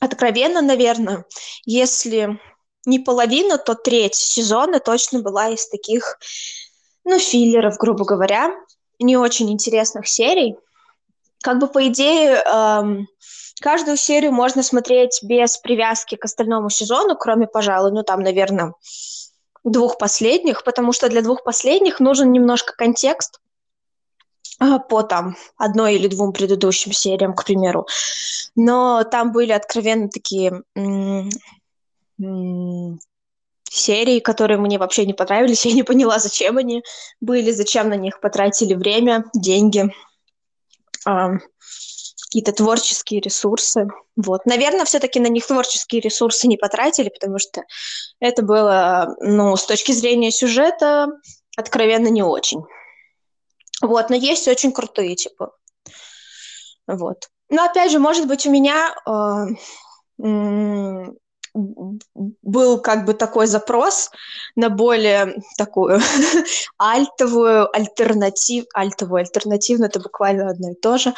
откровенно, 0.00 0.62
наверное, 0.62 1.24
если 1.64 2.40
не 2.86 2.98
половина, 2.98 3.58
то 3.58 3.74
треть 3.74 4.14
сезона 4.14 4.80
точно 4.80 5.20
была 5.20 5.48
из 5.50 5.68
таких, 5.68 6.18
ну, 7.04 7.18
филлеров, 7.18 7.76
грубо 7.78 8.04
говоря, 8.04 8.54
не 8.98 9.16
очень 9.16 9.50
интересных 9.50 10.08
серий. 10.08 10.56
Как 11.42 11.58
бы, 11.58 11.66
по 11.66 11.86
идее, 11.86 12.36
эм, 12.36 13.06
каждую 13.60 13.96
серию 13.96 14.32
можно 14.32 14.62
смотреть 14.62 15.20
без 15.22 15.58
привязки 15.58 16.16
к 16.16 16.24
остальному 16.24 16.70
сезону, 16.70 17.16
кроме, 17.16 17.46
пожалуй, 17.46 17.92
ну, 17.92 18.02
там, 18.02 18.20
наверное, 18.20 18.74
двух 19.64 19.98
последних, 19.98 20.64
потому 20.64 20.92
что 20.92 21.08
для 21.08 21.22
двух 21.22 21.42
последних 21.42 22.00
нужен 22.00 22.32
немножко 22.32 22.74
контекст, 22.74 23.40
по 24.88 25.02
там 25.02 25.36
одной 25.56 25.96
или 25.96 26.08
двум 26.08 26.32
предыдущим 26.32 26.92
сериям, 26.92 27.34
к 27.34 27.44
примеру. 27.44 27.86
Но 28.54 29.04
там 29.04 29.32
были 29.32 29.52
откровенно 29.52 30.08
такие 30.08 30.62
серии, 33.70 34.20
которые 34.20 34.58
мне 34.58 34.78
вообще 34.78 35.04
не 35.04 35.14
понравились. 35.14 35.66
Я 35.66 35.72
не 35.72 35.82
поняла, 35.82 36.18
зачем 36.18 36.58
они 36.58 36.82
были, 37.20 37.50
зачем 37.50 37.88
на 37.88 37.96
них 37.96 38.20
потратили 38.20 38.74
время, 38.74 39.24
деньги, 39.34 39.92
э, 41.06 41.28
какие-то 42.26 42.52
творческие 42.52 43.20
ресурсы. 43.20 43.88
Вот. 44.16 44.46
Наверное, 44.46 44.84
все-таки 44.84 45.20
на 45.20 45.28
них 45.28 45.46
творческие 45.46 46.00
ресурсы 46.00 46.46
не 46.46 46.56
потратили, 46.56 47.08
потому 47.08 47.38
что 47.38 47.62
это 48.20 48.42
было, 48.42 49.16
ну, 49.20 49.56
с 49.56 49.64
точки 49.66 49.92
зрения 49.92 50.30
сюжета, 50.30 51.08
откровенно 51.56 52.08
не 52.08 52.22
очень. 52.22 52.64
Вот, 53.84 54.08
но 54.08 54.16
есть 54.16 54.48
очень 54.48 54.72
крутые, 54.72 55.14
типа. 55.14 55.52
Вот. 56.86 57.28
Но 57.50 57.64
опять 57.64 57.92
же, 57.92 57.98
может 57.98 58.26
быть, 58.26 58.46
у 58.46 58.50
меня 58.50 58.94
э, 59.06 59.46
был 62.42 62.80
как 62.80 63.04
бы 63.04 63.12
такой 63.12 63.46
запрос 63.46 64.10
на 64.56 64.70
более 64.70 65.36
такую 65.58 66.00
альтовую 66.78 67.68
альтернатив, 67.76 68.64
альтовую 68.72 69.20
альтернативную, 69.20 69.90
это 69.90 70.00
буквально 70.00 70.48
одно 70.48 70.70
и 70.70 70.74
то 70.74 70.96
же, 70.96 71.12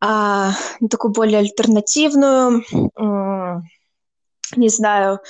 а, 0.00 0.52
такую 0.90 1.12
более 1.12 1.40
альтернативную, 1.40 2.62
э, 2.72 3.60
не 4.56 4.68
знаю, 4.70 5.20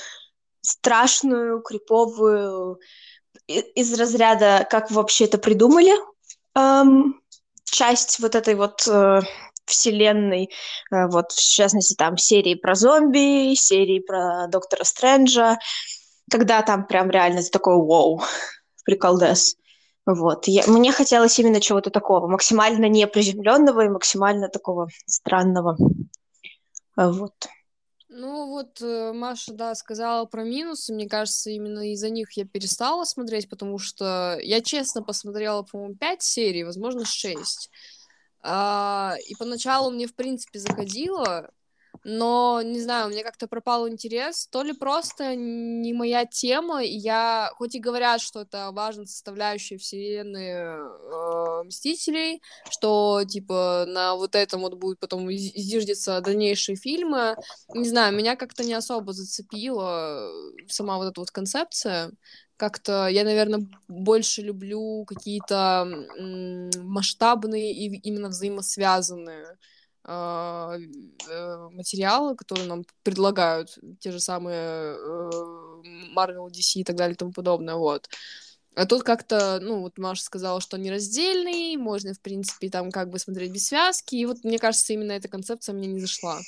страшную, 0.61 1.61
криповую, 1.61 2.79
из 3.47 3.93
разряда, 3.97 4.67
как 4.69 4.91
вообще 4.91 5.25
это 5.25 5.37
придумали, 5.37 5.93
эм, 6.57 7.21
часть 7.65 8.19
вот 8.19 8.35
этой 8.35 8.55
вот 8.55 8.87
э, 8.87 9.21
вселенной, 9.65 10.49
э, 10.91 11.07
вот 11.07 11.31
в 11.31 11.39
частности 11.39 11.93
там 11.95 12.17
серии 12.17 12.55
про 12.55 12.75
зомби, 12.75 13.53
серии 13.55 13.99
про 13.99 14.47
Доктора 14.47 14.83
Стрэнджа, 14.83 15.57
когда 16.31 16.61
там 16.61 16.87
прям 16.87 17.09
реально 17.09 17.41
ты 17.41 17.49
такой 17.49 17.75
вау, 17.75 18.21
приколдес. 18.85 19.55
Вот. 20.05 20.47
Я, 20.47 20.63
мне 20.67 20.93
хотелось 20.93 21.37
именно 21.37 21.59
чего-то 21.59 21.89
такого, 21.89 22.27
максимально 22.27 22.85
неприземленного 22.85 23.81
и 23.85 23.89
максимально 23.89 24.47
такого 24.47 24.87
странного. 25.05 25.77
Вот. 26.95 27.33
Ну 28.09 28.47
вот 28.47 28.81
э, 28.81 29.11
Маша, 29.13 29.53
да, 29.53 29.75
сказала 29.75 30.25
про 30.25 30.43
минусы. 30.43 30.93
Мне 30.93 31.09
кажется, 31.09 31.49
именно 31.49 31.91
из-за 31.91 32.09
них 32.09 32.31
я 32.33 32.45
перестала 32.45 33.03
смотреть, 33.03 33.49
потому 33.49 33.79
что 33.79 34.37
я 34.41 34.61
честно 34.61 35.03
посмотрела, 35.03 35.63
по-моему, 35.63 35.95
пять 35.95 36.23
серий, 36.23 36.63
возможно, 36.63 37.03
шесть. 37.05 37.69
А, 38.41 39.15
и 39.27 39.35
поначалу 39.35 39.91
мне, 39.91 40.07
в 40.07 40.15
принципе, 40.15 40.59
заходило, 40.59 41.51
но, 42.09 42.61
не 42.63 42.79
знаю, 42.79 43.07
у 43.07 43.09
меня 43.09 43.21
как-то 43.21 43.47
пропал 43.47 43.89
интерес, 43.89 44.47
то 44.47 44.63
ли 44.63 44.71
просто 44.71 45.35
не 45.35 45.91
моя 45.91 46.25
тема, 46.25 46.81
я, 46.81 47.51
хоть 47.55 47.75
и 47.75 47.79
говорят, 47.79 48.21
что 48.21 48.39
это 48.39 48.71
важная 48.71 49.07
составляющая 49.07 49.77
вселенной 49.77 50.51
э, 50.53 51.63
Мстителей, 51.65 52.41
что, 52.69 53.23
типа, 53.27 53.83
на 53.89 54.15
вот 54.15 54.35
этом 54.35 54.61
вот 54.61 54.75
будет 54.75 55.01
потом 55.01 55.29
зиждется 55.29 56.21
дальнейшие 56.21 56.77
фильмы, 56.77 57.35
не 57.73 57.89
знаю, 57.89 58.15
меня 58.15 58.37
как-то 58.37 58.63
не 58.63 58.73
особо 58.73 59.11
зацепила 59.11 60.31
сама 60.69 60.95
вот 60.95 61.09
эта 61.09 61.19
вот 61.19 61.31
концепция, 61.31 62.13
как-то 62.55 63.07
я, 63.07 63.25
наверное, 63.25 63.67
больше 63.89 64.41
люблю 64.41 65.03
какие-то 65.03 65.85
масштабные 66.77 67.73
и 67.73 67.99
именно 67.99 68.29
взаимосвязанные 68.29 69.57
материалы, 70.07 72.35
которые 72.35 72.67
нам 72.67 72.85
предлагают 73.03 73.77
те 73.99 74.11
же 74.11 74.19
самые 74.19 74.95
э, 74.95 75.29
Marvel, 76.15 76.49
DC 76.49 76.79
и 76.79 76.83
так 76.83 76.95
далее 76.95 77.13
и 77.13 77.17
тому 77.17 77.33
подобное, 77.33 77.75
вот. 77.75 78.09
А 78.75 78.85
тут 78.85 79.03
как-то, 79.03 79.59
ну, 79.59 79.81
вот 79.81 79.97
Маша 79.97 80.23
сказала, 80.23 80.61
что 80.61 80.77
нераздельный, 80.77 81.75
можно, 81.77 82.13
в 82.13 82.21
принципе, 82.21 82.69
там 82.69 82.91
как 82.91 83.09
бы 83.09 83.19
смотреть 83.19 83.51
без 83.51 83.67
связки, 83.67 84.15
и 84.15 84.25
вот, 84.25 84.43
мне 84.43 84.59
кажется, 84.59 84.93
именно 84.93 85.13
эта 85.13 85.27
концепция 85.27 85.73
мне 85.73 85.87
не 85.87 85.99
зашла. 85.99 86.39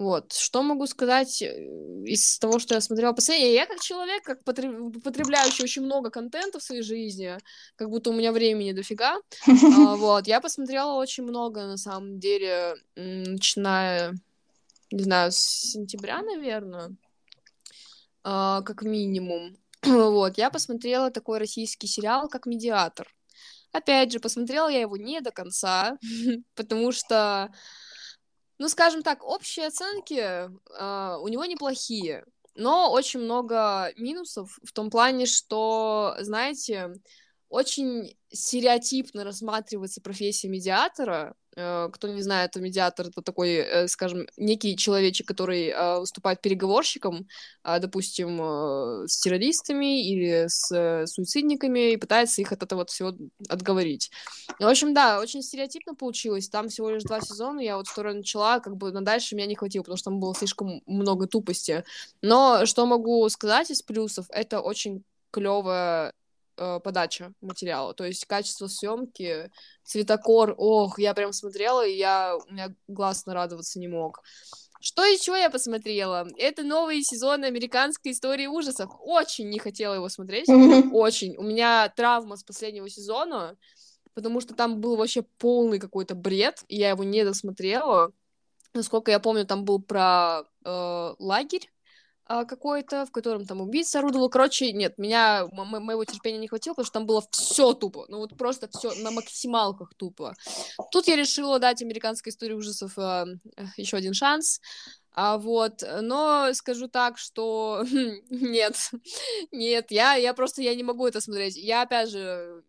Вот, 0.00 0.32
что 0.32 0.62
могу 0.62 0.86
сказать 0.86 1.42
э, 1.42 1.68
из 2.06 2.38
того, 2.38 2.58
что 2.58 2.74
я 2.74 2.80
смотрела 2.80 3.12
последнее? 3.12 3.52
Я 3.52 3.66
как 3.66 3.80
человек, 3.80 4.22
как 4.22 4.42
потребляющий 4.44 5.62
очень 5.62 5.82
много 5.82 6.08
контента 6.08 6.58
в 6.58 6.62
своей 6.62 6.80
жизни, 6.80 7.36
как 7.76 7.90
будто 7.90 8.08
у 8.08 8.14
меня 8.14 8.32
времени 8.32 8.72
дофига, 8.72 9.18
а, 9.18 9.20
вот, 9.96 10.26
я 10.26 10.40
посмотрела 10.40 10.94
очень 10.94 11.24
много, 11.24 11.66
на 11.66 11.76
самом 11.76 12.18
деле, 12.18 12.76
начиная, 12.96 14.14
не 14.90 15.02
знаю, 15.02 15.32
с 15.32 15.36
сентября, 15.72 16.22
наверное, 16.22 16.96
а, 18.24 18.62
как 18.62 18.82
минимум. 18.82 19.58
Вот, 19.82 20.38
я 20.38 20.48
посмотрела 20.48 21.10
такой 21.10 21.38
российский 21.38 21.86
сериал, 21.86 22.30
как 22.30 22.46
«Медиатор». 22.46 23.06
Опять 23.72 24.12
же, 24.12 24.18
посмотрела 24.18 24.68
я 24.68 24.80
его 24.80 24.96
не 24.96 25.20
до 25.20 25.30
конца, 25.30 25.98
потому 26.54 26.90
что, 26.90 27.52
ну, 28.60 28.68
скажем 28.68 29.02
так, 29.02 29.24
общие 29.24 29.68
оценки 29.68 30.18
э, 30.20 31.16
у 31.16 31.28
него 31.28 31.46
неплохие, 31.46 32.26
но 32.54 32.92
очень 32.92 33.20
много 33.20 33.90
минусов 33.96 34.58
в 34.62 34.72
том 34.72 34.90
плане, 34.90 35.24
что, 35.24 36.14
знаете, 36.20 36.92
очень 37.48 38.18
стереотипно 38.30 39.24
рассматривается 39.24 40.02
профессия 40.02 40.48
медиатора, 40.48 41.34
кто 41.92 42.08
не 42.08 42.22
знает, 42.22 42.56
медиатор 42.56 43.08
это 43.08 43.22
такой, 43.22 43.54
э, 43.54 43.88
скажем, 43.88 44.26
некий 44.36 44.76
человечек, 44.76 45.26
который 45.26 45.68
э, 45.68 45.98
выступает 46.00 46.40
переговорщиком, 46.40 47.26
допустим, 47.64 49.06
с 49.06 49.20
террористами 49.20 50.02
или 50.02 50.46
с 50.48 51.06
суицидниками 51.06 51.92
и 51.92 51.96
пытается 51.96 52.40
их 52.40 52.52
от 52.52 52.62
этого 52.62 52.86
всего 52.86 53.12
отговорить. 53.48 54.10
В 54.58 54.66
общем, 54.66 54.94
да, 54.94 55.20
очень 55.20 55.42
стереотипно 55.42 55.94
получилось. 55.94 56.48
Там 56.48 56.68
всего 56.68 56.90
лишь 56.90 57.02
два 57.02 57.20
сезона, 57.20 57.60
я 57.60 57.76
вот 57.76 57.86
второй 57.86 58.14
начала, 58.14 58.60
как 58.60 58.76
бы 58.76 58.92
на 58.92 59.02
дальше 59.02 59.34
меня 59.34 59.46
не 59.46 59.54
хватило, 59.54 59.82
потому 59.82 59.96
что 59.96 60.10
там 60.10 60.20
было 60.20 60.34
слишком 60.34 60.82
много 60.86 61.26
тупости. 61.26 61.84
Но 62.22 62.64
что 62.66 62.86
могу 62.86 63.28
сказать 63.28 63.70
из 63.70 63.82
плюсов, 63.82 64.26
это 64.30 64.60
очень 64.60 65.04
клевая 65.30 66.12
э, 66.56 66.80
подача 66.82 67.32
материала, 67.40 67.94
то 67.94 68.04
есть 68.04 68.26
качество 68.26 68.66
съемки, 68.66 69.50
цветокор, 69.84 70.54
ох, 70.56 70.98
я 70.98 71.14
прям 71.14 71.32
смотрела, 71.32 71.86
и 71.86 71.96
я, 71.96 72.36
у 72.36 72.52
меня 72.52 72.74
глаз 72.88 73.26
нарадоваться 73.26 73.78
не 73.78 73.88
мог. 73.88 74.22
Что 74.82 75.04
еще 75.04 75.32
я 75.38 75.50
посмотрела? 75.50 76.26
Это 76.38 76.62
новый 76.62 77.02
сезон 77.02 77.44
американской 77.44 78.12
истории 78.12 78.46
ужасов. 78.46 78.90
Очень 79.00 79.50
не 79.50 79.58
хотела 79.58 79.92
его 79.94 80.08
смотреть. 80.08 80.48
Очень. 80.48 81.36
У 81.36 81.42
меня 81.42 81.92
травма 81.94 82.36
с 82.36 82.42
последнего 82.42 82.88
сезона, 82.88 83.58
потому 84.14 84.40
что 84.40 84.54
там 84.54 84.80
был 84.80 84.96
вообще 84.96 85.22
полный 85.22 85.78
какой-то 85.78 86.14
бред, 86.14 86.64
и 86.68 86.76
я 86.76 86.90
его 86.90 87.04
не 87.04 87.24
досмотрела. 87.24 88.12
Насколько 88.72 89.10
я 89.10 89.20
помню, 89.20 89.44
там 89.44 89.64
был 89.64 89.82
про 89.82 90.44
э, 90.64 91.14
лагерь 91.18 91.70
какой-то, 92.44 93.06
в 93.06 93.10
котором 93.10 93.44
там 93.44 93.60
убийца 93.60 93.98
орудовал. 93.98 94.28
Короче, 94.28 94.72
нет, 94.72 94.98
меня, 94.98 95.48
мо- 95.52 95.80
моего 95.80 96.04
терпения 96.04 96.38
не 96.38 96.48
хватило, 96.48 96.74
потому 96.74 96.86
что 96.86 96.92
там 96.92 97.06
было 97.06 97.24
все 97.30 97.74
тупо. 97.74 98.06
Ну 98.08 98.18
вот 98.18 98.36
просто 98.36 98.68
все 98.68 98.94
на 99.02 99.10
максималках 99.10 99.94
тупо. 99.94 100.34
Тут 100.92 101.08
я 101.08 101.16
решила 101.16 101.58
дать 101.58 101.82
американской 101.82 102.30
истории 102.30 102.54
ужасов 102.54 102.92
э, 102.98 103.24
еще 103.76 103.96
один 103.96 104.14
шанс. 104.14 104.60
А 105.12 105.38
вот, 105.38 105.82
но 106.02 106.52
скажу 106.54 106.86
так, 106.86 107.18
что 107.18 107.84
нет, 108.30 108.76
нет, 109.52 109.90
я, 109.90 110.14
я 110.14 110.32
просто 110.34 110.62
я 110.62 110.74
не 110.74 110.84
могу 110.84 111.06
это 111.06 111.20
смотреть. 111.20 111.56
Я 111.56 111.82
опять 111.82 112.10
же 112.10 112.62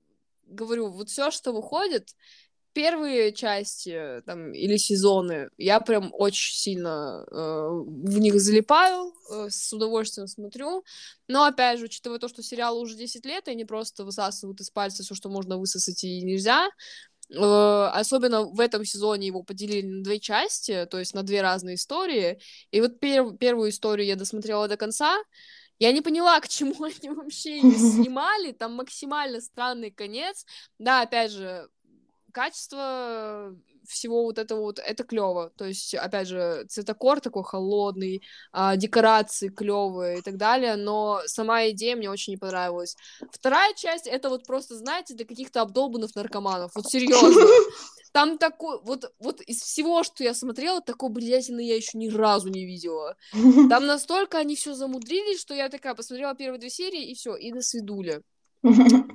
говорю, 0.48 0.90
вот 0.90 1.10
все, 1.10 1.32
что 1.32 1.54
выходит, 1.54 2.16
первые 2.74 3.34
части 3.34 4.22
там 4.26 4.54
или 4.54 4.78
сезоны 4.78 5.50
я 5.58 5.80
прям 5.80 6.12
очень 6.14 6.56
сильно 6.56 7.26
э, 7.30 7.34
в 7.36 8.20
них 8.20 8.40
залипаю, 8.40 9.14
э, 9.32 9.48
с 9.50 9.74
удовольствием 9.74 10.28
смотрю. 10.28 10.84
Но 11.28 11.44
опять 11.46 11.80
же, 11.80 11.86
учитывая 11.86 12.20
то, 12.20 12.28
что 12.28 12.44
сериал 12.44 12.80
уже 12.80 12.96
10 12.96 13.26
лет, 13.26 13.48
и 13.48 13.52
они 13.52 13.66
просто 13.66 14.06
высасывают 14.06 14.60
из 14.62 14.70
пальца 14.70 15.04
все, 15.04 15.16
что 15.16 15.30
можно 15.30 15.58
высосать 15.58 16.04
и 16.04 16.22
нельзя. 16.24 16.70
Э, 17.34 17.90
особенно 17.94 18.44
в 18.44 18.60
этом 18.60 18.84
сезоне 18.86 19.28
его 19.28 19.44
поделили 19.44 19.88
на 19.88 20.04
две 20.04 20.20
части, 20.20 20.86
то 20.90 21.00
есть 21.00 21.14
на 21.14 21.24
две 21.24 21.42
разные 21.42 21.76
истории. 21.76 22.40
И 22.72 22.82
вот 22.82 23.00
пер- 23.02 23.38
первую 23.38 23.70
историю 23.70 24.08
я 24.08 24.16
досмотрела 24.16 24.68
до 24.68 24.78
конца. 24.78 25.18
Я 25.80 25.92
не 25.94 26.02
поняла, 26.02 26.40
к 26.42 26.48
чему 26.48 26.84
они 26.84 27.10
вообще 27.10 27.60
ее 27.60 27.78
снимали. 27.78 28.52
Там 28.52 28.74
максимально 28.74 29.42
странный 29.42 29.92
конец. 29.92 30.46
Да, 30.78 31.02
опять 31.02 31.32
же, 31.32 31.70
качество 32.32 33.56
всего 33.88 34.24
вот 34.24 34.38
этого 34.38 34.62
вот, 34.62 34.80
это 34.80 35.04
клево. 35.04 35.52
То 35.58 35.66
есть, 35.66 35.96
опять 35.96 36.28
же, 36.28 36.66
цветокор 36.70 37.20
такой 37.20 37.44
холодный, 37.44 38.22
а, 38.52 38.76
декорации 38.76 39.50
клевые 39.50 40.20
и 40.20 40.22
так 40.22 40.38
далее, 40.38 40.76
но 40.76 41.22
сама 41.26 41.70
идея 41.70 41.96
мне 41.96 42.10
очень 42.10 42.34
не 42.34 42.38
понравилась. 42.38 42.96
Вторая 43.32 43.74
часть, 43.74 44.08
это 44.08 44.30
вот 44.30 44.46
просто, 44.46 44.76
знаете, 44.76 45.14
для 45.14 45.26
каких-то 45.26 45.62
обдолбанных 45.62 46.16
наркоманов. 46.16 46.72
Вот 46.76 46.86
серьезно. 46.88 47.46
Там 48.12 48.38
такой, 48.38 48.82
вот, 48.82 49.14
вот 49.20 49.40
из 49.42 49.62
всего, 49.62 50.04
что 50.04 50.24
я 50.24 50.34
смотрела, 50.34 50.82
такой 50.82 51.10
бредятины 51.10 51.62
я 51.62 51.78
еще 51.78 51.98
ни 51.98 52.10
разу 52.10 52.50
не 52.50 52.66
видела. 52.66 53.16
Там 53.70 53.86
настолько 53.86 54.38
они 54.38 54.56
все 54.56 54.74
замудрились, 54.74 55.40
что 55.40 55.54
я 55.54 55.70
такая 55.70 55.96
посмотрела 55.96 56.36
первые 56.36 56.60
две 56.60 56.70
серии, 56.70 57.10
и 57.10 57.16
все, 57.16 57.36
и 57.36 57.54
до 57.54 57.62
свидули. 57.62 58.22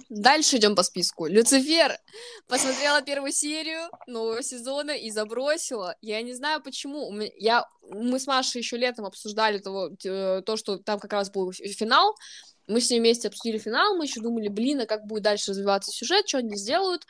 Дальше 0.08 0.56
идем 0.56 0.74
по 0.74 0.82
списку. 0.82 1.26
Люцифер 1.26 1.98
посмотрела 2.48 3.02
первую 3.02 3.32
серию 3.32 3.88
нового 4.06 4.42
сезона 4.42 4.90
и 4.90 5.10
забросила. 5.10 5.96
Я 6.00 6.20
не 6.22 6.34
знаю 6.34 6.62
почему. 6.62 7.12
Я, 7.38 7.64
мы 7.88 8.18
с 8.18 8.26
Машей 8.26 8.60
еще 8.60 8.76
летом 8.76 9.04
обсуждали 9.04 9.58
того, 9.58 9.90
то, 9.96 10.56
что 10.56 10.78
там 10.78 10.98
как 10.98 11.12
раз 11.12 11.30
был 11.30 11.52
финал. 11.52 12.16
Мы 12.66 12.80
с 12.80 12.90
ней 12.90 12.98
вместе 12.98 13.28
обсудили 13.28 13.58
финал. 13.58 13.96
Мы 13.96 14.04
еще 14.04 14.20
думали, 14.20 14.48
блин, 14.48 14.80
а 14.80 14.86
как 14.86 15.06
будет 15.06 15.22
дальше 15.22 15.52
развиваться 15.52 15.92
сюжет, 15.92 16.28
что 16.28 16.38
они 16.38 16.56
сделают. 16.56 17.06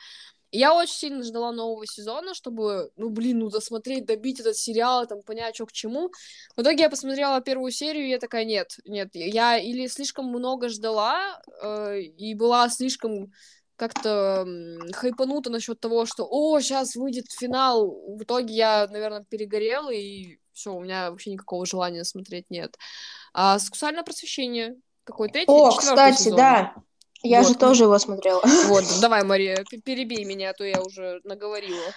Я 0.51 0.73
очень 0.73 0.93
сильно 0.93 1.23
ждала 1.23 1.51
нового 1.51 1.85
сезона, 1.85 2.33
чтобы, 2.33 2.91
ну, 2.95 3.09
блин, 3.09 3.39
ну, 3.39 3.49
досмотреть, 3.49 4.05
добить 4.05 4.39
этот 4.39 4.55
сериал, 4.55 5.05
там, 5.05 5.21
понять, 5.21 5.55
что 5.55 5.65
к 5.65 5.71
чему. 5.71 6.09
В 6.55 6.61
итоге 6.61 6.83
я 6.83 6.89
посмотрела 6.89 7.41
первую 7.41 7.71
серию, 7.71 8.05
и 8.05 8.09
я 8.09 8.19
такая, 8.19 8.45
нет, 8.45 8.77
нет, 8.85 9.09
я 9.13 9.57
или 9.57 9.87
слишком 9.87 10.27
много 10.27 10.69
ждала, 10.69 11.41
э, 11.61 12.01
и 12.01 12.33
была 12.33 12.69
слишком 12.69 13.31
как-то 13.75 14.45
хайпанута 14.93 15.49
насчет 15.49 15.79
того, 15.79 16.05
что, 16.05 16.27
о, 16.29 16.59
сейчас 16.59 16.95
выйдет 16.95 17.25
финал. 17.31 17.87
В 18.15 18.23
итоге 18.23 18.53
я, 18.55 18.87
наверное, 18.87 19.25
перегорела, 19.29 19.91
и 19.91 20.39
все, 20.53 20.73
у 20.73 20.81
меня 20.81 21.11
вообще 21.11 21.31
никакого 21.31 21.65
желания 21.65 22.03
смотреть 22.03 22.45
нет. 22.49 22.75
А 23.33 23.59
сексуальное 23.59 24.03
просвещение 24.03 24.75
какой 25.03 25.29
третий? 25.29 25.49
О, 25.49 25.71
кстати, 25.71 26.17
сезон. 26.17 26.37
да. 26.37 26.75
Я 27.27 27.41
вот. 27.41 27.49
же 27.49 27.55
тоже 27.55 27.83
его 27.83 27.97
смотрела. 27.99 28.41
Вот, 28.67 28.83
давай, 29.01 29.23
Мария, 29.23 29.63
перебей 29.83 30.23
меня, 30.25 30.51
а 30.51 30.53
то 30.53 30.63
я 30.63 30.81
уже 30.81 31.21
наговорила. 31.23 31.93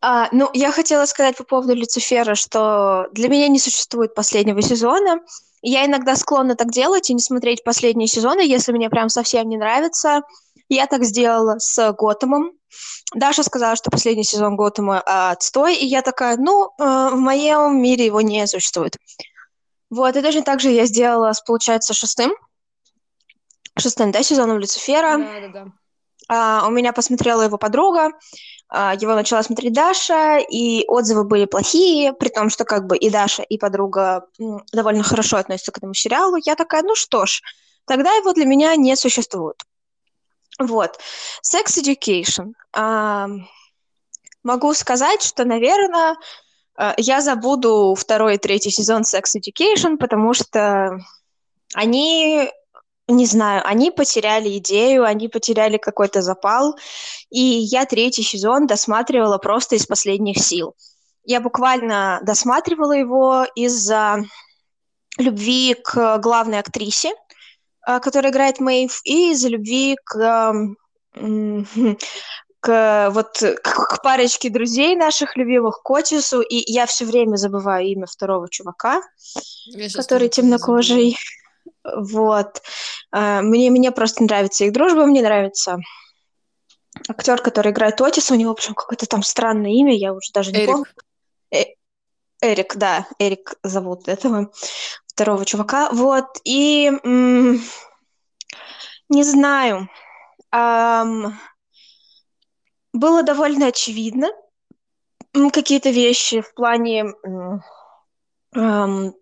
А, 0.00 0.28
ну, 0.32 0.50
я 0.52 0.70
хотела 0.70 1.04
сказать 1.06 1.36
по 1.36 1.44
поводу 1.44 1.74
Люцифера, 1.74 2.34
что 2.34 3.06
для 3.12 3.28
меня 3.28 3.48
не 3.48 3.58
существует 3.58 4.14
последнего 4.14 4.62
сезона. 4.62 5.20
Я 5.62 5.84
иногда 5.86 6.14
склонна 6.16 6.54
так 6.54 6.70
делать 6.70 7.10
и 7.10 7.14
не 7.14 7.20
смотреть 7.20 7.64
последние 7.64 8.06
сезоны, 8.06 8.40
если 8.40 8.72
мне 8.72 8.88
прям 8.88 9.08
совсем 9.08 9.48
не 9.48 9.56
нравится. 9.56 10.22
Я 10.68 10.86
так 10.86 11.04
сделала 11.04 11.58
с 11.58 11.92
Готэмом. 11.92 12.52
Даша 13.14 13.42
сказала, 13.42 13.74
что 13.74 13.90
последний 13.90 14.24
сезон 14.24 14.56
Готэма 14.56 15.02
а, 15.04 15.32
отстой, 15.32 15.76
и 15.76 15.86
я 15.86 16.02
такая, 16.02 16.36
ну, 16.36 16.66
э, 16.78 17.08
в 17.12 17.16
моем 17.16 17.80
мире 17.80 18.04
его 18.04 18.20
не 18.20 18.46
существует. 18.46 18.96
Вот, 19.88 20.14
и 20.14 20.22
точно 20.22 20.42
так 20.42 20.60
же 20.60 20.70
я 20.70 20.84
сделала 20.84 21.32
с, 21.32 21.40
получается, 21.40 21.94
шестым 21.94 22.34
шестым, 23.80 24.10
да, 24.10 24.22
сезоном 24.22 24.58
Люцифера. 24.58 25.18
Да, 25.18 25.40
да, 25.40 25.48
да. 25.48 25.72
А, 26.28 26.66
у 26.66 26.70
меня 26.70 26.92
посмотрела 26.92 27.42
его 27.42 27.56
подруга, 27.56 28.10
а, 28.68 28.94
его 28.94 29.14
начала 29.14 29.42
смотреть 29.42 29.72
Даша, 29.72 30.38
и 30.38 30.84
отзывы 30.86 31.24
были 31.24 31.46
плохие, 31.46 32.12
при 32.12 32.28
том, 32.28 32.50
что 32.50 32.64
как 32.64 32.86
бы 32.86 32.96
и 32.96 33.08
Даша, 33.08 33.42
и 33.42 33.56
подруга 33.56 34.26
довольно 34.72 35.02
хорошо 35.02 35.38
относятся 35.38 35.72
к 35.72 35.78
этому 35.78 35.94
сериалу. 35.94 36.36
Я 36.44 36.54
такая, 36.54 36.82
ну 36.82 36.94
что 36.94 37.24
ж, 37.24 37.40
тогда 37.86 38.12
его 38.12 38.32
для 38.32 38.44
меня 38.44 38.76
не 38.76 38.94
существует. 38.96 39.56
Вот. 40.58 40.98
Sex 41.42 41.80
Education. 41.80 42.52
А, 42.76 43.28
могу 44.42 44.74
сказать, 44.74 45.22
что, 45.22 45.44
наверное, 45.44 46.16
а, 46.76 46.94
я 46.98 47.20
забуду 47.22 47.94
второй 47.94 48.34
и 48.34 48.38
третий 48.38 48.70
сезон 48.70 49.02
Sex 49.02 49.22
Education, 49.36 49.96
потому 49.96 50.34
что 50.34 50.98
они 51.74 52.50
не 53.08 53.26
знаю, 53.26 53.62
они 53.64 53.90
потеряли 53.90 54.58
идею, 54.58 55.04
они 55.04 55.28
потеряли 55.28 55.78
какой-то 55.78 56.22
запал, 56.22 56.76
и 57.30 57.40
я 57.40 57.86
третий 57.86 58.22
сезон 58.22 58.66
досматривала 58.66 59.38
просто 59.38 59.76
из 59.76 59.86
последних 59.86 60.38
сил. 60.38 60.74
Я 61.24 61.40
буквально 61.40 62.20
досматривала 62.22 62.92
его 62.92 63.46
из-за 63.54 64.18
любви 65.18 65.74
к 65.74 66.18
главной 66.18 66.58
актрисе, 66.58 67.12
а, 67.82 68.00
которая 68.00 68.30
играет 68.30 68.60
Мэйв, 68.60 69.00
и 69.04 69.32
из-за 69.32 69.48
любви 69.48 69.96
к 70.04 70.52
к 72.60 73.10
вот 73.12 73.38
к, 73.38 73.62
к 73.62 74.02
парочке 74.02 74.50
друзей 74.50 74.96
наших 74.96 75.36
любимых, 75.36 75.80
к 75.82 75.90
Отису, 75.90 76.40
и 76.40 76.70
я 76.70 76.86
все 76.86 77.04
время 77.04 77.36
забываю 77.36 77.86
имя 77.86 78.06
второго 78.06 78.48
чувака, 78.48 79.00
который 79.94 80.28
темнокожий. 80.28 81.16
Вот. 81.96 82.62
А, 83.10 83.42
мне, 83.42 83.70
мне 83.70 83.90
просто 83.92 84.24
нравится 84.24 84.64
их 84.64 84.72
дружба, 84.72 85.06
мне 85.06 85.22
нравится 85.22 85.78
актер, 87.08 87.40
который 87.40 87.72
играет 87.72 88.00
Отиса, 88.00 88.34
у 88.34 88.36
него, 88.36 88.50
в 88.50 88.54
общем, 88.54 88.74
какое-то 88.74 89.06
там 89.06 89.22
странное 89.22 89.70
имя, 89.70 89.94
я 89.94 90.12
уже 90.12 90.32
даже 90.32 90.52
не 90.52 90.58
Эрик. 90.58 90.68
помню. 90.68 90.86
Э 91.52 91.64
Эрик, 92.40 92.76
да, 92.76 93.06
Эрик 93.18 93.54
зовут 93.64 94.06
этого 94.08 94.52
второго 95.06 95.44
чувака. 95.44 95.90
Вот, 95.90 96.26
и 96.44 96.90
не 99.08 99.24
знаю, 99.24 99.88
эм, 100.52 101.38
было 102.92 103.22
довольно 103.22 103.66
очевидно 103.66 104.30
какие-то 105.52 105.90
вещи 105.90 106.40
в 106.40 106.54
плане... 106.54 107.06
Эм, 108.54 109.14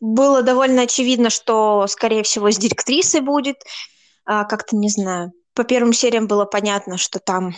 было 0.00 0.42
довольно 0.42 0.82
очевидно, 0.82 1.30
что, 1.30 1.86
скорее 1.86 2.22
всего, 2.22 2.50
с 2.50 2.56
директрисой 2.56 3.20
будет. 3.20 3.56
А, 4.24 4.44
как-то, 4.44 4.76
не 4.76 4.88
знаю, 4.88 5.32
по 5.54 5.64
первым 5.64 5.92
сериям 5.92 6.26
было 6.26 6.44
понятно, 6.44 6.96
что 6.96 7.18
там 7.18 7.54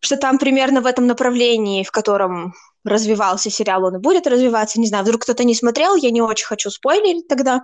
что 0.00 0.18
там 0.18 0.38
примерно 0.38 0.82
в 0.82 0.86
этом 0.86 1.06
направлении, 1.06 1.82
в 1.82 1.90
котором 1.90 2.52
развивался 2.84 3.50
сериал, 3.50 3.84
он 3.84 3.96
и 3.96 4.00
будет 4.00 4.26
развиваться. 4.26 4.78
Не 4.78 4.86
знаю, 4.86 5.04
вдруг 5.04 5.22
кто-то 5.22 5.44
не 5.44 5.54
смотрел, 5.54 5.96
я 5.96 6.10
не 6.10 6.20
очень 6.20 6.46
хочу 6.46 6.70
спойлерить 6.70 7.26
тогда. 7.26 7.62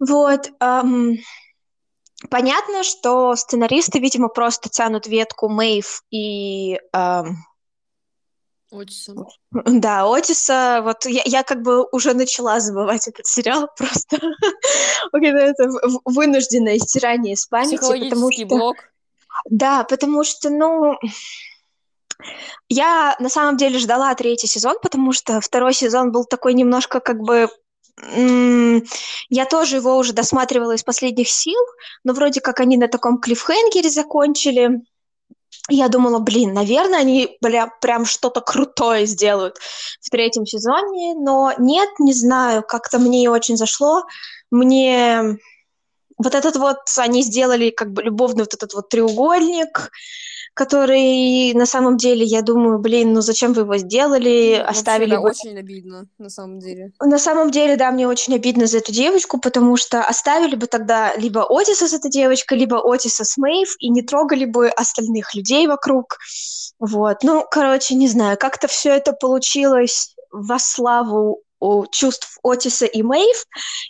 Вот. 0.00 0.50
Эм, 0.60 1.18
понятно, 2.30 2.82
что 2.82 3.36
сценаристы, 3.36 3.98
видимо, 3.98 4.28
просто 4.28 4.70
тянут 4.70 5.06
ветку 5.06 5.48
Мэйв 5.48 6.02
и... 6.10 6.78
Эм, 6.92 7.44
Отиса. 8.70 9.14
Да, 9.52 10.04
Отиса, 10.12 10.80
вот 10.82 11.06
я, 11.06 11.22
я 11.24 11.42
как 11.42 11.62
бы 11.62 11.86
уже 11.92 12.14
начала 12.14 12.60
забывать 12.60 13.08
этот 13.08 13.26
сериал 13.26 13.68
просто. 13.76 14.18
это 15.12 15.68
вынужденное 16.04 16.78
стирание 16.78 17.34
из 17.34 17.46
памяти. 17.46 17.76
потому 18.04 18.32
что... 18.32 18.46
блок. 18.46 18.76
Да, 19.50 19.84
потому 19.84 20.24
что, 20.24 20.50
ну, 20.50 20.96
я 22.68 23.16
на 23.18 23.28
самом 23.28 23.56
деле 23.56 23.78
ждала 23.78 24.14
третий 24.14 24.46
сезон, 24.46 24.76
потому 24.82 25.12
что 25.12 25.40
второй 25.40 25.74
сезон 25.74 26.12
был 26.12 26.24
такой 26.24 26.54
немножко 26.54 27.00
как 27.00 27.20
бы 27.20 27.48
я 27.96 29.46
тоже 29.48 29.76
его 29.76 29.96
уже 29.96 30.12
досматривала 30.12 30.72
из 30.72 30.82
последних 30.82 31.28
сил, 31.28 31.60
но 32.02 32.12
вроде 32.12 32.40
как 32.40 32.58
они 32.58 32.76
на 32.76 32.88
таком 32.88 33.20
клиффхенгере 33.20 33.88
закончили. 33.88 34.82
Я 35.68 35.88
думала, 35.88 36.18
блин, 36.18 36.52
наверное, 36.52 37.00
они 37.00 37.38
бля, 37.40 37.68
прям 37.80 38.04
что-то 38.04 38.40
крутое 38.40 39.06
сделают 39.06 39.56
в 40.00 40.10
третьем 40.10 40.46
сезоне, 40.46 41.14
но 41.14 41.52
нет, 41.58 41.88
не 41.98 42.12
знаю, 42.12 42.62
как-то 42.62 42.98
мне 42.98 43.20
не 43.20 43.28
очень 43.28 43.56
зашло. 43.56 44.04
Мне 44.50 45.38
вот 46.18 46.34
этот 46.34 46.56
вот, 46.56 46.78
они 46.98 47.22
сделали 47.22 47.70
как 47.70 47.92
бы 47.92 48.02
любовный 48.02 48.42
вот 48.42 48.54
этот 48.54 48.74
вот 48.74 48.88
треугольник, 48.88 49.90
который 50.54 51.52
на 51.54 51.66
самом 51.66 51.96
деле, 51.96 52.24
я 52.24 52.40
думаю, 52.40 52.78
блин, 52.78 53.12
ну 53.12 53.20
зачем 53.20 53.52
вы 53.52 53.62
его 53.62 53.76
сделали, 53.76 54.58
ну, 54.58 54.70
оставили 54.70 55.10
да, 55.10 55.20
бы... 55.20 55.30
очень 55.30 55.58
обидно, 55.58 56.06
на 56.18 56.30
самом 56.30 56.60
деле. 56.60 56.92
На 57.00 57.18
самом 57.18 57.50
деле, 57.50 57.76
да, 57.76 57.90
мне 57.90 58.06
очень 58.06 58.34
обидно 58.34 58.66
за 58.66 58.78
эту 58.78 58.92
девочку, 58.92 59.38
потому 59.38 59.76
что 59.76 60.00
оставили 60.02 60.54
бы 60.54 60.68
тогда 60.68 61.14
либо 61.16 61.44
Отиса 61.48 61.88
с 61.88 61.92
этой 61.92 62.10
девочкой, 62.10 62.58
либо 62.58 62.76
Отиса 62.76 63.24
с 63.24 63.36
Мэйв, 63.36 63.74
и 63.80 63.90
не 63.90 64.02
трогали 64.02 64.44
бы 64.44 64.68
остальных 64.68 65.34
людей 65.34 65.66
вокруг. 65.66 66.18
Вот, 66.78 67.22
ну, 67.24 67.44
короче, 67.50 67.96
не 67.96 68.08
знаю, 68.08 68.38
как-то 68.38 68.68
все 68.68 68.90
это 68.90 69.12
получилось 69.12 70.14
во 70.30 70.58
славу 70.58 71.40
чувств 71.90 72.38
Отиса 72.42 72.86
и 72.86 73.02
Мэйв, 73.02 73.44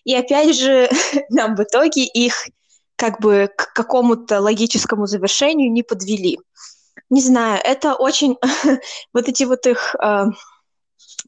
и 0.04 0.14
опять 0.14 0.56
же, 0.56 0.88
нам 1.28 1.56
в 1.56 1.62
итоге 1.62 2.04
их 2.04 2.46
как 2.96 3.20
бы 3.20 3.50
к 3.56 3.72
какому-то 3.72 4.40
логическому 4.40 5.06
завершению 5.06 5.72
не 5.72 5.82
подвели. 5.82 6.38
Не 7.10 7.20
знаю, 7.20 7.60
это 7.62 7.94
очень... 7.94 8.36
вот 9.12 9.28
эти 9.28 9.44
вот 9.44 9.66
их 9.66 9.94
э, 9.96 10.24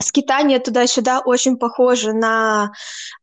скитания 0.00 0.58
туда-сюда 0.58 1.20
очень 1.20 1.56
похожи 1.56 2.12
на 2.12 2.72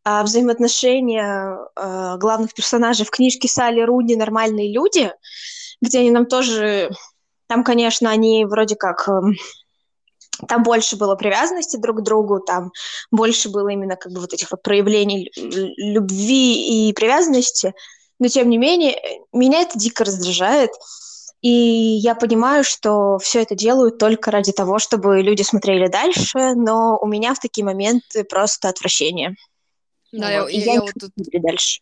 э, 0.05 0.23
взаимоотношения 0.23 1.57
э, 1.75 2.17
главных 2.17 2.53
персонажей 2.53 3.05
в 3.05 3.11
книжке 3.11 3.47
Салли 3.47 3.81
Руни 3.81 4.15
«Нормальные 4.15 4.73
люди», 4.73 5.13
где 5.81 5.99
они 5.99 6.11
нам 6.11 6.25
тоже... 6.25 6.91
Там, 7.47 7.63
конечно, 7.63 8.09
они 8.09 8.45
вроде 8.45 8.75
как... 8.75 9.07
Э, 9.07 9.21
там 10.47 10.63
больше 10.63 10.95
было 10.97 11.15
привязанности 11.15 11.77
друг 11.77 11.99
к 11.99 12.01
другу, 12.01 12.39
там 12.39 12.71
больше 13.11 13.49
было 13.49 13.69
именно 13.69 13.95
как 13.95 14.11
бы 14.11 14.19
вот 14.19 14.33
этих 14.33 14.51
вот 14.51 14.63
проявлений 14.63 15.31
любви 15.35 16.89
и 16.89 16.93
привязанности, 16.93 17.73
но 18.20 18.28
тем 18.28 18.49
не 18.49 18.57
менее, 18.57 18.99
меня 19.32 19.61
это 19.61 19.78
дико 19.78 20.03
раздражает, 20.03 20.72
и 21.41 21.49
я 21.49 22.16
понимаю, 22.16 22.64
что 22.64 23.18
все 23.18 23.41
это 23.41 23.53
делают 23.53 23.97
только 23.97 24.32
ради 24.32 24.53
того, 24.53 24.80
чтобы 24.80 25.22
люди 25.22 25.41
смотрели 25.41 25.88
дальше, 25.88 26.55
но 26.55 26.97
у 27.01 27.05
меня 27.05 27.34
в 27.34 27.39
такие 27.39 27.66
моменты 27.66 28.24
просто 28.24 28.70
отвращение. 28.70 29.36
Да, 30.14 30.41
вот. 30.43 30.51
я, 30.51 30.57
я, 30.57 30.66
я, 30.66 30.74
я 30.76 30.82
вот 30.82 30.93
тут... 30.97 31.11
дальше. 31.16 31.82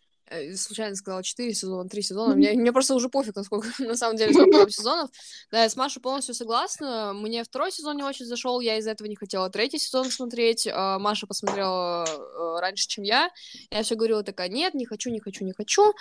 Случайно 0.55 0.95
сказала 0.95 1.23
4 1.23 1.53
сезона, 1.53 1.89
3 1.89 2.01
сезона. 2.01 2.35
Мне, 2.35 2.53
мне 2.53 2.71
просто 2.71 2.95
уже 2.95 3.09
пофиг, 3.09 3.35
насколько 3.35 3.67
на 3.79 3.95
самом 3.95 4.15
деле 4.15 4.33
сколько 4.33 4.59
там 4.59 4.69
сезонов. 4.69 5.09
Да, 5.51 5.63
я 5.63 5.69
с 5.69 5.75
Машей 5.75 6.01
полностью 6.01 6.33
согласна. 6.33 7.13
Мне 7.13 7.43
второй 7.43 7.71
сезон 7.71 7.97
не 7.97 8.03
очень 8.03 8.25
зашел, 8.25 8.59
я 8.61 8.77
из-за 8.77 8.91
этого 8.91 9.07
не 9.07 9.15
хотела 9.15 9.49
третий 9.49 9.77
сезон 9.77 10.09
смотреть. 10.09 10.67
А, 10.71 10.99
Маша 10.99 11.27
посмотрела 11.27 12.05
э, 12.05 12.59
раньше, 12.61 12.87
чем 12.87 13.03
я. 13.03 13.29
Я 13.69 13.83
все 13.83 13.95
говорила 13.95 14.23
такая, 14.23 14.47
нет, 14.47 14.73
не 14.73 14.85
хочу, 14.85 15.09
не 15.09 15.19
хочу, 15.19 15.43
не 15.43 15.53
хочу. 15.53 15.93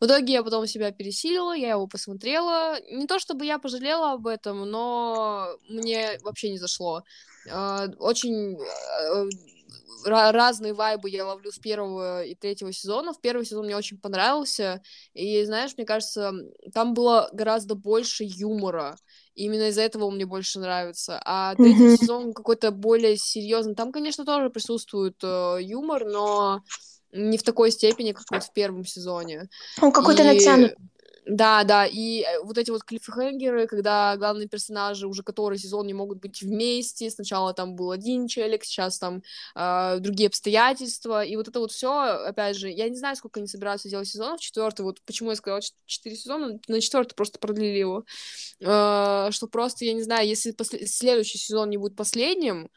В 0.00 0.06
итоге 0.06 0.34
я 0.34 0.42
потом 0.42 0.66
себя 0.66 0.90
пересилила, 0.90 1.56
я 1.56 1.70
его 1.70 1.86
посмотрела. 1.86 2.78
Не 2.90 3.06
то 3.06 3.18
чтобы 3.18 3.46
я 3.46 3.58
пожалела 3.58 4.12
об 4.12 4.26
этом, 4.26 4.70
но 4.70 5.48
мне 5.68 6.18
вообще 6.22 6.50
не 6.50 6.58
зашло. 6.58 7.04
А, 7.50 7.88
очень 7.98 8.58
э, 8.58 9.28
разные 10.04 10.74
вайбы 10.74 11.10
я 11.10 11.26
ловлю 11.26 11.50
с 11.50 11.58
первого 11.58 12.24
и 12.24 12.34
третьего 12.34 12.72
сезона. 12.72 13.12
В 13.12 13.20
первый 13.20 13.44
сезон 13.44 13.66
мне 13.66 13.76
очень 13.76 13.98
понравился, 13.98 14.82
и, 15.14 15.44
знаешь, 15.44 15.72
мне 15.76 15.86
кажется, 15.86 16.32
там 16.72 16.94
было 16.94 17.28
гораздо 17.32 17.74
больше 17.74 18.24
юмора. 18.26 18.96
И 19.34 19.44
именно 19.44 19.68
из-за 19.68 19.82
этого 19.82 20.04
он 20.04 20.16
мне 20.16 20.26
больше 20.26 20.58
нравится. 20.58 21.20
А 21.24 21.54
третий 21.54 21.94
mm-hmm. 21.94 21.96
сезон 21.96 22.32
какой-то 22.32 22.70
более 22.70 23.16
серьезный. 23.16 23.74
Там, 23.74 23.92
конечно, 23.92 24.24
тоже 24.24 24.50
присутствует 24.50 25.16
э, 25.22 25.58
юмор, 25.60 26.04
но 26.04 26.62
не 27.12 27.38
в 27.38 27.42
такой 27.42 27.70
степени, 27.70 28.12
как 28.12 28.24
вот 28.30 28.44
в 28.44 28.52
первом 28.52 28.84
сезоне. 28.84 29.48
Он 29.80 29.92
какой-то 29.92 30.22
и... 30.22 30.26
натянут. 30.26 30.74
Да, 31.28 31.62
да, 31.64 31.84
и 31.84 32.22
э, 32.22 32.40
вот 32.42 32.56
эти 32.56 32.70
вот 32.70 32.84
клиффхенгеры, 32.84 33.66
когда 33.66 34.16
главные 34.16 34.48
персонажи 34.48 35.06
уже 35.06 35.22
который 35.22 35.58
сезон 35.58 35.86
не 35.86 35.92
могут 35.92 36.20
быть 36.20 36.40
вместе, 36.40 37.10
сначала 37.10 37.52
там 37.52 37.76
был 37.76 37.90
один 37.90 38.26
челик, 38.28 38.64
сейчас 38.64 38.98
там 38.98 39.22
э, 39.54 39.98
другие 40.00 40.28
обстоятельства, 40.28 41.22
и 41.22 41.36
вот 41.36 41.46
это 41.46 41.60
вот 41.60 41.70
все, 41.70 41.92
опять 41.92 42.56
же, 42.56 42.70
я 42.70 42.88
не 42.88 42.96
знаю, 42.96 43.14
сколько 43.14 43.40
они 43.40 43.46
собираются 43.46 43.90
делать 43.90 44.08
сезонов, 44.08 44.40
четвертый, 44.40 44.82
вот 44.82 45.02
почему 45.02 45.28
я 45.28 45.36
сказала 45.36 45.60
четыре 45.84 46.16
сезона, 46.16 46.58
на 46.66 46.80
четвертый 46.80 47.14
просто 47.14 47.38
продлили 47.38 47.76
его, 47.76 48.04
э, 48.60 49.28
что 49.30 49.48
просто, 49.48 49.84
я 49.84 49.92
не 49.92 50.02
знаю, 50.02 50.26
если 50.26 50.52
после... 50.52 50.86
следующий 50.86 51.36
сезон 51.36 51.68
не 51.68 51.76
будет 51.76 51.94
последним, 51.94 52.70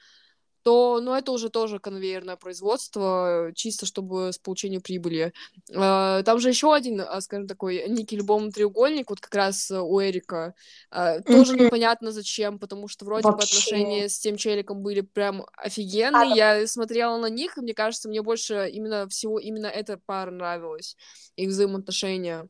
то, 0.63 0.99
ну, 1.01 1.13
это 1.13 1.31
уже 1.31 1.49
тоже 1.49 1.79
конвейерное 1.79 2.35
производство, 2.35 3.51
чисто 3.55 3.85
чтобы 3.85 4.31
с 4.31 4.37
получением 4.37 4.81
прибыли. 4.81 5.33
А, 5.73 6.23
там 6.23 6.39
же 6.39 6.49
еще 6.49 6.73
один, 6.73 7.01
а, 7.01 7.19
скажем, 7.21 7.47
такой 7.47 7.87
некий 7.87 8.15
любовный 8.17 8.51
треугольник, 8.51 9.09
вот 9.09 9.19
как 9.19 9.33
раз 9.35 9.71
у 9.71 10.01
Эрика, 10.01 10.53
а, 10.89 11.19
тоже 11.21 11.55
непонятно 11.55 12.11
зачем, 12.11 12.59
потому 12.59 12.87
что 12.87 13.05
вроде 13.05 13.23
Вообще. 13.29 13.37
бы 13.37 13.43
отношения 13.43 14.09
с 14.09 14.19
тем 14.19 14.37
челиком 14.37 14.81
были 14.81 15.01
прям 15.01 15.45
офигенные, 15.57 16.35
я 16.35 16.67
смотрела 16.67 17.17
на 17.17 17.29
них, 17.29 17.57
и 17.57 17.61
мне 17.61 17.73
кажется, 17.73 18.09
мне 18.09 18.21
больше 18.21 18.69
именно 18.71 19.07
всего 19.07 19.39
именно 19.39 19.67
эта 19.67 19.97
пара 19.97 20.31
нравилась, 20.31 20.95
их 21.35 21.49
взаимоотношения. 21.49 22.47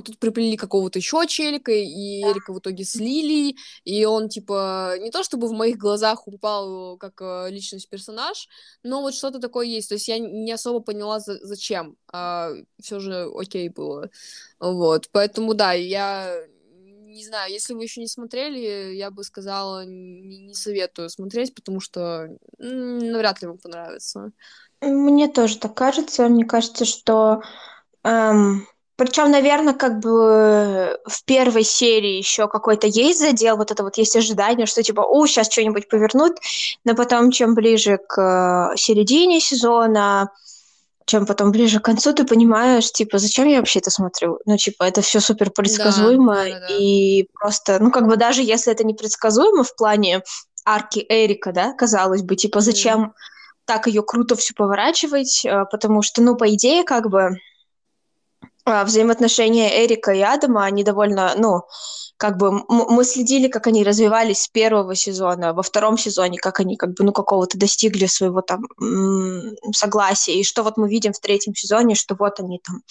А 0.00 0.02
тут 0.02 0.18
приплели 0.18 0.56
какого-то 0.56 0.98
еще 0.98 1.26
челика, 1.28 1.72
и 1.72 2.22
Эрика 2.22 2.54
в 2.54 2.58
итоге 2.58 2.84
слили, 2.84 3.54
и 3.84 4.04
он, 4.06 4.30
типа, 4.30 4.94
не 4.98 5.10
то 5.10 5.22
чтобы 5.22 5.46
в 5.46 5.52
моих 5.52 5.76
глазах 5.76 6.26
упал 6.26 6.96
как 6.96 7.20
э, 7.20 7.50
личность 7.50 7.90
персонаж, 7.90 8.48
но 8.82 9.02
вот 9.02 9.14
что-то 9.14 9.40
такое 9.40 9.66
есть. 9.66 9.90
То 9.90 9.94
есть 9.96 10.08
я 10.08 10.18
не 10.18 10.52
особо 10.52 10.80
поняла, 10.80 11.20
за 11.20 11.38
зачем. 11.44 11.96
А 12.12 12.50
все 12.80 12.98
же 12.98 13.30
окей 13.34 13.68
было. 13.68 14.08
Вот. 14.58 15.10
Поэтому, 15.12 15.52
да, 15.52 15.74
я 15.74 16.34
не 17.10 17.26
знаю, 17.26 17.52
если 17.52 17.74
вы 17.74 17.82
еще 17.82 18.00
не 18.00 18.08
смотрели, 18.08 18.94
я 18.94 19.10
бы 19.10 19.22
сказала, 19.22 19.84
не, 19.84 20.38
не 20.38 20.54
советую 20.54 21.10
смотреть, 21.10 21.54
потому 21.54 21.80
что 21.80 22.28
навряд 22.56 23.42
ли 23.42 23.48
вам 23.48 23.58
понравится. 23.58 24.32
Мне 24.80 25.28
тоже 25.28 25.58
так 25.58 25.74
кажется. 25.74 26.26
Мне 26.28 26.46
кажется, 26.46 26.86
что 26.86 27.42
эм, 28.02 28.66
причем, 29.00 29.30
наверное, 29.30 29.72
как 29.72 29.98
бы 30.00 30.98
в 31.06 31.24
первой 31.24 31.64
серии 31.64 32.18
еще 32.18 32.48
какой-то 32.48 32.86
есть 32.86 33.18
задел, 33.18 33.56
вот 33.56 33.70
это 33.70 33.82
вот 33.82 33.96
есть 33.96 34.14
ожидание, 34.14 34.66
что 34.66 34.82
типа, 34.82 35.00
о, 35.00 35.26
сейчас 35.26 35.50
что-нибудь 35.50 35.88
повернут, 35.88 36.36
но 36.84 36.94
потом, 36.94 37.30
чем 37.30 37.54
ближе 37.54 37.96
к 37.96 38.74
середине 38.76 39.40
сезона, 39.40 40.30
чем 41.06 41.24
потом 41.24 41.50
ближе 41.50 41.80
к 41.80 41.84
концу 41.84 42.12
ты 42.12 42.26
понимаешь, 42.26 42.92
типа, 42.92 43.16
зачем 43.16 43.48
я 43.48 43.60
вообще 43.60 43.78
это 43.78 43.90
смотрю? 43.90 44.38
Ну, 44.44 44.58
типа, 44.58 44.84
это 44.84 45.00
все 45.00 45.20
супер 45.20 45.50
предсказуемо, 45.50 46.34
Да, 46.34 46.44
да, 46.44 46.60
да, 46.60 46.76
и 46.76 47.26
просто, 47.32 47.78
ну, 47.78 47.90
как 47.90 48.06
бы 48.06 48.18
даже 48.18 48.42
если 48.42 48.70
это 48.70 48.84
не 48.84 48.92
предсказуемо 48.92 49.64
в 49.64 49.74
плане 49.76 50.22
арки 50.66 51.06
Эрика, 51.08 51.52
да, 51.52 51.72
казалось 51.72 52.20
бы, 52.20 52.36
типа, 52.36 52.60
зачем 52.60 53.14
так 53.64 53.86
ее 53.86 54.02
круто 54.02 54.36
все 54.36 54.52
поворачивать, 54.52 55.42
э, 55.46 55.64
потому 55.70 56.02
что, 56.02 56.20
ну, 56.20 56.36
по 56.36 56.54
идее, 56.54 56.84
как 56.84 57.08
бы 57.08 57.38
а, 58.64 58.84
взаимоотношения 58.84 59.84
Эрика 59.84 60.12
и 60.12 60.20
Адама, 60.20 60.64
они 60.64 60.84
довольно, 60.84 61.34
ну, 61.36 61.62
как 62.16 62.36
бы 62.36 62.52
мы 62.68 63.04
следили, 63.04 63.48
как 63.48 63.66
они 63.66 63.82
развивались 63.82 64.42
с 64.42 64.48
первого 64.48 64.94
сезона, 64.94 65.54
во 65.54 65.62
втором 65.62 65.96
сезоне, 65.96 66.38
как 66.38 66.60
они 66.60 66.76
как 66.76 66.90
бы, 66.90 67.04
ну, 67.04 67.12
какого-то 67.12 67.56
достигли 67.56 68.06
своего 68.06 68.42
там 68.42 68.66
согласия, 69.74 70.34
и 70.34 70.44
что 70.44 70.62
вот 70.62 70.76
мы 70.76 70.88
видим 70.90 71.12
в 71.14 71.20
третьем 71.20 71.54
сезоне, 71.54 71.94
что 71.94 72.14
вот 72.18 72.38
они 72.38 72.60
там 72.62 72.82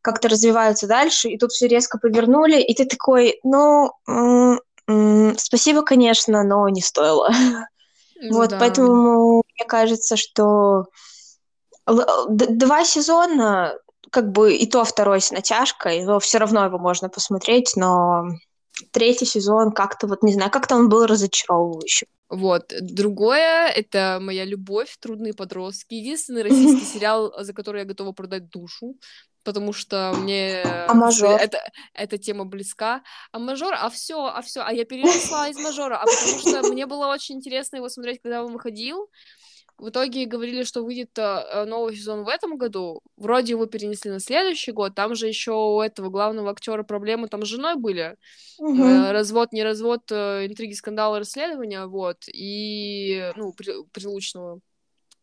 как-то 0.00 0.28
развиваются 0.28 0.86
дальше, 0.86 1.28
и 1.28 1.38
тут 1.38 1.52
все 1.52 1.68
резко 1.68 1.98
повернули, 1.98 2.60
и 2.60 2.74
ты 2.74 2.86
такой, 2.86 3.38
ну, 3.42 3.92
спасибо, 5.36 5.82
конечно, 5.82 6.42
но 6.42 6.68
не 6.68 6.80
стоило. 6.82 7.30
Вот, 8.30 8.50
Да. 8.50 8.58
поэтому 8.58 9.42
мне 9.56 9.66
кажется, 9.66 10.16
что 10.16 10.86
д- 11.86 12.46
два 12.48 12.84
сезона, 12.84 13.76
как 14.14 14.30
бы 14.30 14.54
и 14.54 14.66
то 14.66 14.84
второй 14.84 15.20
с 15.20 15.32
натяжкой, 15.32 16.04
но 16.04 16.20
все 16.20 16.38
равно 16.38 16.64
его 16.64 16.78
можно 16.78 17.08
посмотреть, 17.08 17.72
но 17.74 18.26
третий 18.92 19.26
сезон 19.26 19.72
как-то 19.72 20.06
вот, 20.06 20.22
не 20.22 20.32
знаю, 20.32 20.50
как-то 20.52 20.76
он 20.76 20.88
был 20.88 21.06
разочаровывающим. 21.06 22.06
Вот. 22.28 22.72
Другое— 22.80 23.68
это 23.76 24.18
моя 24.20 24.44
любовь, 24.44 24.96
«Трудные 25.00 25.34
подростки». 25.34 25.94
Единственный 25.94 26.42
российский 26.42 26.84
сериал, 26.94 27.34
за 27.38 27.52
который 27.52 27.80
я 27.80 27.84
готова 27.84 28.12
продать 28.12 28.48
душу, 28.50 28.96
потому 29.42 29.72
что 29.72 30.12
мне 30.16 30.62
А 30.62 30.94
мажор? 30.94 31.40
это, 31.40 31.58
эта 31.92 32.16
тема 32.16 32.44
близка. 32.44 33.02
А 33.32 33.38
мажор, 33.38 33.74
а 33.74 33.90
все, 33.90 34.26
а 34.26 34.42
все, 34.42 34.62
а 34.62 34.72
я 34.72 34.84
перенесла 34.84 35.48
из 35.48 35.58
мажора, 35.58 35.96
а 35.96 36.06
потому 36.06 36.38
что 36.38 36.72
мне 36.72 36.86
было 36.86 37.08
очень 37.08 37.36
интересно 37.36 37.76
его 37.76 37.88
смотреть, 37.88 38.22
когда 38.22 38.44
он 38.44 38.52
выходил. 38.52 39.08
В 39.78 39.88
итоге 39.88 40.26
говорили, 40.26 40.62
что 40.64 40.82
выйдет 40.84 41.18
э, 41.18 41.64
новый 41.66 41.96
сезон 41.96 42.24
в 42.24 42.28
этом 42.28 42.56
году. 42.56 43.00
Вроде 43.16 43.52
его 43.52 43.66
перенесли 43.66 44.10
на 44.10 44.20
следующий 44.20 44.72
год. 44.72 44.94
Там 44.94 45.14
же 45.14 45.26
еще 45.28 45.52
у 45.52 45.80
этого 45.80 46.10
главного 46.10 46.50
актера 46.50 46.82
проблемы 46.84 47.28
там 47.28 47.44
с 47.44 47.48
женой 47.48 47.76
были. 47.76 48.16
Э, 48.76 49.12
развод, 49.12 49.52
не 49.52 49.62
развод, 49.64 50.02
э, 50.12 50.46
интриги, 50.46 50.74
скандалы, 50.74 51.18
расследования, 51.20 51.86
вот, 51.86 52.24
и, 52.28 53.32
ну, 53.36 53.52
при- 53.52 53.84
прилучного. 53.92 54.60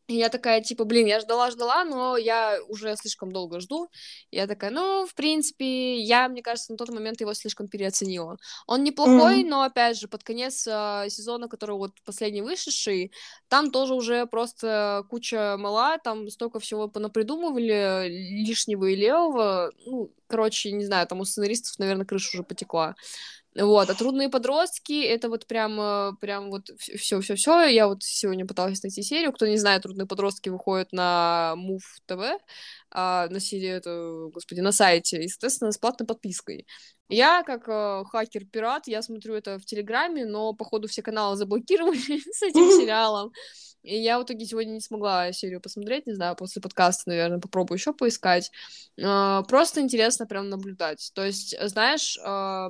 И 0.07 0.15
я 0.15 0.29
такая, 0.29 0.61
типа, 0.61 0.83
блин, 0.83 1.05
я 1.07 1.19
ждала-ждала, 1.21 1.85
но 1.85 2.17
я 2.17 2.59
уже 2.67 2.95
слишком 2.97 3.31
долго 3.31 3.59
жду. 3.61 3.89
Я 4.29 4.45
такая, 4.47 4.69
ну, 4.71 5.05
в 5.05 5.13
принципе, 5.15 5.99
я, 6.01 6.27
мне 6.27 6.41
кажется, 6.41 6.71
на 6.73 6.77
тот 6.77 6.89
момент 6.89 7.21
его 7.21 7.33
слишком 7.33 7.67
переоценила. 7.69 8.37
Он 8.67 8.83
неплохой, 8.83 9.39
Мгм. 9.41 9.49
но, 9.49 9.61
опять 9.63 9.97
же, 9.97 10.07
под 10.07 10.23
конец 10.23 10.67
э, 10.67 11.05
сезона, 11.09 11.47
который 11.47 11.75
вот 11.77 11.91
последний 12.03 12.41
вышедший, 12.41 13.11
там 13.47 13.71
тоже 13.71 13.93
уже 13.93 14.25
просто 14.25 15.05
куча 15.09 15.55
мала, 15.57 15.97
там 15.97 16.29
столько 16.29 16.59
всего 16.59 16.87
понапридумывали, 16.89 18.07
лишнего 18.09 18.85
и 18.85 18.95
левого. 18.95 19.71
Ну, 19.85 20.11
короче, 20.27 20.71
не 20.71 20.85
знаю, 20.85 21.07
там 21.07 21.19
у 21.21 21.25
сценаристов, 21.25 21.77
наверное, 21.79 22.05
крыша 22.05 22.35
уже 22.37 22.43
потекла. 22.43 22.95
Вот, 23.53 23.89
а 23.89 23.95
трудные 23.95 24.29
подростки 24.29 25.03
это 25.03 25.27
вот 25.27 25.45
прям, 25.45 25.79
э, 25.79 26.11
прям 26.21 26.49
вот 26.51 26.69
все, 26.79 27.19
все, 27.19 27.35
все. 27.35 27.63
Я 27.65 27.87
вот 27.87 28.01
сегодня 28.01 28.45
пыталась 28.47 28.81
найти 28.81 29.03
серию. 29.03 29.33
Кто 29.33 29.45
не 29.45 29.57
знает, 29.57 29.83
трудные 29.83 30.07
подростки 30.07 30.47
выходят 30.47 30.93
на 30.93 31.53
Move 31.57 31.81
TV, 32.07 32.37
а, 32.91 33.27
на 33.29 33.37
это, 33.37 34.29
господи, 34.33 34.59
на 34.59 34.71
сайте, 34.71 35.23
и, 35.23 35.27
соответственно, 35.27 35.71
с 35.71 35.77
платной 35.77 36.07
подпиской. 36.07 36.65
Я, 37.09 37.43
как 37.43 37.67
э, 37.67 38.03
хакер-пират, 38.09 38.87
я 38.87 39.01
смотрю 39.01 39.35
это 39.35 39.59
в 39.59 39.65
Телеграме, 39.65 40.25
но, 40.25 40.53
походу, 40.53 40.87
все 40.87 41.01
каналы 41.01 41.35
заблокировали 41.35 41.97
с 42.31 42.41
этим 42.41 42.69
сериалом. 42.71 43.33
И 43.83 43.97
я 43.97 44.19
в 44.19 44.23
итоге 44.23 44.45
сегодня 44.45 44.71
не 44.71 44.79
смогла 44.79 45.31
серию 45.33 45.59
посмотреть, 45.59 46.05
не 46.05 46.13
знаю, 46.13 46.35
после 46.35 46.61
подкаста, 46.61 47.09
наверное, 47.09 47.39
попробую 47.39 47.77
еще 47.77 47.93
поискать. 47.93 48.51
Э, 48.97 49.41
Просто 49.47 49.81
интересно 49.81 50.25
прям 50.25 50.49
наблюдать. 50.49 51.11
То 51.13 51.25
есть, 51.25 51.55
знаешь, 51.67 52.17
э, 52.17 52.69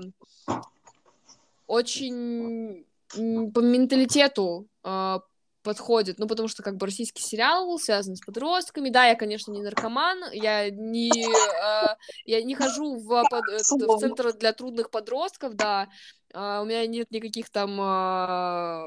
очень 1.67 2.85
по 3.13 3.59
менталитету 3.59 4.67
э, 4.83 5.19
подходит, 5.63 6.19
ну, 6.19 6.27
потому 6.27 6.47
что 6.47 6.63
как 6.63 6.77
бы 6.77 6.85
российский 6.85 7.21
сериал 7.21 7.77
связан 7.79 8.15
с 8.15 8.21
подростками, 8.21 8.89
да, 8.89 9.05
я, 9.05 9.15
конечно, 9.15 9.51
не 9.51 9.61
наркоман, 9.61 10.23
я 10.33 10.69
не, 10.69 11.09
э, 11.09 11.95
я 12.25 12.41
не 12.43 12.55
хожу 12.55 12.95
в, 12.95 13.23
под- 13.29 13.49
этот, 13.49 13.81
в 13.81 13.99
центр 13.99 14.33
для 14.33 14.53
трудных 14.53 14.89
подростков, 14.89 15.55
да, 15.55 15.89
А, 16.33 16.61
у 16.61 16.65
меня 16.65 16.87
нет 16.87 17.11
никаких 17.11 17.49
там 17.49 17.77
а, 17.81 18.85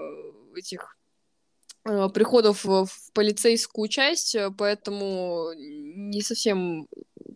этих 0.56 0.80
э, 0.82 1.03
приходов 1.84 2.64
в 2.64 2.88
полицейскую 3.12 3.88
часть, 3.88 4.34
э, 4.34 4.50
поэтому 4.56 5.50
не 5.56 6.22
совсем, 6.22 6.88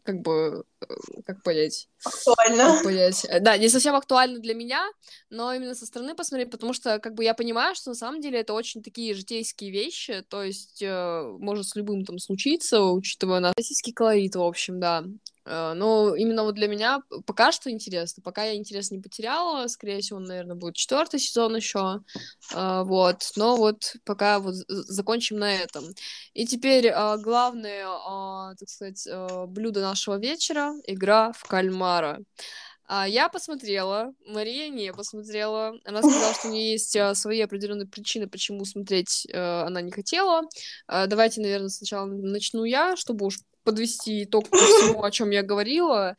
как 0.04 0.20
бы, 0.22 0.64
э, 0.80 0.94
как 1.26 1.42
понять, 1.42 1.88
Актуально. 2.02 2.74
как 2.74 2.84
понять, 2.84 3.26
Э, 3.28 3.40
да, 3.40 3.58
не 3.58 3.68
совсем 3.68 3.94
актуально 3.94 4.38
для 4.38 4.54
меня, 4.54 4.82
но 5.28 5.52
именно 5.52 5.74
со 5.74 5.84
стороны 5.84 6.14
посмотреть, 6.14 6.50
потому 6.50 6.72
что, 6.72 6.98
как 6.98 7.14
бы, 7.14 7.24
я 7.24 7.34
понимаю, 7.34 7.74
что 7.74 7.90
на 7.90 7.94
самом 7.94 8.20
деле 8.22 8.40
это 8.40 8.54
очень 8.54 8.82
такие 8.82 9.14
житейские 9.14 9.70
вещи, 9.70 10.24
то 10.28 10.42
есть 10.42 10.80
э, 10.82 11.22
может 11.38 11.66
с 11.66 11.76
любым 11.76 12.04
там 12.06 12.18
случиться, 12.18 12.82
учитывая 12.82 13.40
наш 13.40 13.52
российский 13.56 13.92
колорит, 13.92 14.34
в 14.34 14.42
общем, 14.42 14.80
да. 14.80 15.04
Э, 15.48 15.72
Но 15.74 16.14
именно 16.14 16.44
вот 16.44 16.54
для 16.54 16.68
меня 16.68 17.02
пока 17.26 17.52
что 17.52 17.70
интересно, 17.70 18.22
пока 18.22 18.44
я 18.44 18.54
интерес 18.56 18.90
не 18.90 19.00
потеряла, 19.00 19.66
скорее 19.68 20.00
всего, 20.00 20.18
наверное, 20.20 20.56
будет 20.56 20.76
четвертый 20.76 21.20
сезон 21.20 21.56
еще, 21.56 22.00
а, 22.54 22.84
вот, 22.84 23.30
но 23.36 23.56
вот 23.56 23.94
пока 24.04 24.38
вот 24.40 24.54
закончим 24.68 25.38
на 25.38 25.54
этом. 25.54 25.84
И 26.34 26.46
теперь 26.46 26.88
а, 26.88 27.16
главное, 27.16 27.86
а, 27.86 28.54
так 28.58 28.68
сказать, 28.68 29.08
блюдо 29.48 29.80
нашего 29.80 30.18
вечера— 30.18 30.74
игра 30.86 31.32
в 31.32 31.44
кальмара. 31.44 32.20
А, 32.86 33.06
я 33.06 33.28
посмотрела, 33.28 34.12
Мария 34.26 34.68
не 34.68 34.92
посмотрела. 34.92 35.74
Она 35.84 36.02
сказала, 36.02 36.34
что 36.34 36.48
у 36.48 36.50
нее 36.52 36.72
есть 36.72 36.96
свои 37.14 37.40
определенные 37.40 37.86
причины, 37.86 38.28
почему 38.28 38.64
смотреть 38.64 39.26
она 39.32 39.80
не 39.82 39.92
хотела. 39.92 40.42
Давайте, 40.88 41.40
наверное, 41.40 41.68
сначала 41.68 42.06
начну 42.06 42.64
я, 42.64 42.96
чтобы 42.96 43.26
уж 43.26 43.38
подвести 43.68 44.24
итог 44.24 44.48
ко 44.48 44.56
всему, 44.56 45.04
о 45.04 45.10
чем 45.10 45.28
я 45.28 45.42
говорила. 45.42 46.16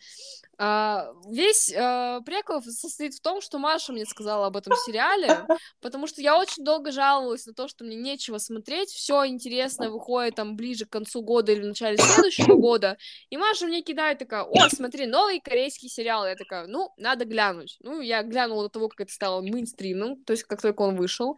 А, 0.61 1.13
весь 1.25 1.73
а, 1.73 2.19
прикол 2.19 2.61
состоит 2.61 3.13
в 3.13 3.21
том, 3.21 3.39
что 3.39 3.59
Маша 3.59 3.93
мне 3.93 4.05
сказала 4.05 4.47
об 4.47 4.57
этом 4.57 4.73
сериале, 4.85 5.45
потому 5.81 6.05
что 6.05 6.21
я 6.21 6.37
очень 6.37 6.65
долго 6.65 6.91
жаловалась 6.91 7.45
на 7.45 7.53
то, 7.53 7.69
что 7.69 7.85
мне 7.85 7.95
нечего 7.95 8.39
смотреть, 8.39 8.89
все 8.89 9.25
интересное 9.25 9.89
выходит 9.89 10.35
там 10.35 10.57
ближе 10.57 10.85
к 10.85 10.89
концу 10.89 11.21
года 11.21 11.53
или 11.53 11.61
в 11.61 11.67
начале 11.67 11.95
следующего 11.97 12.55
года, 12.55 12.97
и 13.29 13.37
Маша 13.37 13.67
мне 13.67 13.81
кидает 13.81 14.19
такая, 14.19 14.43
о, 14.43 14.69
смотри, 14.69 15.05
новый 15.05 15.39
корейский 15.39 15.87
сериал, 15.87 16.27
я 16.27 16.35
такая, 16.35 16.67
ну, 16.67 16.91
надо 16.97 17.23
глянуть. 17.23 17.77
Ну, 17.79 18.01
я 18.01 18.21
глянула 18.21 18.63
до 18.63 18.69
того, 18.69 18.89
как 18.89 18.99
это 18.99 19.13
стало 19.13 19.39
мейнстримным, 19.39 20.21
то 20.25 20.33
есть 20.33 20.43
как 20.43 20.61
только 20.61 20.81
он 20.81 20.97
вышел, 20.97 21.37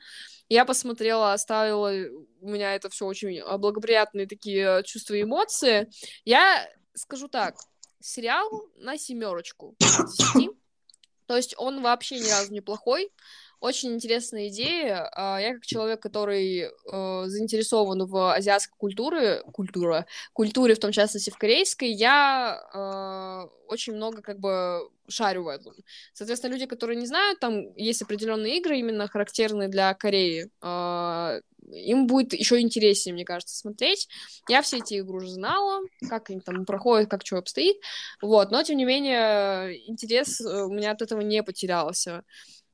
я 0.49 0.65
посмотрела, 0.65 1.33
оставила 1.33 1.91
у 2.41 2.49
меня 2.49 2.73
это 2.73 2.89
все 2.89 3.05
очень 3.05 3.39
благоприятные 3.59 4.25
такие 4.25 4.81
чувства 4.83 5.13
и 5.13 5.21
эмоции. 5.21 5.91
Я 6.25 6.67
скажу 6.95 7.27
так, 7.27 7.55
сериал 8.01 8.49
на 8.75 8.97
семерочку 8.97 9.75
из 9.79 10.17
10. 10.35 10.51
То 11.27 11.37
есть 11.37 11.55
он 11.57 11.81
вообще 11.81 12.19
ни 12.19 12.29
разу 12.29 12.51
не 12.51 12.61
плохой. 12.61 13.11
Очень 13.61 13.93
интересная 13.93 14.47
идея. 14.47 15.07
А, 15.13 15.39
Я 15.39 15.53
как 15.53 15.65
человек, 15.67 16.01
который 16.01 16.61
э, 16.63 17.23
заинтересован 17.27 18.07
в 18.07 18.33
азиатской 18.33 18.75
культуре, 18.75 19.43
культура, 19.53 20.07
культуре, 20.33 20.73
в 20.73 20.79
том 20.79 20.91
частности 20.91 21.29
в 21.29 21.37
корейской, 21.37 21.91
я 21.91 22.59
э, 22.73 23.47
очень 23.67 23.93
много 23.93 24.23
как 24.23 24.39
бы 24.39 24.89
шарю 25.07 25.43
в 25.43 25.47
этом. 25.47 25.73
Соответственно, 26.13 26.53
люди, 26.53 26.65
которые 26.65 26.97
не 26.97 27.05
знают, 27.05 27.39
там 27.39 27.71
есть 27.75 28.01
определенные 28.01 28.57
игры, 28.57 28.79
именно 28.79 29.07
характерные 29.07 29.69
для 29.69 29.93
Кореи. 29.93 30.49
а, 30.61 31.39
Им 31.71 32.07
будет 32.07 32.33
еще 32.33 32.59
интереснее, 32.59 33.13
мне 33.13 33.25
кажется, 33.25 33.55
смотреть. 33.55 34.07
Я 34.49 34.63
все 34.63 34.77
эти 34.77 34.95
игры 34.95 35.17
уже 35.17 35.29
знала, 35.29 35.81
как 36.09 36.31
они 36.31 36.39
там 36.41 36.65
проходят, 36.65 37.11
как 37.11 37.23
что 37.23 37.37
обстоит. 37.37 37.77
Вот, 38.23 38.49
но 38.49 38.63
тем 38.63 38.77
не 38.77 38.85
менее, 38.85 39.87
интерес 39.87 40.41
э, 40.41 40.63
у 40.65 40.71
меня 40.71 40.91
от 40.91 41.03
этого 41.03 41.21
не 41.21 41.43
потерялся. 41.43 42.23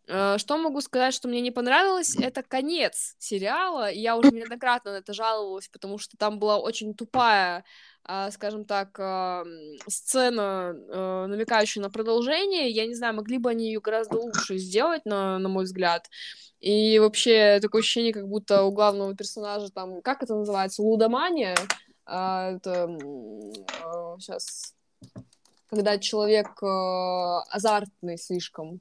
Э, 0.08 0.38
что 0.38 0.58
могу 0.58 0.82
сказать, 0.82 1.14
что 1.14 1.28
мне 1.28 1.42
не 1.42 1.52
понравилось, 1.52 2.16
это 2.16 2.42
конец 2.44 3.16
сериала. 3.20 3.92
Я 3.92 4.16
уже 4.18 4.32
неоднократно 4.32 4.92
на 4.92 4.98
это 4.98 5.14
жаловалась, 5.14 5.68
потому 5.68 5.98
что 5.98 6.18
там 6.18 6.40
была 6.40 6.58
очень 6.58 6.94
тупая, 6.94 7.66
а, 8.04 8.32
скажем 8.32 8.64
так, 8.64 8.98
сцена, 9.88 10.74
э, 10.76 11.26
намекающая 11.28 11.84
на 11.84 11.90
продолжение. 11.90 12.70
Я 12.70 12.88
не 12.88 12.96
знаю, 12.96 13.16
могли 13.16 13.38
бы 13.38 13.50
они 13.50 13.68
ее 13.68 13.82
гораздо 13.82 14.18
лучше 14.18 14.58
сделать, 14.58 15.06
на, 15.06 15.40
на 15.40 15.50
мой 15.50 15.66
взгляд. 15.66 16.10
И 16.62 17.00
вообще 17.00 17.60
такое 17.62 17.82
ощущение, 17.82 18.14
как 18.14 18.28
будто 18.28 18.64
у 18.64 18.72
главного 18.72 19.16
персонажа 19.16 19.70
там, 19.70 20.02
как 20.02 20.24
это 20.24 20.36
называется, 20.36 20.82
лудомания. 20.82 21.56
А, 22.06 22.54
это 22.54 22.88
сейчас, 24.20 24.74
когда 25.70 25.98
человек 25.98 26.48
э, 26.64 26.66
азартный 27.52 28.18
слишком. 28.18 28.80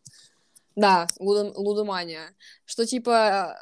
Да, 0.76 1.08
лудомания. 1.18 2.36
Что 2.66 2.86
типа 2.86 3.58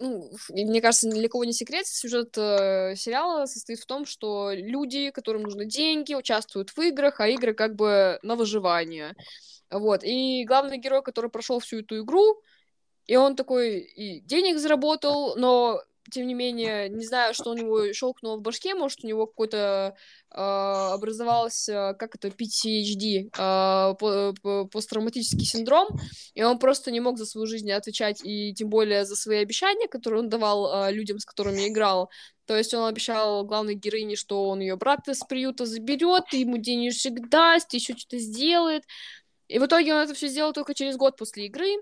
ну, 0.00 0.30
мне 0.48 0.80
кажется, 0.80 1.10
кого 1.28 1.44
не 1.44 1.52
секрет, 1.52 1.86
сюжет 1.86 2.36
э, 2.38 2.94
сериала 2.96 3.44
состоит 3.44 3.80
в 3.80 3.86
том, 3.86 4.06
что 4.06 4.50
люди, 4.50 5.10
которым 5.10 5.42
нужны 5.42 5.66
деньги, 5.66 6.14
участвуют 6.14 6.70
в 6.70 6.80
играх, 6.80 7.20
а 7.20 7.28
игры 7.28 7.52
как 7.52 7.76
бы 7.76 8.18
на 8.22 8.34
выживание. 8.34 9.14
Вот. 9.70 10.02
И 10.02 10.44
главный 10.46 10.78
герой, 10.78 11.02
который 11.02 11.30
прошел 11.30 11.60
всю 11.60 11.80
эту 11.80 12.00
игру, 12.02 12.40
и 13.06 13.16
он 13.16 13.36
такой 13.36 13.80
и 13.80 14.20
денег 14.20 14.58
заработал, 14.58 15.36
но 15.36 15.82
тем 16.10 16.26
не 16.26 16.34
менее, 16.34 16.88
не 16.88 17.04
знаю, 17.04 17.34
что 17.34 17.50
у 17.50 17.54
него 17.54 17.92
щелкнуло 17.92 18.36
в 18.36 18.42
башке, 18.42 18.74
может, 18.74 19.04
у 19.04 19.06
него 19.06 19.26
какой-то 19.26 19.94
э, 20.30 20.34
образовался, 20.34 21.94
как 21.98 22.14
это, 22.14 22.28
PTHD, 22.28 23.30
э, 23.36 24.66
посттравматический 24.70 25.44
синдром, 25.44 25.88
и 26.34 26.42
он 26.42 26.58
просто 26.58 26.90
не 26.90 27.00
мог 27.00 27.18
за 27.18 27.26
свою 27.26 27.46
жизнь 27.46 27.70
отвечать, 27.70 28.20
и 28.24 28.54
тем 28.54 28.68
более 28.70 29.04
за 29.04 29.16
свои 29.16 29.38
обещания, 29.38 29.88
которые 29.88 30.20
он 30.20 30.28
давал 30.28 30.86
э, 30.86 30.92
людям, 30.92 31.18
с 31.18 31.24
которыми 31.24 31.68
играл. 31.68 32.10
То 32.46 32.56
есть 32.56 32.74
он 32.74 32.84
обещал 32.86 33.44
главной 33.44 33.74
героине, 33.74 34.16
что 34.16 34.48
он 34.48 34.60
ее 34.60 34.76
брата 34.76 35.14
с 35.14 35.20
приюта 35.20 35.66
заберет, 35.66 36.24
и 36.32 36.40
ему 36.40 36.56
денежек 36.56 37.28
даст, 37.28 37.72
еще 37.74 37.96
что-то 37.96 38.18
сделает. 38.18 38.84
И 39.46 39.58
в 39.58 39.66
итоге 39.66 39.94
он 39.94 40.00
это 40.00 40.14
все 40.14 40.28
сделал 40.28 40.52
только 40.52 40.74
через 40.74 40.96
год 40.96 41.16
после 41.16 41.46
игры. 41.46 41.76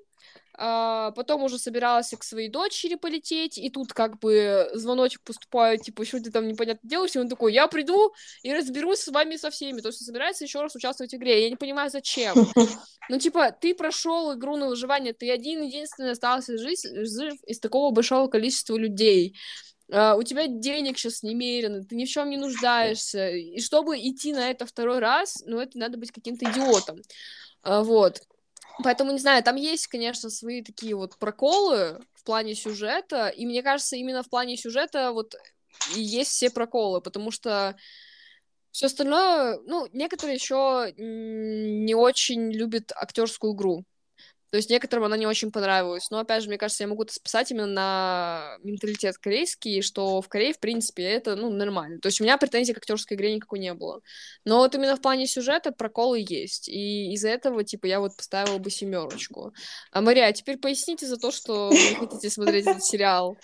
А, 0.61 1.13
потом 1.13 1.45
уже 1.45 1.57
собирался 1.57 2.17
к 2.17 2.25
своей 2.25 2.49
дочери 2.49 2.97
полететь, 2.97 3.59
и 3.59 3.71
тут 3.71 3.93
как 3.93 4.19
бы 4.19 4.69
звоночек 4.75 5.23
поступает, 5.23 5.83
типа, 5.83 6.05
что 6.05 6.21
ты 6.21 6.33
там 6.33 6.49
непонятно 6.49 6.89
делаешь, 6.89 7.15
и 7.15 7.21
он 7.21 7.29
такой, 7.29 7.53
я 7.53 7.69
приду 7.69 8.13
и 8.43 8.53
разберусь 8.53 8.99
с 8.99 9.09
вами 9.09 9.37
со 9.37 9.51
всеми, 9.51 9.81
то 9.81 9.89
есть 9.89 10.05
собирается 10.05 10.43
еще 10.43 10.61
раз 10.61 10.75
участвовать 10.75 11.13
в 11.13 11.17
игре, 11.17 11.45
я 11.45 11.49
не 11.49 11.55
понимаю, 11.55 11.91
зачем. 11.91 12.35
Ну, 13.09 13.19
типа, 13.19 13.53
ты 13.53 13.73
прошел 13.73 14.35
игру 14.35 14.57
на 14.57 14.67
выживание, 14.67 15.15
ты 15.15 15.31
один 15.31 15.63
единственный 15.63 16.11
остался 16.11 16.59
жить, 16.59 16.85
жив 16.85 17.43
из 17.47 17.61
такого 17.61 17.91
большого 17.91 18.27
количества 18.29 18.77
людей. 18.77 19.37
Uh, 19.91 20.19
у 20.19 20.23
тебя 20.23 20.47
денег 20.47 20.99
сейчас 20.99 21.23
немерено, 21.23 21.83
ты 21.83 21.97
ни 21.97 22.05
в 22.05 22.09
чем 22.11 22.29
не 22.29 22.37
нуждаешься. 22.37 23.31
И 23.31 23.59
чтобы 23.61 23.97
идти 23.97 24.35
на 24.35 24.51
это 24.51 24.67
второй 24.67 24.99
раз, 24.99 25.43
ну, 25.47 25.59
это 25.59 25.79
надо 25.79 25.97
быть 25.97 26.13
каким-то 26.13 26.45
идиотом. 26.45 27.01
Uh, 27.65 27.83
вот. 27.83 28.21
Поэтому, 28.83 29.12
не 29.12 29.18
знаю, 29.18 29.43
там 29.43 29.57
есть, 29.57 29.89
конечно, 29.89 30.31
свои 30.31 30.62
такие 30.62 30.95
вот 30.95 31.18
проколы 31.18 32.01
в 32.14 32.24
плане 32.24 32.55
сюжета, 32.55 33.29
и 33.29 33.45
мне 33.45 33.62
кажется, 33.62 33.97
именно 33.97 34.22
в 34.22 34.31
плане 34.31 34.57
сюжета 34.57 35.12
вот 35.12 35.35
и 35.97 36.01
есть 36.01 36.31
все 36.31 36.51
проколы, 36.51 37.01
потому 37.01 37.31
что 37.31 37.76
все 38.70 38.87
остальное, 38.87 39.59
ну, 39.66 39.89
некоторые 39.93 40.35
еще 40.35 40.93
не 40.97 41.95
очень 41.95 42.53
любят 42.53 42.93
актерскую 42.95 43.55
игру. 43.55 43.85
То 44.51 44.57
есть 44.57 44.71
некоторым 44.71 45.05
она 45.05 45.17
не 45.17 45.27
очень 45.27 45.51
понравилась. 45.51 46.11
Но, 46.11 46.19
опять 46.19 46.43
же, 46.43 46.49
мне 46.49 46.59
кажется, 46.59 46.85
я 46.85 46.89
могу 46.89 47.03
это 47.03 47.13
списать 47.13 47.51
именно 47.51 47.67
на 47.67 48.57
менталитет 48.63 49.19
корейский, 49.19 49.83
что 49.83 50.21
в 50.21 50.29
Корее, 50.29 50.53
в 50.53 50.59
принципе, 50.59 51.03
это, 51.05 51.37
ну, 51.37 51.51
нормально. 51.51 51.99
То 52.01 52.09
есть 52.09 52.21
у 52.21 52.25
меня 52.25 52.39
претензий 52.39 52.73
к 52.73 52.79
актерской 52.79 53.17
игре 53.17 53.35
никакой 53.35 53.59
не 53.59 53.75
было. 53.75 54.01
Но 54.45 54.59
вот 54.59 54.75
именно 54.75 54.97
в 54.97 55.01
плане 55.01 55.27
сюжета 55.27 55.73
проколы 55.73 56.25
есть. 56.27 56.69
И 56.69 57.13
из-за 57.13 57.29
этого, 57.29 57.65
типа, 57.65 57.87
я 57.87 58.01
вот 58.01 58.17
поставила 58.17 58.59
бы 58.59 58.71
семерочку. 58.71 59.53
А, 59.93 60.01
Мария, 60.01 60.27
а 60.27 60.33
теперь 60.33 60.59
поясните 60.59 61.07
за 61.07 61.17
то, 61.17 61.31
что 61.31 61.69
вы 61.69 61.95
хотите 61.99 62.31
смотреть 62.31 62.67
этот 62.67 62.85
сериал. 62.85 63.37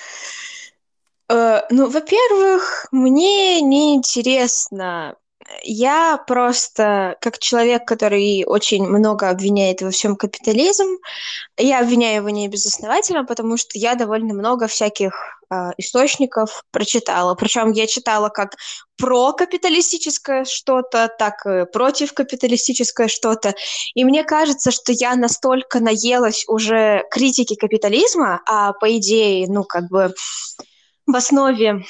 Uh, 1.30 1.62
ну, 1.70 1.88
во-первых, 1.88 2.86
мне 2.92 3.62
не 3.62 3.94
интересно 3.94 5.16
я 5.62 6.18
просто, 6.26 7.16
как 7.20 7.38
человек, 7.38 7.86
который 7.86 8.44
очень 8.46 8.86
много 8.86 9.28
обвиняет 9.28 9.82
во 9.82 9.90
всем 9.90 10.16
капитализм, 10.16 10.98
я 11.58 11.80
обвиняю 11.80 12.16
его 12.16 12.30
не 12.30 12.48
безосновательно, 12.48 13.24
потому 13.24 13.56
что 13.56 13.78
я 13.78 13.94
довольно 13.94 14.34
много 14.34 14.66
всяких 14.66 15.12
э, 15.50 15.70
источников 15.78 16.64
прочитала. 16.70 17.34
Причем 17.34 17.72
я 17.72 17.86
читала 17.86 18.28
как 18.28 18.56
про 18.96 19.32
капиталистическое 19.32 20.44
что-то, 20.44 21.10
так 21.18 21.44
и 21.46 21.64
против 21.70 22.12
капиталистическое 22.14 23.08
что-то. 23.08 23.54
И 23.94 24.04
мне 24.04 24.24
кажется, 24.24 24.70
что 24.70 24.92
я 24.92 25.14
настолько 25.14 25.80
наелась 25.80 26.44
уже 26.48 27.04
критики 27.10 27.54
капитализма, 27.54 28.40
а 28.46 28.72
по 28.72 28.96
идее, 28.96 29.46
ну, 29.48 29.64
как 29.64 29.88
бы 29.88 30.14
в 31.06 31.14
основе 31.14 31.84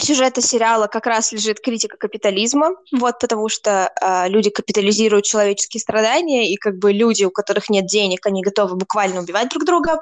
сюжета 0.00 0.40
сериала 0.40 0.86
как 0.86 1.06
раз 1.06 1.32
лежит 1.32 1.60
критика 1.60 1.96
капитализма, 1.96 2.70
вот, 2.92 3.18
потому 3.18 3.48
что 3.48 3.92
э, 4.00 4.28
люди 4.28 4.50
капитализируют 4.50 5.24
человеческие 5.24 5.80
страдания, 5.80 6.52
и 6.52 6.56
как 6.56 6.78
бы 6.78 6.92
люди, 6.92 7.24
у 7.24 7.30
которых 7.30 7.68
нет 7.68 7.86
денег, 7.86 8.26
они 8.26 8.42
готовы 8.42 8.76
буквально 8.76 9.20
убивать 9.20 9.48
друг 9.48 9.64
друга. 9.64 10.00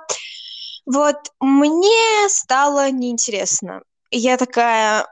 Вот, 0.87 1.17
мне 1.41 2.29
стало 2.29 2.91
неинтересно. 2.91 3.83
Я 4.11 4.39
такая, 4.39 5.07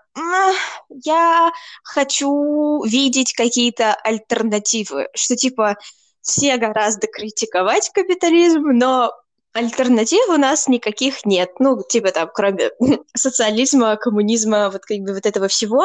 я 1.05 1.53
хочу 1.83 2.83
видеть 2.85 3.35
какие-то 3.35 3.95
альтернативы, 3.95 5.09
что 5.15 5.37
типа 5.37 5.77
все 6.23 6.57
гораздо 6.57 7.07
критиковать 7.07 7.91
капитализм, 7.91 8.63
но 8.73 9.13
альтернатив 9.57 10.29
у 10.29 10.37
нас 10.37 10.69
никаких 10.69 11.25
нет. 11.25 11.51
Ну, 11.59 11.83
типа 11.83 12.13
там, 12.13 12.31
кроме 12.33 12.71
социализма, 13.17 13.97
коммунизма, 13.97 14.71
вот 14.71 14.85
как 14.85 14.99
бы 14.99 15.15
вот 15.15 15.27
этого 15.27 15.49
всего. 15.49 15.85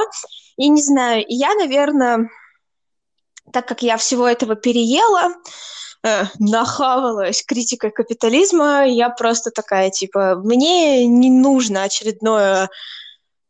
И 0.58 0.70
не 0.70 0.82
знаю, 0.82 1.24
я, 1.28 1.54
наверное, 1.56 2.30
так 3.52 3.68
как 3.68 3.82
я 3.82 3.98
всего 3.98 4.28
этого 4.28 4.56
переела, 4.56 5.34
э, 6.04 6.24
нахавалась 6.40 7.44
критикой 7.44 7.92
капитализма, 7.92 8.86
я 8.86 9.10
просто 9.10 9.52
такая, 9.52 9.90
типа, 9.90 10.36
мне 10.36 11.06
не 11.06 11.30
нужно 11.30 11.84
очередное 11.84 12.70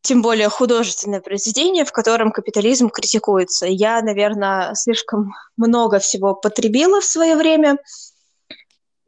тем 0.03 0.23
более 0.23 0.49
художественное 0.49 1.21
произведение, 1.21 1.85
в 1.85 1.91
котором 1.91 2.31
капитализм 2.31 2.89
критикуется. 2.89 3.67
Я, 3.67 4.01
наверное, 4.01 4.73
слишком 4.73 5.33
много 5.57 5.99
всего 5.99 6.33
потребила 6.33 7.01
в 7.01 7.05
свое 7.05 7.35
время, 7.35 7.77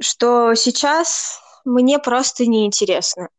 что 0.03 0.53
сейчас 0.55 1.39
мне 1.65 1.99
просто 1.99 2.45
неинтересно. 2.45 3.29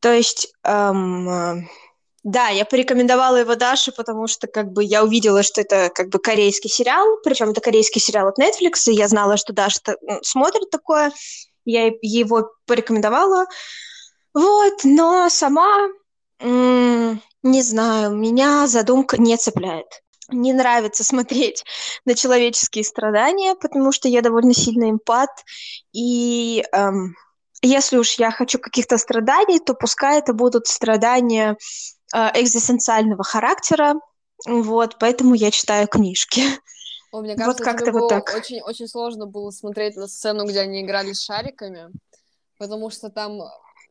То 0.00 0.12
есть, 0.12 0.52
эм, 0.64 1.68
да, 2.22 2.48
я 2.48 2.64
порекомендовала 2.64 3.36
его 3.36 3.54
Даше, 3.54 3.92
потому 3.92 4.26
что 4.26 4.46
как 4.46 4.72
бы 4.72 4.82
я 4.82 5.04
увидела, 5.04 5.42
что 5.42 5.60
это 5.60 5.90
как 5.94 6.08
бы 6.08 6.18
корейский 6.18 6.70
сериал, 6.70 7.06
причем 7.22 7.50
это 7.50 7.60
корейский 7.60 8.00
сериал 8.00 8.28
от 8.28 8.38
Netflix, 8.38 8.86
и 8.86 8.92
я 8.92 9.08
знала, 9.08 9.36
что 9.36 9.52
Даша 9.52 9.80
смотрит 10.22 10.70
такое, 10.70 11.12
я 11.64 11.90
его 12.02 12.50
порекомендовала. 12.66 13.46
Вот, 14.34 14.84
но 14.84 15.28
сама, 15.28 15.88
не 16.40 17.62
знаю, 17.62 18.14
меня 18.14 18.66
задумка 18.66 19.20
не 19.20 19.36
цепляет 19.36 20.02
не 20.32 20.52
нравится 20.52 21.04
смотреть 21.04 21.64
на 22.04 22.14
человеческие 22.14 22.84
страдания, 22.84 23.54
потому 23.54 23.92
что 23.92 24.08
я 24.08 24.22
довольно 24.22 24.54
сильно 24.54 24.90
эмпат, 24.90 25.30
и 25.92 26.64
эм, 26.72 27.14
если 27.62 27.98
уж 27.98 28.14
я 28.14 28.30
хочу 28.30 28.58
каких-то 28.58 28.98
страданий, 28.98 29.60
то 29.60 29.74
пускай 29.74 30.18
это 30.18 30.32
будут 30.32 30.66
страдания 30.66 31.56
э, 32.14 32.18
экзистенциального 32.40 33.24
характера, 33.24 33.94
вот, 34.46 34.96
поэтому 34.98 35.34
я 35.34 35.50
читаю 35.50 35.86
книжки. 35.86 36.42
О, 37.12 37.20
мне 37.20 37.36
кажется, 37.36 37.64
вот 37.64 37.72
как-то 37.72 37.92
вот 37.92 38.08
так. 38.08 38.32
Очень, 38.34 38.62
очень 38.62 38.86
сложно 38.86 39.26
было 39.26 39.50
смотреть 39.50 39.96
на 39.96 40.06
сцену, 40.06 40.46
где 40.46 40.60
они 40.60 40.82
играли 40.82 41.12
с 41.12 41.22
шариками, 41.22 41.90
потому 42.56 42.90
что 42.90 43.10
там 43.10 43.42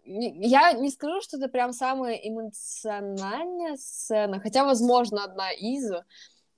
я 0.10 0.72
не 0.74 0.90
скажу, 0.90 1.22
что 1.22 1.38
это 1.38 1.48
прям 1.48 1.74
самая 1.74 2.16
эмоциональная 2.16 3.78
сцена, 3.78 4.40
хотя, 4.40 4.66
возможно, 4.66 5.24
одна 5.24 5.52
из, 5.52 5.92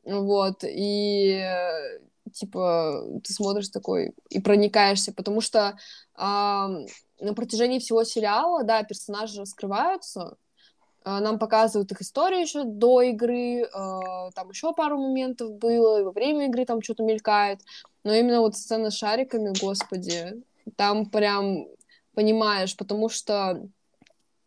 вот, 0.03 0.63
и 0.63 1.43
типа 2.31 3.03
ты 3.23 3.33
смотришь 3.33 3.69
такой 3.69 4.13
и 4.29 4.39
проникаешься, 4.39 5.11
потому 5.11 5.41
что 5.41 5.77
э, 6.17 6.21
на 6.21 7.33
протяжении 7.35 7.79
всего 7.79 8.03
сериала, 8.05 8.63
да, 8.63 8.83
персонажи 8.83 9.41
раскрываются, 9.41 10.37
нам 11.03 11.39
показывают 11.39 11.91
их 11.91 12.01
историю 12.01 12.41
еще 12.41 12.63
до 12.63 13.01
игры, 13.01 13.67
там 13.73 14.49
еще 14.49 14.71
пару 14.73 14.99
моментов 14.99 15.51
было, 15.53 15.99
и 15.99 16.03
во 16.03 16.11
время 16.11 16.45
игры 16.45 16.63
там 16.65 16.81
что-то 16.81 17.03
мелькает, 17.03 17.59
но 18.03 18.13
именно 18.13 18.41
вот 18.41 18.55
сцена 18.55 18.91
с 18.91 18.95
шариками, 18.95 19.51
господи, 19.59 20.43
там 20.75 21.07
прям 21.07 21.65
понимаешь, 22.13 22.75
потому 22.75 23.09
что 23.09 23.67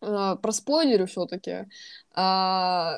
э, 0.01 0.35
про 0.41 0.51
спойлеры 0.51 1.05
все-таки 1.05 1.67
э, 2.15 2.91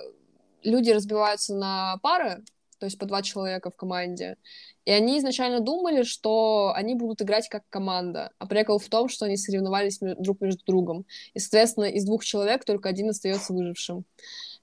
люди 0.64 0.92
разбиваются 0.92 1.56
на 1.56 1.98
пары, 2.02 2.44
то 2.80 2.86
есть 2.86 2.98
по 3.00 3.06
два 3.06 3.22
человека 3.22 3.72
в 3.72 3.76
команде, 3.76 4.38
и 4.86 4.92
они 4.92 5.20
изначально 5.20 5.60
думали, 5.60 6.04
что 6.04 6.72
они 6.76 6.96
будут 6.96 7.22
играть 7.22 7.50
как 7.50 7.64
команда, 7.70 8.32
а 8.40 8.46
прикол 8.46 8.80
в 8.80 8.88
том, 8.88 9.10
что 9.10 9.26
они 9.26 9.36
соревновались 9.36 10.00
друг 10.00 10.40
между 10.42 10.64
другом, 10.66 11.06
и, 11.34 11.40
соответственно, 11.40 11.86
из 11.86 12.06
двух 12.06 12.24
человек 12.24 12.64
только 12.64 12.90
один 12.90 13.10
остается 13.10 13.54
выжившим. 13.54 14.06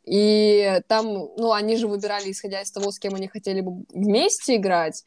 И 0.04 0.80
там, 0.86 1.06
ну, 1.36 1.52
они 1.52 1.76
же 1.76 1.88
выбирали, 1.88 2.30
исходя 2.30 2.60
из 2.60 2.70
того, 2.70 2.90
с 2.90 2.98
кем 2.98 3.14
они 3.14 3.26
хотели 3.26 3.60
бы 3.60 3.84
вместе 3.92 4.56
играть, 4.56 5.02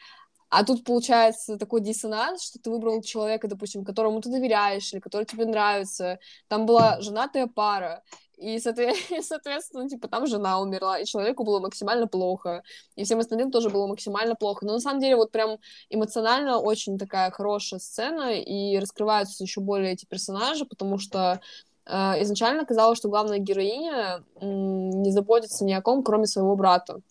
а 0.50 0.64
тут 0.64 0.84
получается 0.84 1.58
такой 1.58 1.82
диссонанс, 1.82 2.44
что 2.44 2.60
ты 2.60 2.70
выбрал 2.70 3.02
человека, 3.02 3.48
допустим, 3.48 3.84
которому 3.84 4.22
ты 4.22 4.30
доверяешь 4.30 4.94
или 4.94 5.00
который 5.00 5.26
тебе 5.26 5.46
нравится. 5.46 6.20
Там 6.48 6.66
была 6.66 7.02
женатая 7.02 7.48
пара, 7.48 8.04
и, 8.38 8.60
соответственно, 8.60 9.84
ну, 9.84 9.90
типа, 9.90 10.08
там 10.08 10.28
жена 10.28 10.60
умерла, 10.62 11.00
и 11.00 11.06
человеку 11.06 11.44
было 11.44 11.60
максимально 11.60 12.08
плохо, 12.08 12.64
и 12.96 13.04
всем 13.04 13.20
остальным 13.20 13.52
тоже 13.52 13.70
было 13.70 13.88
максимально 13.88 14.36
плохо. 14.36 14.64
Но 14.66 14.74
на 14.74 14.80
самом 14.80 15.02
деле 15.02 15.16
вот 15.16 15.32
прям 15.32 15.58
эмоционально 15.90 16.60
очень 16.60 17.00
такая 17.00 17.32
хорошая 17.32 17.80
сцена, 17.80 18.40
и 18.40 18.78
раскрываются 18.78 19.44
еще 19.44 19.60
более 19.60 19.94
эти 19.94 20.06
персонажи, 20.06 20.66
потому 20.66 21.00
что 21.00 21.42
э, 21.86 22.22
изначально 22.22 22.64
казалось, 22.64 23.00
что 23.00 23.10
главная 23.10 23.40
героиня 23.40 24.24
не 24.40 25.12
заботится 25.12 25.66
ни 25.66 25.74
о 25.74 25.82
ком, 25.82 26.04
кроме 26.04 26.28
своего 26.28 26.56
брата. 26.56 27.02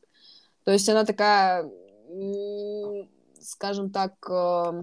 То 0.64 0.70
есть 0.70 0.88
она 0.88 1.04
такая 1.04 1.68
скажем 3.46 3.90
так, 3.90 4.12
э, 4.28 4.82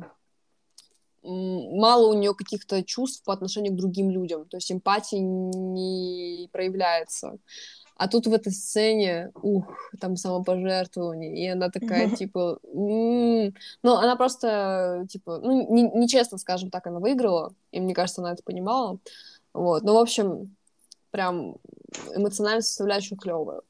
мало 1.24 2.07
у 2.07 2.14
нее 2.14 2.34
каких-то 2.34 2.84
чувств 2.84 3.24
по 3.24 3.34
отношению 3.34 3.74
к 3.74 3.78
другим 3.78 4.09
людям, 4.09 4.45
то 4.45 4.57
есть 4.57 4.72
эмпатии 4.72 5.18
не 5.18 6.49
проявляется. 6.51 7.38
А 7.95 8.07
тут 8.07 8.28
в 8.28 8.34
этой 8.34 8.51
сцене, 8.51 9.32
ух, 9.36 9.66
там 9.99 10.18
самопожертвование, 10.18 11.38
и 11.38 11.47
она 11.47 11.70
такая, 11.70 12.09
типа, 12.16 12.59
м-м-м. 12.64 13.53
ну, 13.84 13.93
она 13.93 14.16
просто, 14.16 15.05
типа, 15.09 15.38
ну, 15.38 15.99
нечестно, 15.99 16.38
скажем 16.38 16.70
так, 16.72 16.88
она 16.88 16.99
выиграла, 16.99 17.53
и 17.72 17.80
мне 17.80 17.93
кажется, 17.93 18.22
она 18.22 18.34
это 18.34 18.43
понимала, 18.43 18.97
вот, 19.53 19.84
ну, 19.84 19.93
в 19.93 19.97
общем, 19.97 20.55
прям 21.11 21.57
эмоциональная 22.16 22.64
составляющая 22.64 23.16
клевая. 23.16 23.61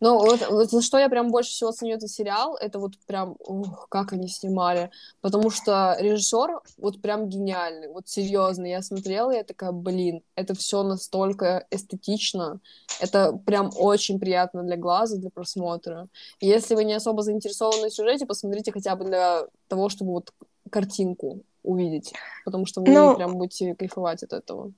Но 0.00 0.18
вот, 0.18 0.46
вот 0.48 0.70
за 0.70 0.82
что 0.82 0.98
я 0.98 1.08
прям 1.08 1.30
больше 1.30 1.50
всего 1.50 1.72
ценю 1.72 1.96
этот 1.96 2.10
сериал, 2.10 2.56
это 2.56 2.78
вот 2.78 2.98
прям, 3.06 3.36
ух, 3.38 3.88
как 3.88 4.12
они 4.12 4.28
снимали. 4.28 4.90
Потому 5.20 5.50
что 5.50 5.96
режиссер 5.98 6.60
вот 6.78 7.00
прям 7.00 7.28
гениальный, 7.28 7.88
вот 7.88 8.08
серьезно. 8.08 8.66
Я 8.66 8.82
смотрела, 8.82 9.30
я 9.30 9.44
такая, 9.44 9.72
блин, 9.72 10.22
это 10.34 10.54
все 10.54 10.82
настолько 10.82 11.66
эстетично, 11.70 12.60
это 13.00 13.32
прям 13.32 13.70
очень 13.76 14.18
приятно 14.18 14.62
для 14.62 14.76
глаза, 14.76 15.16
для 15.16 15.30
просмотра. 15.30 16.08
И 16.40 16.46
если 16.46 16.74
вы 16.74 16.84
не 16.84 16.94
особо 16.94 17.22
заинтересованы 17.22 17.90
в 17.90 17.94
сюжете, 17.94 18.26
посмотрите 18.26 18.72
хотя 18.72 18.96
бы 18.96 19.04
для 19.04 19.46
того, 19.68 19.88
чтобы 19.88 20.12
вот 20.12 20.32
картинку 20.70 21.40
увидеть, 21.62 22.12
потому 22.44 22.66
что 22.66 22.80
вы 22.80 22.92
ну, 22.92 23.16
прям 23.16 23.36
будете 23.36 23.74
кайфовать 23.74 24.22
от 24.22 24.32
этого. 24.32 24.72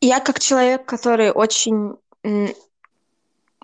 Я 0.00 0.20
как 0.20 0.40
человек, 0.40 0.84
который 0.84 1.30
очень 1.30 1.96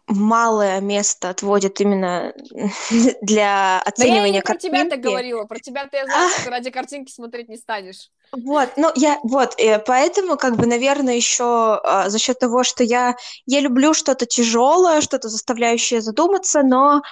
малое 0.07 0.81
место 0.81 1.31
отводит 1.31 1.81
именно 1.81 2.35
для 3.23 3.81
оценивания 3.81 4.23
да 4.23 4.27
я 4.27 4.33
не 4.33 4.41
про 4.41 4.57
тебя 4.57 4.85
так 4.89 5.01
говорила, 5.01 5.45
про 5.45 5.59
тебя 5.59 5.87
ты 5.87 5.99
я 5.99 6.07
знаю, 6.07 6.31
что 6.31 6.51
ради 6.51 6.71
картинки 6.71 7.11
смотреть 7.13 7.49
не 7.49 7.57
станешь. 7.57 8.11
Вот, 8.33 8.71
ну 8.77 8.91
я 8.95 9.19
вот, 9.23 9.55
и 9.59 9.79
поэтому 9.87 10.37
как 10.37 10.57
бы, 10.57 10.67
наверное, 10.67 11.15
еще 11.15 11.45
а, 11.45 12.09
за 12.09 12.19
счет 12.19 12.39
того, 12.39 12.65
что 12.65 12.83
я 12.83 13.15
я 13.47 13.61
люблю 13.61 13.95
что-то 13.95 14.27
тяжелое, 14.27 15.01
что-то 15.01 15.29
заставляющее 15.29 16.01
задуматься, 16.01 16.63
но 16.63 17.03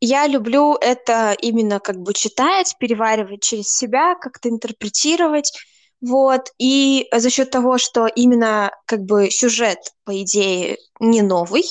я 0.00 0.26
люблю 0.26 0.76
это 0.80 1.36
именно 1.40 1.78
как 1.78 1.96
бы 1.98 2.14
читать, 2.14 2.74
переваривать 2.78 3.42
через 3.42 3.68
себя, 3.74 4.14
как-то 4.14 4.48
интерпретировать. 4.48 5.52
Вот, 6.00 6.50
и 6.58 7.08
за 7.12 7.28
счет 7.28 7.50
того, 7.50 7.76
что 7.76 8.06
именно 8.06 8.72
как 8.86 9.00
бы 9.00 9.30
сюжет, 9.30 9.78
по 10.04 10.22
идее, 10.22 10.78
не 10.98 11.20
новый, 11.20 11.64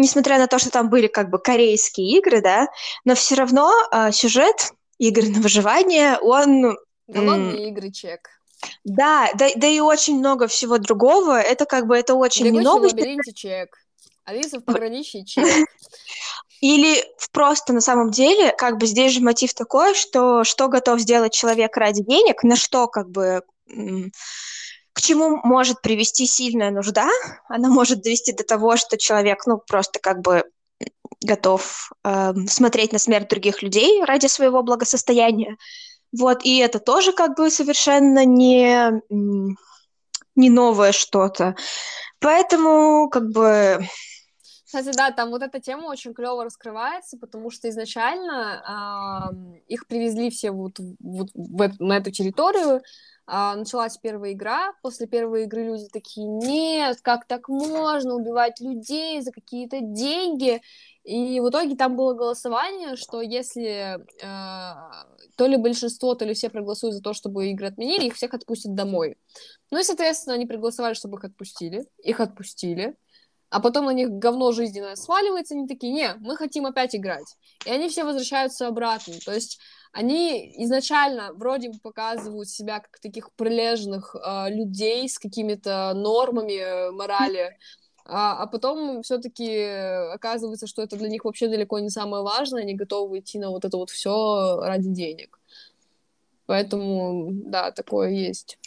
несмотря 0.00 0.38
на 0.38 0.46
то, 0.46 0.58
что 0.58 0.70
там 0.70 0.88
были 0.88 1.06
как 1.06 1.30
бы 1.30 1.38
корейские 1.38 2.18
игры, 2.18 2.40
да, 2.40 2.66
но 3.04 3.14
все 3.14 3.36
равно 3.36 3.72
э, 3.92 4.10
сюжет 4.12 4.72
игры 4.98 5.28
на 5.28 5.40
выживание, 5.40 6.18
он... 6.18 6.76
Голодные 7.06 7.68
игры, 7.68 7.90
чек. 7.90 8.28
Да, 8.84 9.30
да, 9.34 9.48
да 9.56 9.66
и 9.66 9.80
очень 9.80 10.18
много 10.18 10.46
всего 10.46 10.78
другого. 10.78 11.40
Это 11.40 11.64
как 11.64 11.86
бы 11.86 11.96
это 11.96 12.14
очень 12.14 12.44
Бегущий 12.44 12.62
не 12.62 12.68
лабиринте 12.68 13.32
чек. 13.32 13.76
Алиса 14.24 14.60
в 14.60 14.64
пограничье 14.64 15.24
чек. 15.26 15.68
Или 16.60 17.02
просто 17.32 17.72
на 17.72 17.80
самом 17.80 18.10
деле, 18.10 18.52
как 18.52 18.76
бы 18.76 18.86
здесь 18.86 19.12
же 19.12 19.20
мотив 19.22 19.54
такой, 19.54 19.94
что 19.94 20.44
что 20.44 20.68
готов 20.68 21.00
сделать 21.00 21.32
человек 21.32 21.76
ради 21.76 22.02
денег, 22.02 22.42
на 22.42 22.56
что 22.56 22.86
как 22.86 23.10
бы 23.10 23.42
к 25.00 25.02
чему 25.02 25.40
может 25.44 25.80
привести 25.80 26.26
сильная 26.26 26.70
нужда? 26.70 27.08
Она 27.48 27.70
может 27.70 28.02
довести 28.02 28.32
до 28.32 28.44
того, 28.44 28.76
что 28.76 28.98
человек, 28.98 29.46
ну, 29.46 29.56
просто 29.56 29.98
как 29.98 30.20
бы 30.20 30.44
готов 31.22 31.90
э, 32.04 32.34
смотреть 32.46 32.92
на 32.92 32.98
смерть 32.98 33.30
других 33.30 33.62
людей 33.62 34.04
ради 34.04 34.26
своего 34.26 34.62
благосостояния. 34.62 35.56
Вот, 36.12 36.44
и 36.44 36.58
это 36.58 36.80
тоже 36.80 37.12
как 37.12 37.34
бы 37.34 37.50
совершенно 37.50 38.26
не, 38.26 39.00
не 40.34 40.50
новое 40.50 40.92
что-то. 40.92 41.56
Поэтому, 42.18 43.08
как 43.08 43.30
бы... 43.30 43.82
Кстати, 44.66 44.94
да, 44.94 45.12
там 45.12 45.30
вот 45.30 45.42
эта 45.42 45.60
тема 45.60 45.86
очень 45.86 46.12
клево 46.12 46.44
раскрывается, 46.44 47.16
потому 47.16 47.50
что 47.50 47.70
изначально 47.70 49.32
э, 49.32 49.62
их 49.66 49.86
привезли 49.86 50.28
все 50.28 50.50
вот, 50.50 50.78
вот 51.00 51.30
в, 51.32 51.70
на 51.78 51.96
эту 51.96 52.10
территорию, 52.10 52.82
а, 53.32 53.54
началась 53.54 53.96
первая 53.96 54.32
игра, 54.32 54.72
после 54.82 55.06
первой 55.06 55.44
игры 55.44 55.62
люди 55.62 55.86
такие, 55.86 56.26
нет, 56.26 57.00
как 57.00 57.28
так 57.28 57.48
можно 57.48 58.14
убивать 58.14 58.58
людей 58.60 59.20
за 59.20 59.30
какие-то 59.30 59.80
деньги, 59.80 60.60
и 61.04 61.38
в 61.38 61.48
итоге 61.48 61.76
там 61.76 61.94
было 61.94 62.12
голосование, 62.12 62.96
что 62.96 63.22
если 63.22 64.00
э, 64.00 64.74
то 65.36 65.46
ли 65.46 65.56
большинство, 65.56 66.16
то 66.16 66.24
ли 66.24 66.34
все 66.34 66.50
проголосуют 66.50 66.96
за 66.96 67.02
то, 67.02 67.12
чтобы 67.14 67.50
игры 67.50 67.68
отменили, 67.68 68.06
их 68.06 68.16
всех 68.16 68.34
отпустят 68.34 68.74
домой. 68.74 69.16
Ну 69.70 69.78
и, 69.78 69.84
соответственно, 69.84 70.34
они 70.34 70.46
проголосовали, 70.46 70.94
чтобы 70.94 71.18
их 71.18 71.24
отпустили. 71.24 71.86
Их 72.02 72.18
отпустили. 72.18 72.96
А 73.50 73.60
потом 73.60 73.86
на 73.86 73.90
них 73.90 74.10
говно 74.10 74.52
жизненное 74.52 74.94
сваливается, 74.94 75.54
они 75.54 75.66
такие, 75.66 75.92
не, 75.92 76.14
мы 76.20 76.36
хотим 76.36 76.66
опять 76.66 76.94
играть. 76.94 77.36
И 77.66 77.70
они 77.70 77.88
все 77.88 78.04
возвращаются 78.04 78.68
обратно. 78.68 79.14
То 79.24 79.32
есть 79.32 79.58
они 79.92 80.52
изначально 80.64 81.32
вроде 81.34 81.70
бы 81.70 81.78
показывают 81.80 82.48
себя 82.48 82.78
как 82.78 83.00
таких 83.00 83.32
прилежных 83.32 84.14
э, 84.14 84.50
людей 84.50 85.08
с 85.08 85.18
какими-то 85.18 85.92
нормами 85.94 86.60
э, 86.60 86.90
морали, 86.92 87.58
а, 88.04 88.42
а 88.42 88.46
потом 88.46 89.02
все-таки 89.02 89.64
оказывается, 90.12 90.66
что 90.66 90.82
это 90.82 90.96
для 90.96 91.08
них 91.08 91.24
вообще 91.24 91.48
далеко 91.48 91.78
не 91.80 91.90
самое 91.90 92.22
важное, 92.22 92.62
они 92.62 92.74
готовы 92.74 93.18
идти 93.18 93.38
на 93.38 93.50
вот 93.50 93.64
это 93.64 93.76
вот 93.76 93.90
все 93.90 94.60
ради 94.62 94.88
денег. 94.88 95.38
Поэтому, 96.46 97.28
да, 97.30 97.70
такое 97.70 98.10
есть. 98.10 98.58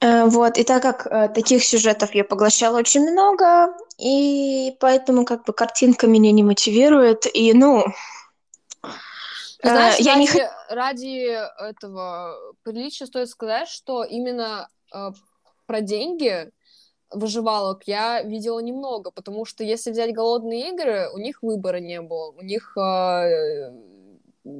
Э, 0.00 0.24
вот, 0.26 0.56
и 0.56 0.64
так 0.64 0.82
как 0.82 1.06
э, 1.06 1.28
таких 1.28 1.64
сюжетов 1.64 2.14
я 2.14 2.24
поглощала 2.24 2.78
очень 2.78 3.02
много, 3.10 3.74
и 3.98 4.76
поэтому 4.80 5.24
как 5.24 5.44
бы 5.44 5.52
картинка 5.52 6.06
меня 6.06 6.32
не 6.32 6.42
мотивирует, 6.42 7.26
и, 7.32 7.52
ну, 7.52 7.84
знаешь, 9.62 9.96
я 9.98 10.14
ради, 10.14 10.20
не... 10.20 10.74
ради 10.74 11.68
этого 11.68 12.54
приличия 12.62 13.06
стоит 13.06 13.28
сказать, 13.28 13.68
что 13.68 14.04
именно 14.04 14.68
э, 14.94 15.10
про 15.66 15.80
деньги 15.80 16.50
выживалок 17.10 17.82
я 17.86 18.22
видела 18.22 18.60
немного, 18.60 19.10
потому 19.10 19.44
что 19.44 19.64
если 19.64 19.90
взять 19.90 20.14
голодные 20.14 20.70
игры, 20.70 21.08
у 21.12 21.18
них 21.18 21.42
выбора 21.42 21.78
не 21.78 22.00
было, 22.00 22.30
у 22.30 22.42
них 22.42 22.76
э, 22.76 23.72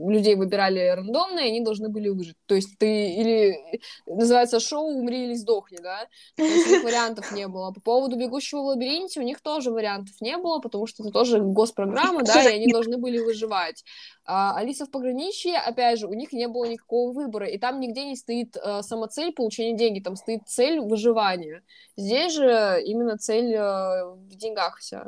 людей 0.09 0.35
выбирали 0.35 0.89
рандомно, 0.89 1.41
и 1.41 1.49
они 1.49 1.61
должны 1.61 1.89
были 1.89 2.09
выжить. 2.09 2.37
То 2.47 2.55
есть 2.55 2.79
ты 2.79 3.13
или... 3.15 3.81
Называется 4.07 4.61
шоу 4.61 4.99
«Умри 4.99 5.25
или 5.25 5.35
сдохни», 5.35 5.79
да? 5.81 6.07
Есть 6.37 6.85
вариантов 6.85 7.33
не 7.33 7.49
было. 7.49 7.73
По 7.73 7.81
поводу 7.81 8.17
«Бегущего 8.17 8.61
в 8.61 8.67
лабиринте» 8.67 9.21
у 9.21 9.23
них 9.23 9.41
тоже 9.41 9.71
вариантов 9.71 10.15
не 10.21 10.37
было, 10.37 10.59
потому 10.59 10.87
что 10.87 11.03
это 11.03 11.13
тоже 11.13 11.41
госпрограмма, 11.41 12.23
да, 12.23 12.43
и 12.43 12.57
они 12.57 12.73
должны 12.73 12.99
были 12.99 13.19
выживать. 13.19 13.85
А 14.25 14.55
Алиса 14.57 14.85
в 14.85 14.91
пограничье, 14.91 15.57
опять 15.57 15.99
же, 15.99 16.07
у 16.07 16.13
них 16.13 16.33
не 16.33 16.49
было 16.49 16.65
никакого 16.67 17.13
выбора, 17.13 17.47
и 17.47 17.59
там 17.59 17.81
нигде 17.81 18.05
не 18.05 18.17
стоит 18.17 18.57
э, 18.57 18.83
сама 18.83 19.09
цель 19.09 19.33
получения 19.33 19.77
денег, 19.77 20.05
там 20.05 20.17
стоит 20.17 20.47
цель 20.47 20.81
выживания. 20.81 21.63
Здесь 21.97 22.35
же 22.35 22.83
именно 22.85 23.17
цель 23.17 23.55
э, 23.55 24.05
в 24.05 24.37
деньгах 24.37 24.79
вся. 24.79 25.07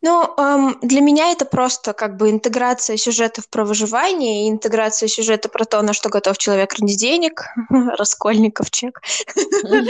Ну, 0.00 0.34
эм, 0.36 0.78
для 0.82 1.00
меня 1.00 1.30
это 1.30 1.44
просто 1.44 1.92
как 1.92 2.16
бы 2.16 2.30
интеграция 2.30 2.96
сюжетов 2.96 3.48
про 3.48 3.64
выживание 3.64 4.46
и 4.46 4.50
интеграция 4.50 5.08
сюжета 5.08 5.48
про 5.48 5.64
то, 5.64 5.80
на 5.82 5.92
что 5.92 6.08
готов 6.08 6.38
человек 6.38 6.74
ради 6.78 6.94
денег. 6.96 7.44
Раскольников 7.70 8.70
чек. 8.70 9.00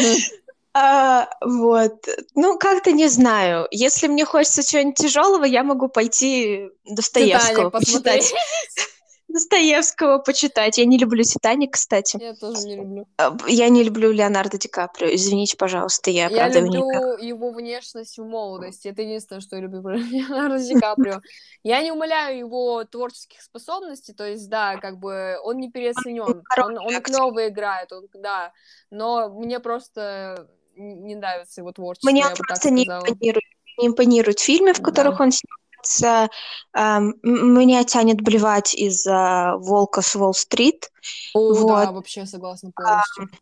А, 0.74 1.28
вот. 1.42 2.08
Ну, 2.34 2.56
как-то 2.56 2.92
не 2.92 3.06
знаю. 3.08 3.68
Если 3.70 4.06
мне 4.06 4.24
хочется 4.24 4.66
чего-нибудь 4.66 4.96
тяжелого, 4.96 5.44
я 5.44 5.64
могу 5.64 5.88
пойти 5.88 6.70
Достоевского 6.86 7.68
почитать. 7.68 8.32
Достоевского 9.32 10.18
почитать. 10.18 10.78
Я 10.78 10.84
не 10.84 10.98
люблю 10.98 11.22
«Титаник», 11.22 11.72
кстати. 11.72 12.18
Я 12.20 12.34
тоже 12.34 12.66
не 12.66 12.76
люблю. 12.76 13.06
А, 13.16 13.36
я 13.46 13.68
не 13.68 13.82
люблю 13.82 14.12
Леонардо 14.12 14.58
Ди 14.58 14.68
Каприо. 14.68 15.14
Извините, 15.14 15.56
пожалуйста, 15.56 16.10
я, 16.10 16.28
я 16.28 16.36
правда, 16.36 16.60
люблю 16.60 16.84
никак... 16.84 17.22
его 17.22 17.50
внешность 17.50 18.18
в 18.18 18.24
молодости. 18.24 18.88
Это 18.88 19.02
единственное, 19.02 19.40
что 19.40 19.56
я 19.56 19.62
люблю 19.62 19.82
про 19.82 19.96
Леонардо 19.96 20.58
Ди 20.58 20.78
Каприо. 20.78 21.20
Я 21.62 21.82
не 21.82 21.92
умоляю 21.92 22.38
его 22.38 22.84
творческих 22.84 23.40
способностей, 23.40 24.12
то 24.12 24.26
есть, 24.26 24.48
да, 24.48 24.76
как 24.76 24.98
бы 24.98 25.38
он 25.42 25.58
не 25.58 25.70
переоценен. 25.70 26.42
Он, 26.58 26.78
он 26.78 27.02
клево 27.02 27.48
играет, 27.48 27.92
он, 27.92 28.08
да. 28.14 28.52
Но 28.90 29.30
мне 29.30 29.60
просто 29.60 30.48
не 30.76 31.14
нравится 31.14 31.60
его 31.60 31.72
творчество. 31.72 32.10
Мне 32.10 32.26
он 32.26 32.34
просто 32.34 32.70
не 32.70 32.84
импонирует, 32.84 33.44
не 33.78 33.86
импонирует 33.88 34.38
в 34.38 34.44
фильме, 34.44 34.72
в 34.72 34.82
которых 34.82 35.18
да. 35.18 35.24
он 35.24 35.32
снимается 35.32 35.61
нравится, 35.82 36.30
э, 36.74 36.98
меня 37.22 37.84
тянет 37.84 38.20
блевать 38.20 38.74
из-за 38.74 39.54
«Волка 39.58 40.02
с 40.02 40.14
Уолл-стрит». 40.16 40.90
О, 41.34 41.54
вот. 41.54 41.84
да, 41.84 41.92
вообще 41.92 42.26
согласна 42.26 42.70
полностью. 42.74 43.24
Э, 43.24 43.36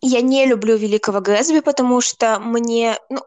я 0.00 0.20
не 0.20 0.46
люблю 0.46 0.76
Великого 0.76 1.20
Гэтсби, 1.20 1.60
потому 1.60 2.00
что 2.00 2.38
мне... 2.38 2.98
Ну, 3.10 3.20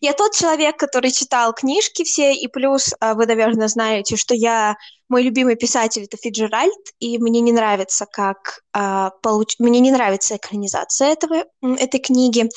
я 0.00 0.12
тот 0.12 0.34
человек, 0.34 0.76
который 0.76 1.10
читал 1.10 1.54
книжки 1.54 2.04
все, 2.04 2.34
и 2.34 2.46
плюс 2.48 2.92
а, 3.00 3.14
вы, 3.14 3.26
наверное, 3.26 3.68
знаете, 3.68 4.16
что 4.16 4.34
я... 4.34 4.76
Мой 5.08 5.22
любимый 5.22 5.56
писатель— 5.56 6.04
это 6.04 6.16
Фиджеральд, 6.16 6.72
и 6.98 7.18
мне 7.18 7.40
не 7.40 7.52
нравится, 7.52 8.06
как... 8.10 8.60
А, 8.74 9.10
получ... 9.22 9.54
Мне 9.58 9.80
не 9.80 9.90
нравится 9.90 10.36
экранизация 10.36 11.12
этого, 11.12 11.44
этой 11.62 12.00
книги. 12.00 12.50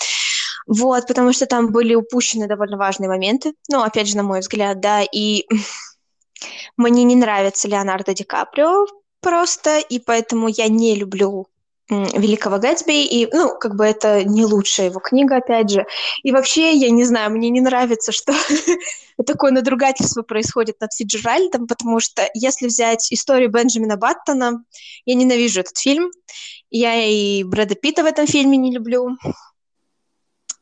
Вот, 0.66 1.08
потому 1.08 1.34
что 1.34 1.46
там 1.46 1.72
были 1.72 1.96
упущены 1.96 2.48
довольно 2.48 2.78
важные 2.78 3.10
моменты, 3.10 3.54
ну, 3.70 3.84
опять 3.84 4.08
же, 4.08 4.18
на 4.18 4.24
мой 4.24 4.40
взгляд, 4.40 4.80
да, 4.80 5.02
и 5.04 5.46
мне 6.78 7.04
не 7.04 7.16
нравится 7.16 7.68
Леонардо 7.68 8.14
Ди 8.14 8.24
Каприо 8.24 8.86
просто, 9.22 9.80
и 9.80 10.00
поэтому 10.00 10.48
я 10.48 10.68
не 10.68 10.96
люблю 10.96 11.48
Великого 11.90 12.58
Гэтсби, 12.58 13.06
и, 13.06 13.30
ну, 13.32 13.58
как 13.58 13.76
бы 13.76 13.86
это 13.86 14.24
не 14.26 14.44
лучшая 14.46 14.88
его 14.88 15.00
книга, 15.00 15.38
опять 15.38 15.70
же. 15.70 15.86
И 16.22 16.34
вообще, 16.34 16.74
я 16.74 16.90
не 16.90 17.06
знаю, 17.06 17.32
мне 17.32 17.50
не 17.50 17.62
нравится, 17.62 18.12
что 18.12 18.34
такое 19.26 19.52
надругательство 19.52 20.22
происходит 20.22 20.82
над 20.82 20.94
Фиджеральдом, 20.94 21.66
потому 21.66 22.02
что 22.02 22.30
если 22.34 22.68
взять 22.68 23.12
историю 23.14 23.50
Бенджамина 23.50 23.96
Баттона, 23.96 24.64
я 25.06 25.16
ненавижу 25.16 25.62
этот 25.62 25.78
фильм, 25.78 26.12
я 26.70 27.06
и 27.06 27.44
Брэда 27.44 27.76
Питта 27.76 28.04
в 28.04 28.06
этом 28.06 28.28
фильме 28.28 28.58
не 28.58 28.74
люблю, 28.74 29.18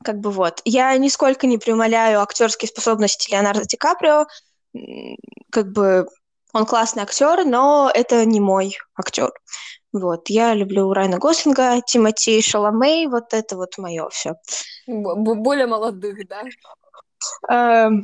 как 0.06 0.20
бы 0.20 0.32
вот. 0.32 0.62
Я 0.64 0.96
нисколько 0.98 1.48
не 1.48 1.58
преумоляю 1.58 2.22
актерские 2.22 2.70
способности 2.70 3.32
Леонардо 3.32 3.66
Ди 3.66 3.76
Каприо. 3.76 4.28
Как 5.52 5.72
бы 5.72 6.08
он 6.54 6.66
классный 6.66 7.04
актер, 7.04 7.44
но 7.44 7.92
это 7.94 8.24
не 8.24 8.40
мой 8.40 8.78
актер. 8.96 9.32
Вот. 9.92 10.30
Я 10.30 10.54
люблю 10.54 10.94
Райана 10.94 11.18
Гослинга, 11.18 11.82
Тимоти 11.82 12.42
Шаламей, 12.42 13.08
вот 13.08 13.34
это 13.34 13.58
вот 13.58 13.78
мое 13.78 14.08
все. 14.10 14.36
Более 14.88 15.68
молодых, 15.68 16.18
да? 16.28 16.44
Эм, 17.50 18.04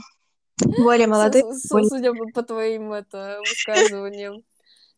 более 0.84 1.08
молодых. 1.08 1.46
Судя 1.56 2.14
по 2.34 2.42
твоим 2.44 2.94
это, 2.94 3.40
высказываниям. 3.40 4.42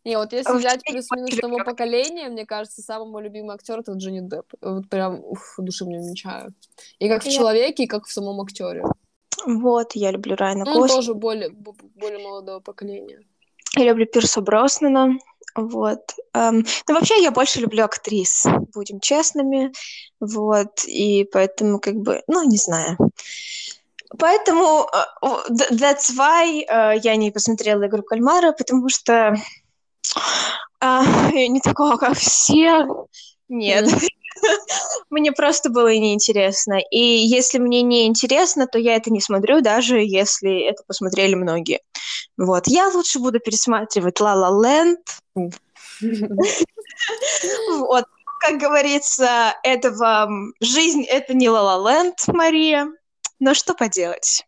Не, 0.05 0.17
вот 0.17 0.33
если 0.33 0.53
взять 0.57 0.83
плюс-минус 0.83 1.35
того 1.37 1.63
поколения, 1.63 2.27
мне 2.29 2.45
кажется, 2.45 2.81
самый 2.81 3.09
мой 3.09 3.23
любимый 3.23 3.55
актер 3.55 3.79
это 3.79 3.93
Джонни 3.93 4.19
Депп. 4.19 4.53
Вот 4.61 4.89
прям 4.89 5.23
уф, 5.23 5.55
души 5.57 5.85
мне 5.85 5.97
венчаю. 5.97 6.53
И 6.99 7.07
как 7.07 7.23
в 7.23 7.31
человеке, 7.31 7.83
и 7.83 7.87
как 7.87 8.05
в 8.05 8.11
самом 8.11 8.41
актере. 8.41 8.83
Вот, 9.45 9.93
я 9.93 10.11
люблю 10.11 10.35
Райана 10.35 10.65
Он 10.69 10.87
тоже 10.87 11.13
более, 11.13 11.49
более 11.49 12.19
молодого 12.19 12.59
поколения. 12.59 13.19
Я 13.75 13.85
люблю 13.85 14.05
Пирса 14.05 14.41
Броснана. 14.41 15.17
Вот. 15.55 16.15
Um, 16.35 16.67
ну, 16.87 16.95
вообще, 16.95 17.21
я 17.21 17.31
больше 17.31 17.59
люблю 17.59 17.83
актрис, 17.83 18.45
будем 18.73 18.99
честными. 18.99 19.71
Вот. 20.19 20.83
И 20.85 21.27
поэтому, 21.31 21.79
как 21.79 21.95
бы, 21.95 22.21
ну, 22.27 22.43
не 22.43 22.57
знаю. 22.57 22.97
Поэтому 24.17 24.87
uh, 25.23 25.39
that's 25.71 26.15
why 26.15 26.65
uh, 26.69 26.99
я 27.03 27.15
не 27.15 27.31
посмотрела 27.31 27.87
«Игру 27.87 28.03
кальмара», 28.03 28.51
потому 28.51 28.89
что 28.89 29.35
а, 30.79 31.03
я 31.31 31.47
не 31.47 31.61
такого, 31.61 31.97
как 31.97 32.17
все. 32.17 32.85
Нет. 33.47 33.89
Мне 35.09 35.31
просто 35.31 35.69
было 35.69 35.93
неинтересно. 35.95 36.79
И 36.91 36.99
если 36.99 37.59
мне 37.59 37.81
не 37.81 38.07
интересно, 38.07 38.67
то 38.67 38.77
я 38.77 38.95
это 38.95 39.11
не 39.11 39.21
смотрю, 39.21 39.61
даже 39.61 39.99
если 39.99 40.69
это 40.69 40.83
посмотрели 40.85 41.35
многие. 41.35 41.81
Вот. 42.37 42.67
Я 42.67 42.89
лучше 42.89 43.19
буду 43.19 43.39
пересматривать 43.39 44.19
«Ла 44.19 44.33
Ла 44.33 44.49
Ленд». 44.49 44.99
Вот. 47.77 48.05
Как 48.39 48.57
говорится, 48.59 49.55
это 49.63 49.91
вам... 49.91 50.53
Жизнь— 50.59 51.03
это 51.07 51.33
не 51.33 51.49
«Ла 51.49 51.77
Ла 51.77 51.91
Ленд», 51.91 52.27
Мария. 52.27 52.87
Но 53.39 53.53
что 53.53 53.73
поделать? 53.73 54.45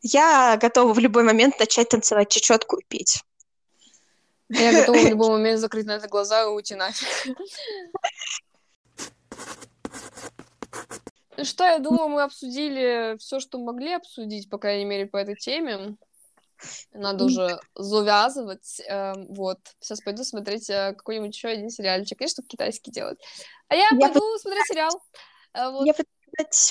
Я 0.00 0.56
готова 0.56 0.94
в 0.94 0.98
любой 0.98 1.24
момент 1.24 1.58
начать 1.58 1.88
танцевать 1.88 2.30
чечетку 2.30 2.76
и 2.76 2.84
петь. 2.88 3.25
Я 4.48 4.72
готова 4.72 4.98
в 4.98 5.04
любой 5.10 5.30
момент 5.30 5.60
закрыть 5.60 5.86
на 5.86 5.96
это 5.96 6.08
глаза 6.08 6.42
и 6.42 6.46
уйти 6.46 6.74
нафиг. 6.74 7.08
Ну 11.36 11.44
что, 11.44 11.64
я 11.64 11.78
думаю, 11.78 12.08
мы 12.08 12.22
обсудили 12.22 13.16
все, 13.18 13.40
что 13.40 13.58
могли 13.58 13.92
обсудить, 13.92 14.48
по 14.48 14.56
крайней 14.58 14.86
мере, 14.86 15.06
по 15.06 15.18
этой 15.18 15.34
теме. 15.34 15.96
Надо 16.92 17.24
уже 17.24 17.60
завязывать. 17.74 18.80
Эм, 18.88 19.26
вот. 19.34 19.58
Сейчас 19.78 20.00
пойду 20.00 20.24
смотреть 20.24 20.70
э, 20.70 20.94
какой-нибудь 20.96 21.36
еще 21.36 21.48
один 21.48 21.68
сериальчик. 21.68 22.22
И 22.22 22.28
чтобы 22.28 22.48
китайский 22.48 22.90
делать. 22.90 23.18
А 23.68 23.74
я, 23.74 23.88
я 23.92 24.08
пойду 24.08 24.20
под... 24.20 24.40
смотреть 24.40 24.66
сериал. 24.66 25.02
Э, 25.52 25.68
вот. 25.68 25.86
Я 25.86 25.92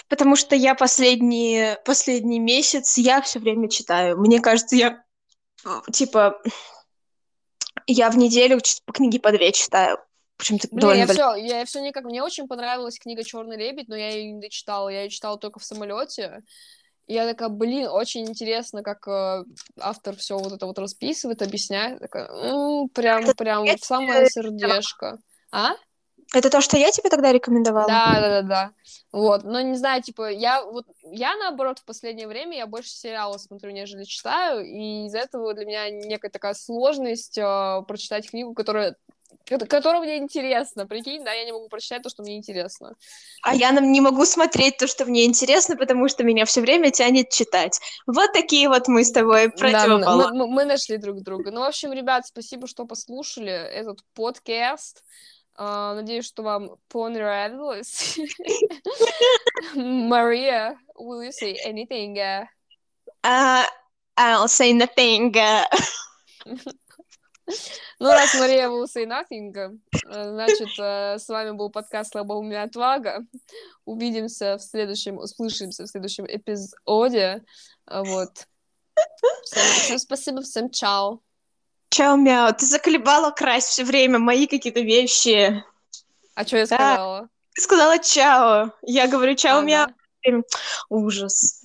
потому 0.07 0.35
что 0.35 0.55
я 0.55 0.75
последний, 0.75 1.75
последний 1.85 2.39
месяц, 2.39 2.97
я 2.97 3.21
все 3.21 3.39
время 3.39 3.69
читаю. 3.69 4.17
Мне 4.17 4.39
кажется, 4.39 4.75
я 4.75 5.03
типа 5.91 6.41
я 7.87 8.09
в 8.09 8.17
неделю 8.17 8.59
по 8.85 8.93
книге 8.93 9.19
по 9.19 9.31
две 9.31 9.51
читаю. 9.51 9.97
Почему-то 10.37 10.67
Блин, 10.71 10.97
я 10.97 11.07
все, 11.07 11.35
я 11.35 11.65
все 11.65 11.81
никак. 11.81 12.03
Мне 12.03 12.21
очень 12.21 12.47
понравилась 12.47 12.99
книга 12.99 13.23
Черный 13.23 13.57
лебедь, 13.57 13.87
но 13.87 13.95
я 13.95 14.09
ее 14.09 14.31
не 14.33 14.41
дочитала. 14.41 14.89
Я 14.89 15.03
ее 15.03 15.09
читала 15.09 15.37
только 15.37 15.59
в 15.59 15.63
самолете. 15.63 16.41
И 17.07 17.13
я 17.13 17.27
такая, 17.27 17.49
блин, 17.49 17.87
очень 17.87 18.27
интересно, 18.27 18.81
как 18.81 19.07
э, 19.07 19.43
автор 19.79 20.15
все 20.15 20.37
вот 20.37 20.51
это 20.51 20.65
вот 20.65 20.79
расписывает, 20.79 21.41
объясняет. 21.41 21.99
Такая, 21.99 22.27
м-м, 22.27 22.89
прям, 22.89 23.23
это 23.23 23.35
прям 23.35 23.65
в 23.65 23.85
самое 23.85 24.27
сердечко. 24.27 25.19
А? 25.51 25.75
Это 26.33 26.49
то, 26.49 26.61
что 26.61 26.77
я 26.77 26.91
тебе 26.91 27.09
тогда 27.09 27.31
рекомендовала? 27.31 27.87
Да, 27.87 28.13
да, 28.13 28.29
да, 28.29 28.41
да. 28.41 28.71
Вот, 29.11 29.43
но 29.43 29.61
не 29.61 29.75
знаю, 29.75 30.01
типа, 30.01 30.29
я 30.29 30.63
вот, 30.63 30.85
я 31.03 31.37
наоборот 31.37 31.79
в 31.79 31.85
последнее 31.85 32.27
время, 32.27 32.57
я 32.57 32.67
больше 32.67 32.89
сериалов 32.89 33.41
смотрю, 33.41 33.71
нежели 33.71 34.03
читаю, 34.03 34.65
и 34.65 35.05
из-за 35.05 35.19
этого 35.19 35.53
для 35.53 35.65
меня 35.65 35.89
некая 35.89 36.29
такая 36.29 36.53
сложность 36.53 37.37
э, 37.37 37.81
прочитать 37.87 38.29
книгу, 38.29 38.53
которая 38.53 38.95
которая 39.45 40.01
мне 40.01 40.17
интересна, 40.17 40.87
прикинь, 40.87 41.23
да, 41.23 41.31
я 41.31 41.45
не 41.45 41.51
могу 41.51 41.69
прочитать 41.69 42.01
то, 42.01 42.09
что 42.09 42.23
мне 42.23 42.37
интересно. 42.37 42.95
А 43.43 43.53
я 43.53 43.71
не 43.71 44.01
могу 44.01 44.25
смотреть 44.25 44.77
то, 44.77 44.87
что 44.87 45.05
мне 45.05 45.25
интересно, 45.25 45.75
потому 45.77 46.09
что 46.09 46.23
меня 46.23 46.45
все 46.45 46.61
время 46.61 46.91
тянет 46.91 47.29
читать. 47.29 47.79
Вот 48.07 48.33
такие 48.33 48.67
вот 48.69 48.87
мы 48.87 49.03
с 49.03 49.11
тобой 49.11 49.49
противоположные. 49.49 50.29
Да, 50.29 50.33
мы, 50.33 50.47
мы 50.47 50.65
нашли 50.65 50.97
друг 50.97 51.21
друга. 51.21 51.51
Ну, 51.51 51.61
в 51.61 51.65
общем, 51.65 51.93
ребят, 51.93 52.25
спасибо, 52.25 52.67
что 52.67 52.85
послушали 52.85 53.51
этот 53.51 53.99
подкаст. 54.15 55.03
Uh, 55.57 55.95
надеюсь, 55.95 56.25
что 56.25 56.43
вам 56.43 56.75
понравилось. 56.89 58.19
Maria, 59.75 60.75
will 60.97 61.23
you 61.23 61.31
say 61.31 61.57
anything? 61.65 62.17
Uh, 63.23 63.63
I'll 64.17 64.47
say 64.49 64.73
nothing. 64.73 65.33
Ну, 67.99 68.09
раз 68.09 68.33
Мария 68.35 68.69
will 68.69 68.87
say 68.87 69.05
nothing, 69.05 69.53
э, 69.53 70.29
значит, 70.31 70.67
э, 70.79 71.19
с 71.19 71.29
вами 71.29 71.51
был 71.51 71.69
подкаст 71.69 72.11
«Слабоумная 72.11 72.63
отвага». 72.63 73.19
Увидимся 73.85 74.57
в 74.57 74.61
следующем, 74.61 75.17
услышимся 75.19 75.83
в 75.83 75.87
следующем 75.87 76.25
эпизоде. 76.25 77.43
Вот. 77.85 78.47
Всем, 79.43 79.63
всем 79.63 79.99
спасибо, 79.99 80.41
всем 80.41 80.69
чао. 80.71 81.21
Чао, 81.95 82.17
мяу. 82.17 82.53
Ты 82.53 82.65
заколебала 82.65 83.31
красть 83.31 83.69
все 83.69 83.85
время 83.85 84.19
мои 84.19 84.47
какие-то 84.47 84.81
вещи. 84.81 85.63
А 86.33 86.45
что 86.45 86.57
я 86.57 86.65
сказала? 86.65 87.29
Ты 87.53 87.61
сказала 87.61 87.99
чао. 87.99 88.73
Я 88.81 89.07
говорю 89.07 89.33
чао, 89.35 89.59
А, 89.59 89.61
мяу. 89.61 89.87
да? 90.25 90.41
Ужас. 90.89 91.64